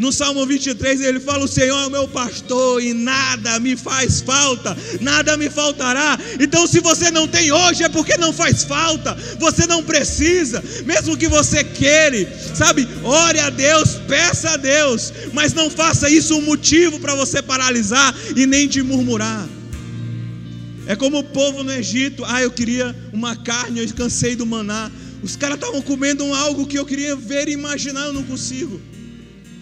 No 0.00 0.10
Salmo 0.10 0.46
23 0.46 1.02
ele 1.02 1.20
fala: 1.20 1.44
O 1.44 1.48
Senhor 1.48 1.78
é 1.78 1.86
o 1.86 1.90
meu 1.90 2.08
pastor 2.08 2.82
e 2.82 2.94
nada 2.94 3.60
me 3.60 3.76
faz 3.76 4.22
falta, 4.22 4.74
nada 4.98 5.36
me 5.36 5.50
faltará. 5.50 6.18
Então, 6.40 6.66
se 6.66 6.80
você 6.80 7.10
não 7.10 7.28
tem 7.28 7.52
hoje, 7.52 7.82
é 7.82 7.88
porque 7.90 8.16
não 8.16 8.32
faz 8.32 8.64
falta, 8.64 9.14
você 9.38 9.66
não 9.66 9.84
precisa, 9.84 10.64
mesmo 10.86 11.18
que 11.18 11.28
você 11.28 11.62
queira, 11.62 12.34
sabe? 12.54 12.88
Ore 13.04 13.40
a 13.40 13.50
Deus, 13.50 13.96
peça 14.08 14.52
a 14.52 14.56
Deus, 14.56 15.12
mas 15.34 15.52
não 15.52 15.68
faça 15.68 16.08
isso 16.08 16.34
um 16.34 16.40
motivo 16.40 16.98
para 16.98 17.14
você 17.14 17.42
paralisar 17.42 18.16
e 18.34 18.46
nem 18.46 18.66
de 18.66 18.82
murmurar. 18.82 19.46
É 20.86 20.96
como 20.96 21.18
o 21.18 21.24
povo 21.24 21.62
no 21.62 21.72
Egito: 21.72 22.24
Ah, 22.24 22.40
eu 22.40 22.50
queria 22.50 22.96
uma 23.12 23.36
carne, 23.36 23.80
eu 23.80 23.94
cansei 23.94 24.34
do 24.34 24.46
maná. 24.46 24.90
Os 25.22 25.36
caras 25.36 25.56
estavam 25.56 25.82
comendo 25.82 26.24
algo 26.32 26.66
que 26.66 26.78
eu 26.78 26.86
queria 26.86 27.14
ver 27.14 27.48
e 27.48 27.52
imaginar, 27.52 28.06
eu 28.06 28.14
não 28.14 28.22
consigo 28.22 28.80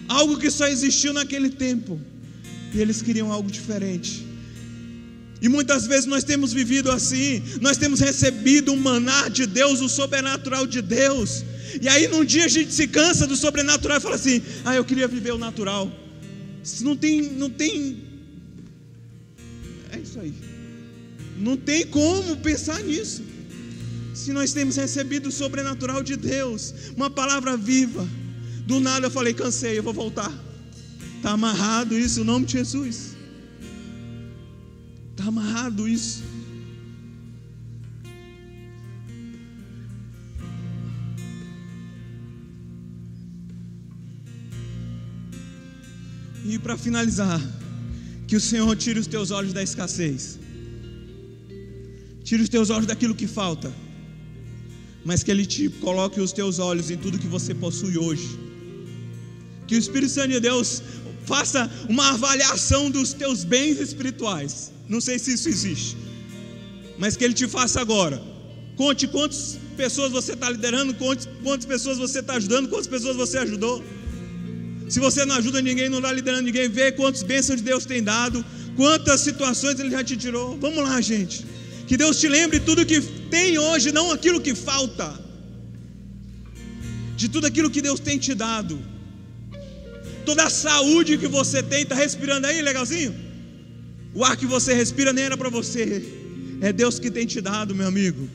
algo 0.09 0.37
que 0.37 0.49
só 0.49 0.67
existiu 0.67 1.13
naquele 1.13 1.49
tempo, 1.49 2.01
e 2.73 2.81
eles 2.81 3.01
queriam 3.01 3.31
algo 3.31 3.49
diferente. 3.49 4.27
E 5.41 5.47
muitas 5.47 5.85
vezes 5.87 6.05
nós 6.05 6.23
temos 6.23 6.51
vivido 6.51 6.91
assim, 6.91 7.41
nós 7.61 7.77
temos 7.77 7.99
recebido 8.01 8.73
um 8.73 8.75
maná 8.75 9.29
de 9.29 9.45
Deus, 9.45 9.79
o 9.79 9.87
sobrenatural 9.87 10.67
de 10.67 10.81
Deus, 10.81 11.45
e 11.81 11.87
aí 11.87 12.07
num 12.07 12.25
dia 12.25 12.45
a 12.45 12.49
gente 12.49 12.73
se 12.73 12.87
cansa 12.87 13.27
do 13.27 13.37
sobrenatural 13.37 13.97
e 13.97 14.01
fala 14.01 14.15
assim: 14.15 14.41
ah, 14.65 14.75
eu 14.75 14.83
queria 14.83 15.07
viver 15.07 15.31
o 15.31 15.37
natural. 15.37 15.89
Não 16.81 16.95
tem, 16.95 17.21
não 17.21 17.49
tem. 17.49 18.03
É 19.91 19.99
isso 19.99 20.19
aí. 20.19 20.33
Não 21.37 21.55
tem 21.55 21.85
como 21.87 22.35
pensar 22.37 22.81
nisso. 22.83 23.23
Se 24.13 24.33
nós 24.33 24.51
temos 24.51 24.75
recebido 24.75 25.29
o 25.29 25.31
sobrenatural 25.31 26.03
de 26.03 26.17
Deus, 26.17 26.73
uma 26.97 27.09
palavra 27.09 27.55
viva, 27.55 28.05
do 28.69 28.79
nada 28.79 29.07
eu 29.07 29.11
falei, 29.17 29.33
cansei, 29.33 29.79
eu 29.79 29.83
vou 29.87 29.95
voltar. 30.03 30.31
Está 31.15 31.31
amarrado 31.31 31.97
isso, 31.97 32.19
em 32.21 32.23
nome 32.23 32.45
de 32.45 32.51
Jesus. 32.59 32.97
Está 35.11 35.23
amarrado 35.29 35.87
isso. 35.87 36.21
E 46.45 46.59
para 46.59 46.77
finalizar, 46.77 47.41
que 48.27 48.35
o 48.35 48.39
Senhor 48.39 48.75
tire 48.75 48.99
os 48.99 49.07
teus 49.07 49.31
olhos 49.31 49.51
da 49.51 49.63
escassez, 49.63 50.37
tire 52.23 52.43
os 52.43 52.49
teus 52.49 52.69
olhos 52.69 52.85
daquilo 52.85 53.15
que 53.15 53.25
falta, 53.25 53.73
mas 55.03 55.23
que 55.23 55.31
Ele 55.31 55.47
te 55.47 55.69
coloque 55.87 56.21
os 56.21 56.31
teus 56.31 56.59
olhos 56.59 56.91
em 56.91 56.97
tudo 56.97 57.17
que 57.17 57.27
você 57.27 57.55
possui 57.55 57.97
hoje 57.97 58.48
que 59.69 59.75
o 59.75 59.81
Espírito 59.85 60.11
Santo 60.11 60.31
de 60.35 60.39
Deus 60.39 60.81
faça 61.31 61.69
uma 61.87 62.05
avaliação 62.15 62.89
dos 62.89 63.13
teus 63.13 63.43
bens 63.43 63.79
espirituais. 63.79 64.71
Não 64.93 64.99
sei 64.99 65.19
se 65.19 65.29
isso 65.35 65.47
existe, 65.47 65.95
mas 66.97 67.15
que 67.15 67.23
Ele 67.23 67.35
te 67.35 67.47
faça 67.47 67.79
agora. 67.79 68.19
Conte 68.75 69.07
quantas 69.07 69.59
pessoas 69.77 70.11
você 70.11 70.33
está 70.33 70.49
liderando, 70.49 70.91
conte 70.95 71.27
quantas 71.43 71.67
pessoas 71.73 71.99
você 71.99 72.19
está 72.23 72.33
ajudando, 72.39 72.67
quantas 72.67 72.87
pessoas 72.95 73.15
você 73.15 73.37
ajudou. 73.45 73.75
Se 74.89 74.99
você 74.99 75.23
não 75.23 75.35
ajuda 75.35 75.61
ninguém, 75.61 75.87
não 75.87 75.99
está 75.99 76.11
liderando 76.11 76.45
ninguém, 76.49 76.67
vê 76.67 76.91
quantas 76.91 77.21
bênçãos 77.21 77.59
de 77.61 77.65
Deus 77.71 77.85
tem 77.85 78.01
dado, 78.01 78.43
quantas 78.75 79.21
situações 79.21 79.79
Ele 79.79 79.91
já 79.91 80.03
te 80.03 80.17
tirou. 80.17 80.57
Vamos 80.57 80.83
lá, 80.83 80.99
gente. 80.99 81.45
Que 81.85 81.95
Deus 81.95 82.19
te 82.19 82.27
lembre 82.27 82.59
tudo 82.59 82.87
que 82.91 82.99
tem 83.37 83.59
hoje, 83.59 83.91
não 83.91 84.11
aquilo 84.11 84.41
que 84.41 84.55
falta. 84.55 85.07
De 87.15 87.29
tudo 87.29 87.45
aquilo 87.45 87.69
que 87.69 87.83
Deus 87.83 87.99
tem 87.99 88.17
te 88.17 88.33
dado 88.33 88.79
toda 90.25 90.43
a 90.43 90.49
saúde 90.49 91.17
que 91.17 91.27
você 91.27 91.61
tem, 91.61 91.81
está 91.83 91.95
respirando 91.95 92.47
aí, 92.47 92.61
legalzinho? 92.61 93.15
O 94.13 94.23
ar 94.23 94.35
que 94.35 94.45
você 94.45 94.73
respira 94.73 95.13
nem 95.13 95.25
era 95.25 95.37
para 95.37 95.49
você, 95.49 96.03
é 96.61 96.73
Deus 96.73 96.99
que 96.99 97.11
tem 97.11 97.25
te 97.25 97.39
dado, 97.41 97.75
meu 97.75 97.87
amigo. 97.87 98.27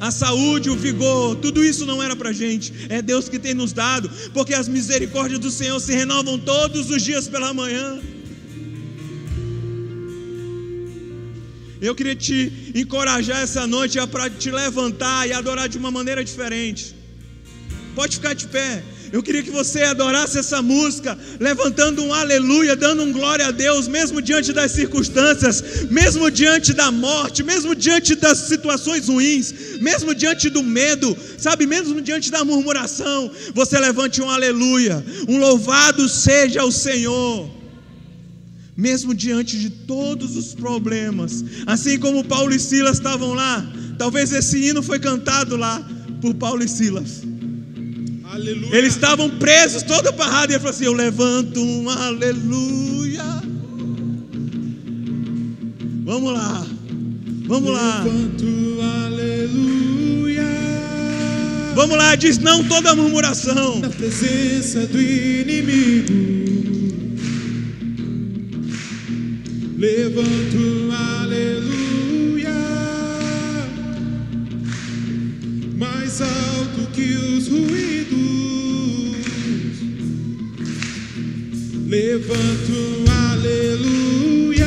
A 0.00 0.10
saúde, 0.10 0.70
o 0.70 0.76
vigor, 0.76 1.36
tudo 1.36 1.64
isso 1.64 1.84
não 1.84 2.02
era 2.02 2.14
para 2.14 2.32
gente, 2.32 2.72
é 2.88 3.02
Deus 3.02 3.28
que 3.28 3.38
tem 3.38 3.52
nos 3.52 3.72
dado, 3.72 4.10
porque 4.32 4.54
as 4.54 4.68
misericórdias 4.68 5.40
do 5.40 5.50
Senhor 5.50 5.78
se 5.80 5.92
renovam 5.92 6.38
todos 6.38 6.90
os 6.90 7.02
dias 7.02 7.26
pela 7.26 7.52
manhã. 7.52 8.00
Eu 11.80 11.94
queria 11.94 12.16
te 12.16 12.72
encorajar 12.74 13.40
essa 13.40 13.66
noite 13.66 13.98
para 14.08 14.28
te 14.28 14.50
levantar 14.50 15.28
e 15.28 15.32
adorar 15.32 15.68
de 15.68 15.78
uma 15.78 15.90
maneira 15.90 16.24
diferente. 16.24 16.94
Pode 17.94 18.16
ficar 18.16 18.34
de 18.34 18.48
pé. 18.48 18.82
Eu 19.12 19.22
queria 19.22 19.42
que 19.42 19.50
você 19.50 19.82
adorasse 19.82 20.38
essa 20.38 20.60
música, 20.60 21.16
levantando 21.40 22.02
um 22.02 22.12
aleluia, 22.12 22.76
dando 22.76 23.02
um 23.02 23.12
glória 23.12 23.46
a 23.46 23.50
Deus, 23.50 23.88
mesmo 23.88 24.20
diante 24.20 24.52
das 24.52 24.72
circunstâncias, 24.72 25.86
mesmo 25.90 26.30
diante 26.30 26.74
da 26.74 26.90
morte, 26.90 27.42
mesmo 27.42 27.74
diante 27.74 28.14
das 28.14 28.38
situações 28.38 29.08
ruins, 29.08 29.78
mesmo 29.80 30.14
diante 30.14 30.50
do 30.50 30.62
medo, 30.62 31.16
sabe, 31.38 31.66
mesmo 31.66 32.00
diante 32.00 32.30
da 32.30 32.44
murmuração. 32.44 33.30
Você 33.54 33.78
levante 33.78 34.20
um 34.20 34.28
aleluia, 34.28 35.04
um 35.26 35.38
louvado 35.38 36.08
seja 36.08 36.64
o 36.64 36.72
Senhor. 36.72 37.50
Mesmo 38.76 39.12
diante 39.12 39.58
de 39.58 39.70
todos 39.70 40.36
os 40.36 40.54
problemas, 40.54 41.44
assim 41.66 41.98
como 41.98 42.22
Paulo 42.22 42.54
e 42.54 42.60
Silas 42.60 42.98
estavam 42.98 43.34
lá, 43.34 43.66
talvez 43.98 44.32
esse 44.32 44.58
hino 44.58 44.82
foi 44.82 45.00
cantado 45.00 45.56
lá 45.56 45.84
por 46.20 46.34
Paulo 46.34 46.62
e 46.62 46.68
Silas. 46.68 47.22
Aleluia. 48.38 48.76
Eles 48.76 48.94
estavam 48.94 49.28
presos, 49.30 49.82
todo 49.82 50.12
parrado, 50.12 50.52
e 50.52 50.54
ele 50.54 50.60
falou 50.60 50.70
assim: 50.74 50.84
Eu 50.84 50.92
levanto 50.92 51.60
um 51.60 51.88
aleluia. 51.90 53.24
Vamos 56.04 56.32
lá, 56.32 56.66
vamos 57.46 57.70
lá, 57.70 58.02
Levanto, 58.02 58.46
aleluia. 59.04 60.42
vamos 61.74 61.96
lá. 61.98 62.14
Diz 62.14 62.38
não 62.38 62.64
toda 62.64 62.94
murmuração. 62.94 63.80
Na 63.80 63.90
presença 63.90 64.86
do 64.86 64.98
inimigo. 65.00 66.14
Levanto, 69.76 70.92
aleluia. 71.20 72.54
Mais 75.76 76.22
alto 76.22 76.90
que 76.94 77.02
os 77.02 77.48
ruídos. 77.48 78.27
Levanto, 81.88 83.02
aleluia. 83.32 84.66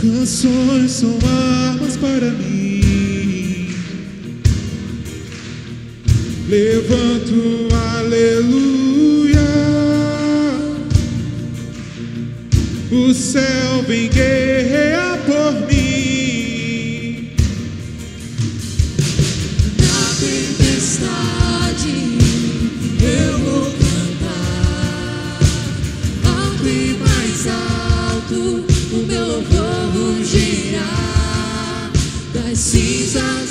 Canções 0.00 0.90
são 0.90 1.16
armas 1.22 1.96
para 1.96 2.28
mim. 2.32 3.68
Levanto, 6.48 7.68
aleluia. 8.00 9.38
O 12.90 13.14
céu 13.14 13.84
vem 13.86 14.08
alto 28.28 28.64
o 28.92 29.06
meu 29.06 29.26
louvor 29.26 30.18
rugirá 30.18 30.80
das 32.34 32.58
cinzas 32.58 33.47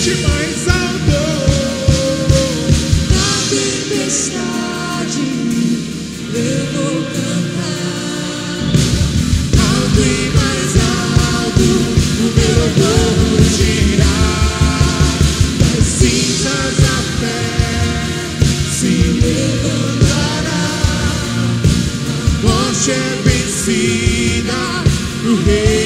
te 0.00 0.14
mais 0.14 0.66
amou. 0.66 1.90
Na 3.10 3.28
tempestade 3.50 5.20
eu 6.32 6.60
vou 6.72 6.96
cantar 7.04 7.92
alto 9.58 10.00
e 10.00 10.32
mais 10.34 10.72
alto. 10.80 11.68
O 12.18 12.26
meu 12.34 12.62
povo 12.80 13.36
girar 13.58 15.18
das 15.58 15.84
cinzas 15.86 16.78
a 16.82 16.98
fé 17.20 17.44
se 18.72 18.94
levantará. 19.20 20.64
A 22.08 22.42
morte 22.42 22.88
é 22.90 22.94
vencida, 23.22 24.60
o 25.26 25.34
rei. 25.44 25.79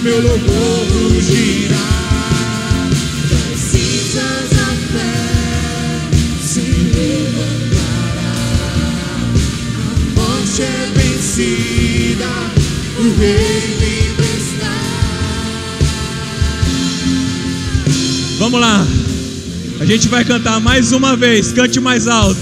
O 0.00 0.02
meu 0.02 0.18
louvor 0.18 0.86
rugirá. 1.12 1.76
Precisas 3.28 4.48
fé 4.94 5.20
se 6.42 6.60
levantará. 6.60 8.32
A 9.84 10.18
morte 10.18 10.62
é 10.62 10.88
vencida. 10.94 12.30
O 12.98 13.02
rei 13.18 13.60
vivo 13.78 14.22
está. 14.38 14.74
Vamos 18.38 18.58
lá. 18.58 18.86
A 19.80 19.84
gente 19.84 20.08
vai 20.08 20.24
cantar 20.24 20.60
mais 20.60 20.92
uma 20.92 21.14
vez. 21.14 21.52
Cante 21.52 21.78
mais 21.78 22.08
alto. 22.08 22.40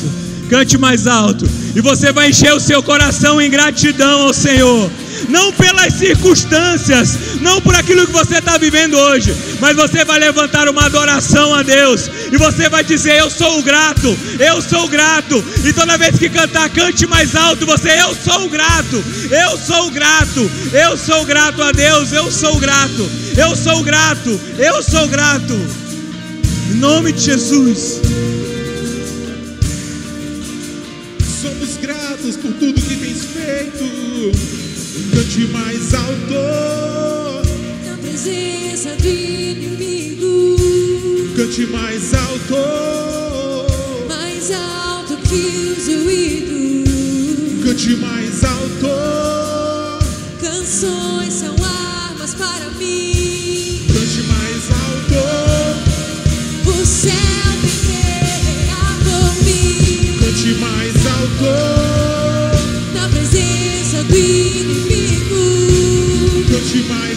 Cante 0.49 0.79
mais 0.79 1.09
alto. 1.09 1.45
E 1.75 1.81
você 1.81 2.13
vai 2.13 2.31
encher 2.31 2.55
o 2.55 2.61
seu 2.61 2.85
coração 2.85 3.41
em 3.41 3.51
gratidão 3.51 4.23
ao 4.23 4.33
Senhor. 4.33 4.89
Não 5.29 5.53
pelas 5.53 5.93
circunstâncias, 5.95 7.39
não 7.41 7.61
por 7.61 7.75
aquilo 7.75 8.07
que 8.07 8.13
você 8.13 8.39
está 8.39 8.57
vivendo 8.57 8.95
hoje, 8.95 9.37
mas 9.61 9.77
você 9.77 10.05
vai 10.05 10.19
levantar 10.19 10.69
uma 10.69 10.87
adoração 10.87 11.55
a 11.55 11.63
Deus 11.63 12.11
e 12.33 12.37
você 12.39 12.69
vai 12.69 12.83
dizer: 12.83 13.21
Eu 13.21 13.31
sou 13.31 13.63
grato, 13.63 14.17
eu 14.39 14.63
sou 14.63 14.89
grato. 14.89 15.45
E 15.65 15.73
toda 15.73 15.99
vez 15.99 16.19
que 16.19 16.31
cantar, 16.31 16.71
cante 16.71 17.07
mais 17.07 17.37
alto. 17.37 17.67
Você, 17.67 17.91
eu 17.91 18.15
sou 18.15 18.49
grato, 18.49 19.05
eu 19.31 19.59
sou 19.59 19.91
grato, 19.91 20.51
eu 20.73 20.97
sou 20.97 21.25
grato 21.25 21.63
a 21.63 21.73
Deus, 21.73 22.13
eu 22.13 22.31
sou 22.33 22.59
grato, 22.59 23.11
eu 23.37 23.55
sou 23.55 23.83
grato, 23.83 24.41
eu 24.59 24.83
sou 24.83 25.07
grato. 25.09 25.55
Em 26.71 26.75
nome 26.75 27.13
de 27.13 27.21
Jesus. 27.21 27.98
Cante 41.59 41.73
mais 41.73 42.15
alto. 42.15 42.55
mais 44.07 44.53
alto 44.53 45.17
que 45.29 45.75
os 45.77 45.89
ruídos. 45.89 47.65
Cante 47.65 47.97
mais 47.97 48.45
alto. 48.45 48.87
Canções 50.41 51.35
são 51.35 51.57
armas 51.65 52.35
para 52.35 52.71
mim. 52.79 53.85
Cante 53.89 54.23
mais 54.29 54.71
alto. 54.71 55.19
O 56.65 56.87
céu 56.87 57.13
vem 57.61 57.81
guerrear 57.89 58.97
por 59.03 59.31
mim. 59.45 60.17
Cante 60.21 60.55
mais 60.61 60.95
alto. 61.07 61.51
Na 62.95 63.09
presença 63.09 64.05
do 64.05 64.17
inimigo, 64.17 65.43
Cante 66.53 66.85
mais 66.89 67.08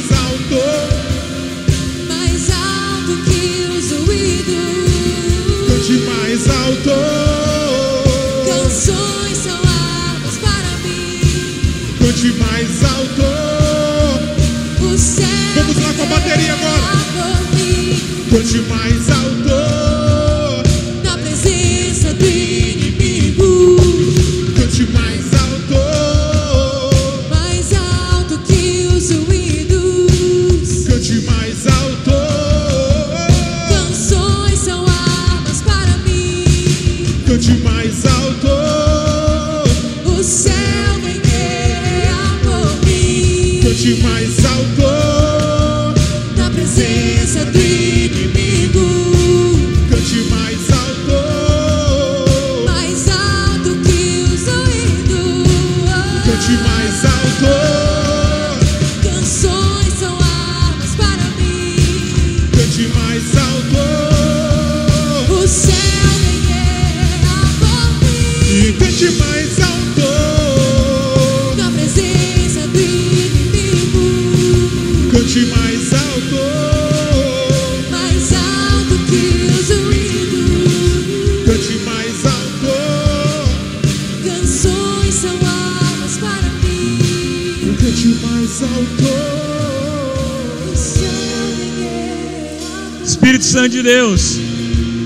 Espírito 93.04 93.44
Santo 93.44 93.70
de 93.70 93.82
Deus, 93.82 94.38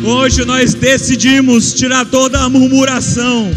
hoje 0.04 0.43
nós 0.43 0.74
decidimos 0.74 1.74
tirar 1.74 2.06
toda 2.06 2.39
a 2.39 2.50
murmuração 2.50 3.50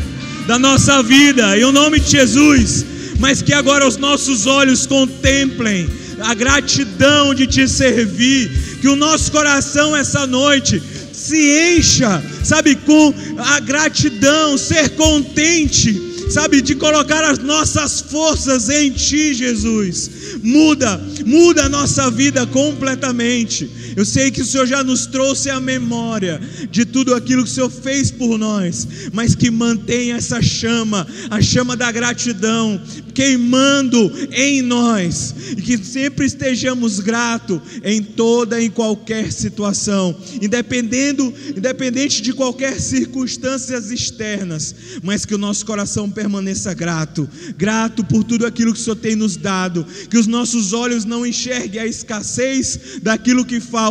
da 0.47 0.59
nossa 0.59 1.03
vida, 1.03 1.59
em 1.59 1.65
o 1.65 1.73
nome 1.73 1.99
de 1.99 2.13
Jesus, 2.13 2.85
mas 3.19 3.43
que 3.43 3.53
agora 3.53 3.87
os 3.87 3.97
nossos 3.97 4.47
olhos 4.47 4.87
contemplem 4.87 5.89
a 6.21 6.35
gratidão 6.35 7.35
de 7.35 7.47
te 7.47 7.69
servir, 7.69 8.79
que 8.81 8.89
o 8.89 8.97
nosso 8.97 9.31
coração 9.33 9.97
essa 9.97 10.27
noite 10.27 10.81
se 11.13 11.77
encha, 11.77 12.23
sabe, 12.45 12.77
com 12.77 13.13
a 13.39 13.59
gratidão, 13.61 14.57
ser 14.57 14.91
contente, 14.91 16.01
sabe, 16.31 16.63
de 16.63 16.77
colocar 16.77 17.25
as 17.25 17.39
nossas 17.39 18.01
forças 18.01 18.69
em 18.71 18.91
Ti, 18.91 19.35
Jesus. 19.35 20.11
Muda, 20.43 21.01
muda 21.27 21.65
a 21.65 21.69
nossa 21.69 22.09
vida 22.11 22.47
completamente. 22.47 23.69
Eu 23.99 24.05
sei 24.05 24.31
que 24.31 24.43
o 24.43 24.45
Senhor 24.45 24.65
já 24.65 24.85
nos 24.85 25.07
trouxe 25.07 25.51
a 25.51 25.59
memória 25.59 26.41
de 26.71 26.85
tudo 26.85 27.13
aquilo 27.17 27.43
que 27.43 27.51
o 27.51 27.53
Senhor 27.53 27.69
fez 27.69 28.13
por 28.13 28.39
nós, 28.39 28.87
mas 29.13 29.35
que 29.35 29.51
mantenha 29.51 30.15
essa 30.15 30.41
chama, 30.41 31.05
a 31.29 31.43
chama 31.43 31.77
da 31.77 31.91
gratidão, 31.91 32.81
queimando 33.13 34.13
em 34.31 34.63
nós, 34.63 35.35
e 35.51 35.61
que 35.61 35.77
sempre 35.85 36.27
estejamos 36.27 37.01
gratos 37.01 37.61
em 37.83 38.01
toda 38.01 38.61
e 38.61 38.71
qualquer 38.71 39.33
situação, 39.33 40.17
independendo, 40.41 41.35
independente 41.57 42.23
de 42.23 42.33
qualquer 42.33 42.81
circunstâncias 42.81 43.91
externas, 43.91 44.73
mas 45.03 45.25
que 45.25 45.35
o 45.35 45.39
nosso 45.39 45.67
coração 45.67 46.09
permaneça 46.09 46.73
grato, 46.73 47.29
grato 47.57 48.05
por 48.05 48.23
tudo 48.23 48.47
aquilo 48.47 48.73
que 48.73 48.79
o 48.79 48.83
Senhor 48.85 48.95
tem 48.95 49.17
nos 49.17 49.37
dado, 49.37 49.85
que 50.09 50.17
os 50.17 50.29
nossos 50.29 50.73
olhos 50.73 51.05
não 51.05 51.27
enxerguem 51.27 51.81
a 51.81 51.87
escassez 51.87 53.01
daquilo 53.03 53.45
que 53.45 53.59
falta, 53.59 53.88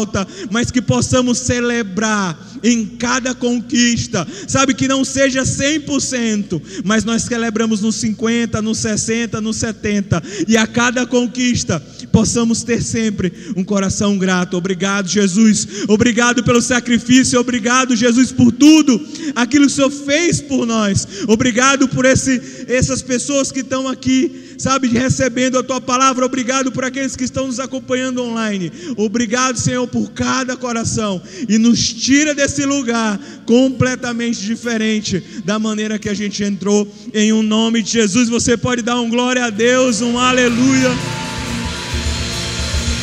mas 0.52 0.72
que 0.72 0.82
possamos 0.82 1.40
celebrar 1.40 2.38
em 2.64 2.86
cada 2.86 3.34
conquista, 3.36 4.28
sabe 4.48 4.74
que 4.74 4.88
não 4.88 5.06
seja 5.06 5.44
100%, 5.44 6.62
mas 6.84 7.04
nós 7.04 7.24
celebramos 7.24 7.82
no 7.82 7.92
50, 7.92 8.62
no 8.62 8.74
60, 8.74 9.40
no 9.42 9.54
70, 9.54 10.24
e 10.48 10.58
a 10.58 10.66
cada 10.66 11.06
conquista 11.06 11.80
possamos 12.12 12.64
ter 12.64 12.82
sempre 12.82 13.32
um 13.56 13.64
coração 13.64 14.18
grato. 14.18 14.58
Obrigado, 14.58 15.08
Jesus. 15.08 15.68
Obrigado 15.88 16.44
pelo 16.44 16.62
sacrifício, 16.62 17.40
obrigado, 17.40 17.96
Jesus, 17.96 18.32
por 18.32 18.52
tudo 18.52 19.00
aquilo 19.36 19.68
que 19.68 19.72
o 19.72 19.76
Senhor 19.76 19.92
fez 19.92 20.42
por 20.42 20.66
nós. 20.66 21.08
Obrigado 21.28 21.88
por 21.88 22.06
esse, 22.06 22.42
essas 22.68 23.02
pessoas 23.02 23.52
que 23.52 23.60
estão 23.60 23.88
aqui, 23.88 24.47
sabe, 24.58 24.88
recebendo 24.88 25.58
a 25.58 25.64
tua 25.64 25.80
palavra. 25.80 26.26
Obrigado 26.26 26.72
por 26.72 26.84
aqueles 26.84 27.16
que 27.16 27.24
estão 27.24 27.48
nos 27.48 27.60
acompanhando 27.60 28.24
online. 28.24 28.72
Obrigado, 28.98 29.60
Senhor, 29.60 29.88
por 29.88 30.12
cada 30.12 30.56
coração 30.56 31.22
e 31.48 31.58
nos 31.58 31.94
tira 31.94 32.34
desse 32.34 32.66
lugar 32.66 33.20
completamente 33.46 34.42
diferente 34.42 35.24
da 35.46 35.60
maneira 35.60 36.00
que 36.00 36.10
a 36.10 36.14
gente 36.14 36.44
entrou. 36.44 36.88
Em 37.14 37.32
um 37.32 37.44
nome 37.44 37.82
de 37.82 37.92
Jesus, 37.92 38.30
você 38.30 38.58
pode 38.58 38.82
dar 38.82 39.00
um 39.00 39.10
glória 39.10 39.46
a 39.46 39.50
Deus, 39.50 40.02
um 40.02 40.18
aleluia. 40.18 40.92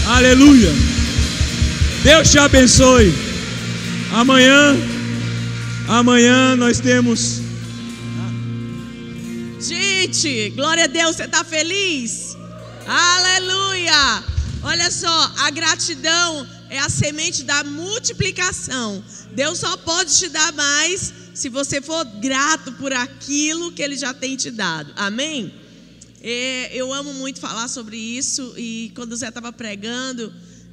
Aleluia. 0.07 0.71
Deus 2.03 2.31
te 2.31 2.39
abençoe. 2.39 3.15
Amanhã, 4.13 4.77
amanhã 5.89 6.55
nós 6.55 6.79
temos. 6.79 7.54
Gente, 10.05 10.51
glória 10.51 10.85
a 10.85 10.87
Deus, 10.87 11.17
você 11.17 11.25
está 11.25 11.43
feliz? 11.43 12.37
Aleluia! 12.87 14.23
Olha 14.63 14.91
só, 14.91 15.33
a 15.39 15.51
gratidão 15.51 16.47
é 16.69 16.79
a 16.79 16.91
semente 16.91 17.43
da 17.43 17.65
multiplicação. 17.65 19.03
Deus 19.33 19.61
só 19.61 19.79
pode 19.79 20.15
te 20.15 20.29
dar 20.29 20.53
mais 20.53 21.11
se 21.33 21.49
você 21.49 21.81
for 21.81 22.05
grato 22.21 22.73
por 22.73 22.93
aquilo 22.93 23.73
que 23.73 23.81
Ele 23.81 23.97
já 23.97 24.13
tem 24.13 24.37
te 24.37 24.51
dado. 24.51 24.93
Amém? 24.95 25.55
É, 26.21 26.71
eu 26.77 26.93
amo 26.93 27.15
muito 27.15 27.41
falar 27.41 27.69
sobre 27.69 27.97
isso 27.97 28.53
e 28.59 28.93
quando 28.95 29.13
o 29.13 29.17
Zé 29.17 29.29
estava 29.29 29.55
pregando, 29.55 30.25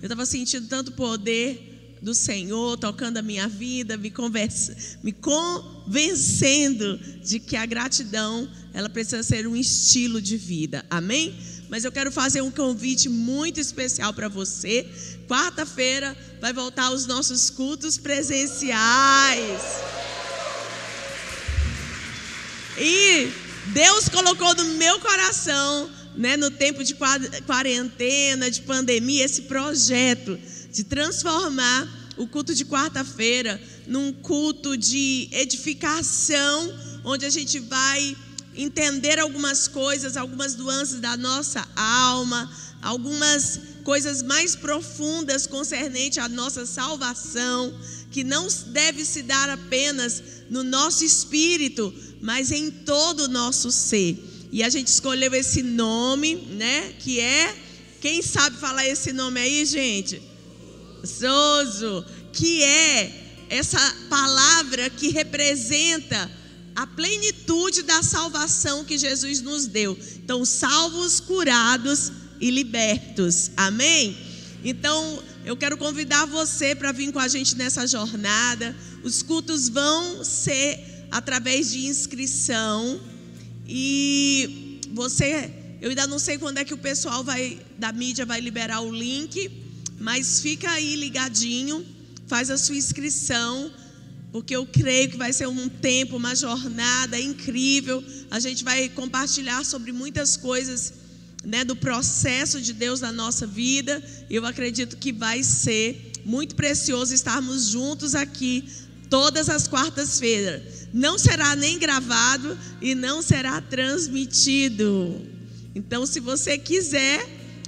eu 0.02 0.08
estava 0.08 0.26
sentindo 0.26 0.68
tanto 0.68 0.92
poder 0.92 1.71
do 2.02 2.16
Senhor 2.16 2.78
tocando 2.78 3.18
a 3.18 3.22
minha 3.22 3.48
vida, 3.48 3.96
me, 3.96 4.10
conversa, 4.10 4.76
me 5.04 5.12
convencendo 5.12 6.98
de 7.24 7.40
que 7.40 7.56
a 7.56 7.66
gratidão 7.66 8.50
ela 8.74 8.90
precisa 8.90 9.22
ser 9.22 9.46
um 9.46 9.56
estilo 9.56 10.20
de 10.20 10.36
vida. 10.36 10.84
Amém? 10.90 11.36
Mas 11.70 11.86
eu 11.86 11.92
quero 11.92 12.12
fazer 12.12 12.42
um 12.42 12.50
convite 12.50 13.08
muito 13.08 13.60
especial 13.60 14.14
para 14.14 14.28
você. 14.28 14.86
Quarta-feira 15.28 16.18
vai 16.42 16.52
voltar 16.52 16.92
os 16.92 17.06
nossos 17.06 17.50
cultos 17.50 17.98
presenciais. 17.98 19.62
E 22.78 23.30
Deus 23.68 24.10
colocou 24.10 24.56
no 24.56 24.66
meu 24.74 25.00
coração, 25.00 25.90
né, 26.18 26.36
no 26.36 26.50
tempo 26.50 26.84
de 26.84 26.96
quarentena, 27.46 28.50
de 28.50 28.62
pandemia, 28.64 29.24
esse 29.24 29.44
projeto 29.44 30.38
de 30.72 30.84
transformar 30.84 31.88
o 32.18 32.28
culto 32.28 32.54
de 32.54 32.66
quarta-feira 32.66 33.62
num 33.88 34.14
culto 34.14 34.78
de 34.78 35.28
edificação, 35.32 36.74
onde 37.04 37.26
a 37.26 37.30
gente 37.30 37.60
vai 37.60 38.16
entender 38.56 39.20
algumas 39.20 39.68
coisas, 39.68 40.18
algumas 40.18 40.56
nuances 40.56 41.00
da 41.00 41.16
nossa 41.16 41.68
alma, 41.76 42.52
algumas 42.82 43.60
coisas 43.84 44.22
mais 44.22 44.56
profundas 44.56 45.48
concernente 45.48 46.20
à 46.20 46.28
nossa 46.28 46.66
salvação, 46.66 47.74
que 48.12 48.24
não 48.24 48.48
deve 48.68 49.06
se 49.06 49.22
dar 49.24 49.50
apenas 49.50 50.22
no 50.50 50.64
nosso 50.64 51.04
espírito, 51.04 51.94
mas 52.22 52.52
em 52.52 52.70
todo 52.70 53.22
o 53.22 53.28
nosso 53.28 53.72
ser. 53.72 54.18
E 54.52 54.64
a 54.64 54.70
gente 54.70 54.88
escolheu 54.88 55.34
esse 55.34 55.64
nome, 55.64 56.36
né? 56.36 56.94
Que 57.00 57.20
é. 57.22 57.56
Quem 58.02 58.22
sabe 58.22 58.58
falar 58.58 58.86
esse 58.86 59.14
nome 59.14 59.40
aí, 59.40 59.66
gente? 59.66 60.31
Soso. 61.04 62.06
Que 62.34 62.64
é 62.64 63.46
essa 63.50 63.80
palavra 64.10 64.90
que 64.90 65.10
representa 65.10 66.32
a 66.76 66.88
plenitude 66.88 67.84
da 67.84 68.02
salvação 68.02 68.86
que 68.86 68.98
Jesus 68.98 69.42
nos 69.42 69.68
deu. 69.68 69.98
Então, 70.24 70.46
salvos, 70.46 71.20
curados 71.20 72.12
e 72.40 72.50
libertos. 72.50 73.52
Amém? 73.58 74.18
Então, 74.64 75.22
eu 75.44 75.58
quero 75.58 75.78
convidar 75.78 76.26
você 76.26 76.76
para 76.76 76.92
vir 76.92 77.12
com 77.12 77.20
a 77.20 77.28
gente 77.28 77.56
nessa 77.56 77.86
jornada. 77.88 78.76
Os 79.04 79.22
cultos 79.22 79.68
vão 79.68 80.24
ser 80.24 81.08
através 81.12 81.72
de 81.72 81.86
inscrição. 81.86 83.00
E 83.68 84.80
você, 84.94 85.52
eu 85.82 85.90
ainda 85.90 86.08
não 86.08 86.20
sei 86.20 86.38
quando 86.38 86.60
é 86.60 86.66
que 86.66 86.74
o 86.74 86.78
pessoal 86.78 87.24
vai 87.24 87.60
da 87.78 87.92
mídia 87.92 88.26
vai 88.26 88.40
liberar 88.40 88.82
o 88.82 88.92
link, 88.92 89.50
mas 90.02 90.42
fica 90.42 90.70
aí 90.70 90.96
ligadinho, 90.96 91.86
faz 92.28 92.50
a 92.50 92.58
sua 92.58 92.76
inscrição, 92.76 93.72
porque 94.32 94.56
eu 94.56 94.66
creio 94.66 95.10
que 95.12 95.18
vai 95.18 95.32
ser 95.32 95.48
um 95.48 95.70
tempo, 95.70 96.18
uma 96.18 96.36
jornada 96.36 97.20
incrível. 97.20 98.04
A 98.30 98.40
gente 98.40 98.64
vai 98.64 98.90
compartilhar 98.90 99.64
sobre 99.64 99.92
muitas 99.92 100.36
coisas, 100.36 100.94
né, 101.44 101.64
do 101.64 101.76
processo 101.76 102.60
de 102.60 102.74
Deus 102.74 103.02
na 103.02 103.12
nossa 103.12 103.46
vida. 103.46 104.04
Eu 104.30 104.46
acredito 104.46 104.98
que 104.98 105.12
vai 105.12 105.44
ser 105.44 106.12
muito 106.26 106.56
precioso 106.56 107.14
estarmos 107.14 107.68
juntos 107.68 108.16
aqui 108.16 108.66
todas 109.10 109.50
as 109.50 109.68
quartas-feiras 109.68 110.82
não 110.94 111.18
será 111.18 111.56
nem 111.56 111.78
gravado 111.80 112.58
e 112.82 112.94
não 112.94 113.22
será 113.22 113.62
transmitido. 113.62 115.22
Então, 115.74 116.06
se 116.06 116.20
você 116.20 116.58
quiser, 116.58 117.26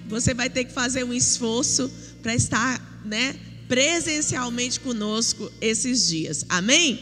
você 0.08 0.34
vai 0.34 0.50
ter 0.50 0.66
que 0.66 0.74
fazer 0.74 1.04
um 1.04 1.14
esforço 1.14 1.90
para 2.24 2.34
estar, 2.34 3.02
né, 3.06 3.36
presencialmente 3.68 4.80
conosco 4.80 5.52
esses 5.62 6.08
dias. 6.08 6.46
Amém? 6.50 7.00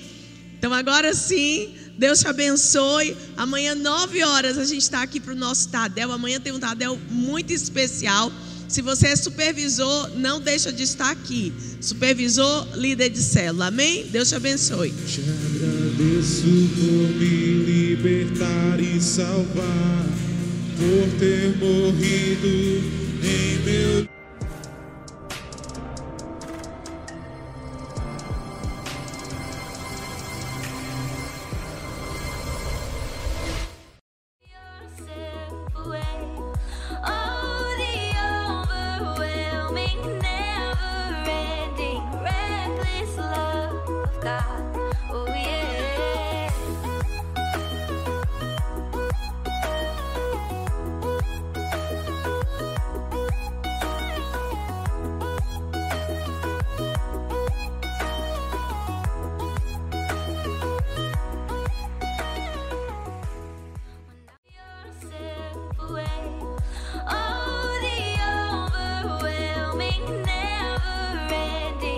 Então, 0.57 0.73
agora 0.73 1.13
sim, 1.13 1.73
Deus 1.97 2.19
te 2.19 2.27
abençoe. 2.27 3.15
Amanhã, 3.37 3.75
nove 3.75 4.23
horas, 4.23 4.57
a 4.57 4.65
gente 4.65 4.81
está 4.81 5.01
aqui 5.01 5.19
para 5.19 5.33
o 5.33 5.35
nosso 5.35 5.69
Tadel. 5.69 6.11
Amanhã 6.11 6.39
tem 6.39 6.51
um 6.51 6.59
Tadel 6.59 6.99
muito 7.09 7.53
especial. 7.53 8.31
Se 8.67 8.81
você 8.81 9.07
é 9.07 9.15
supervisor, 9.15 10.11
não 10.17 10.39
deixa 10.39 10.71
de 10.71 10.83
estar 10.83 11.11
aqui. 11.11 11.51
Supervisor, 11.81 12.67
líder 12.77 13.09
de 13.09 13.21
célula. 13.21 13.67
Amém? 13.67 14.05
Deus 14.05 14.29
te 14.29 14.35
abençoe. 14.35 14.91
Te 14.91 15.21
agradeço 15.21 16.43
por 16.75 17.09
me 17.19 17.65
libertar 17.65 18.79
e 18.79 19.01
salvar, 19.01 20.05
por 20.77 21.19
ter 21.19 21.57
morrido 21.57 22.81
em 23.23 23.59
meu 23.65 24.20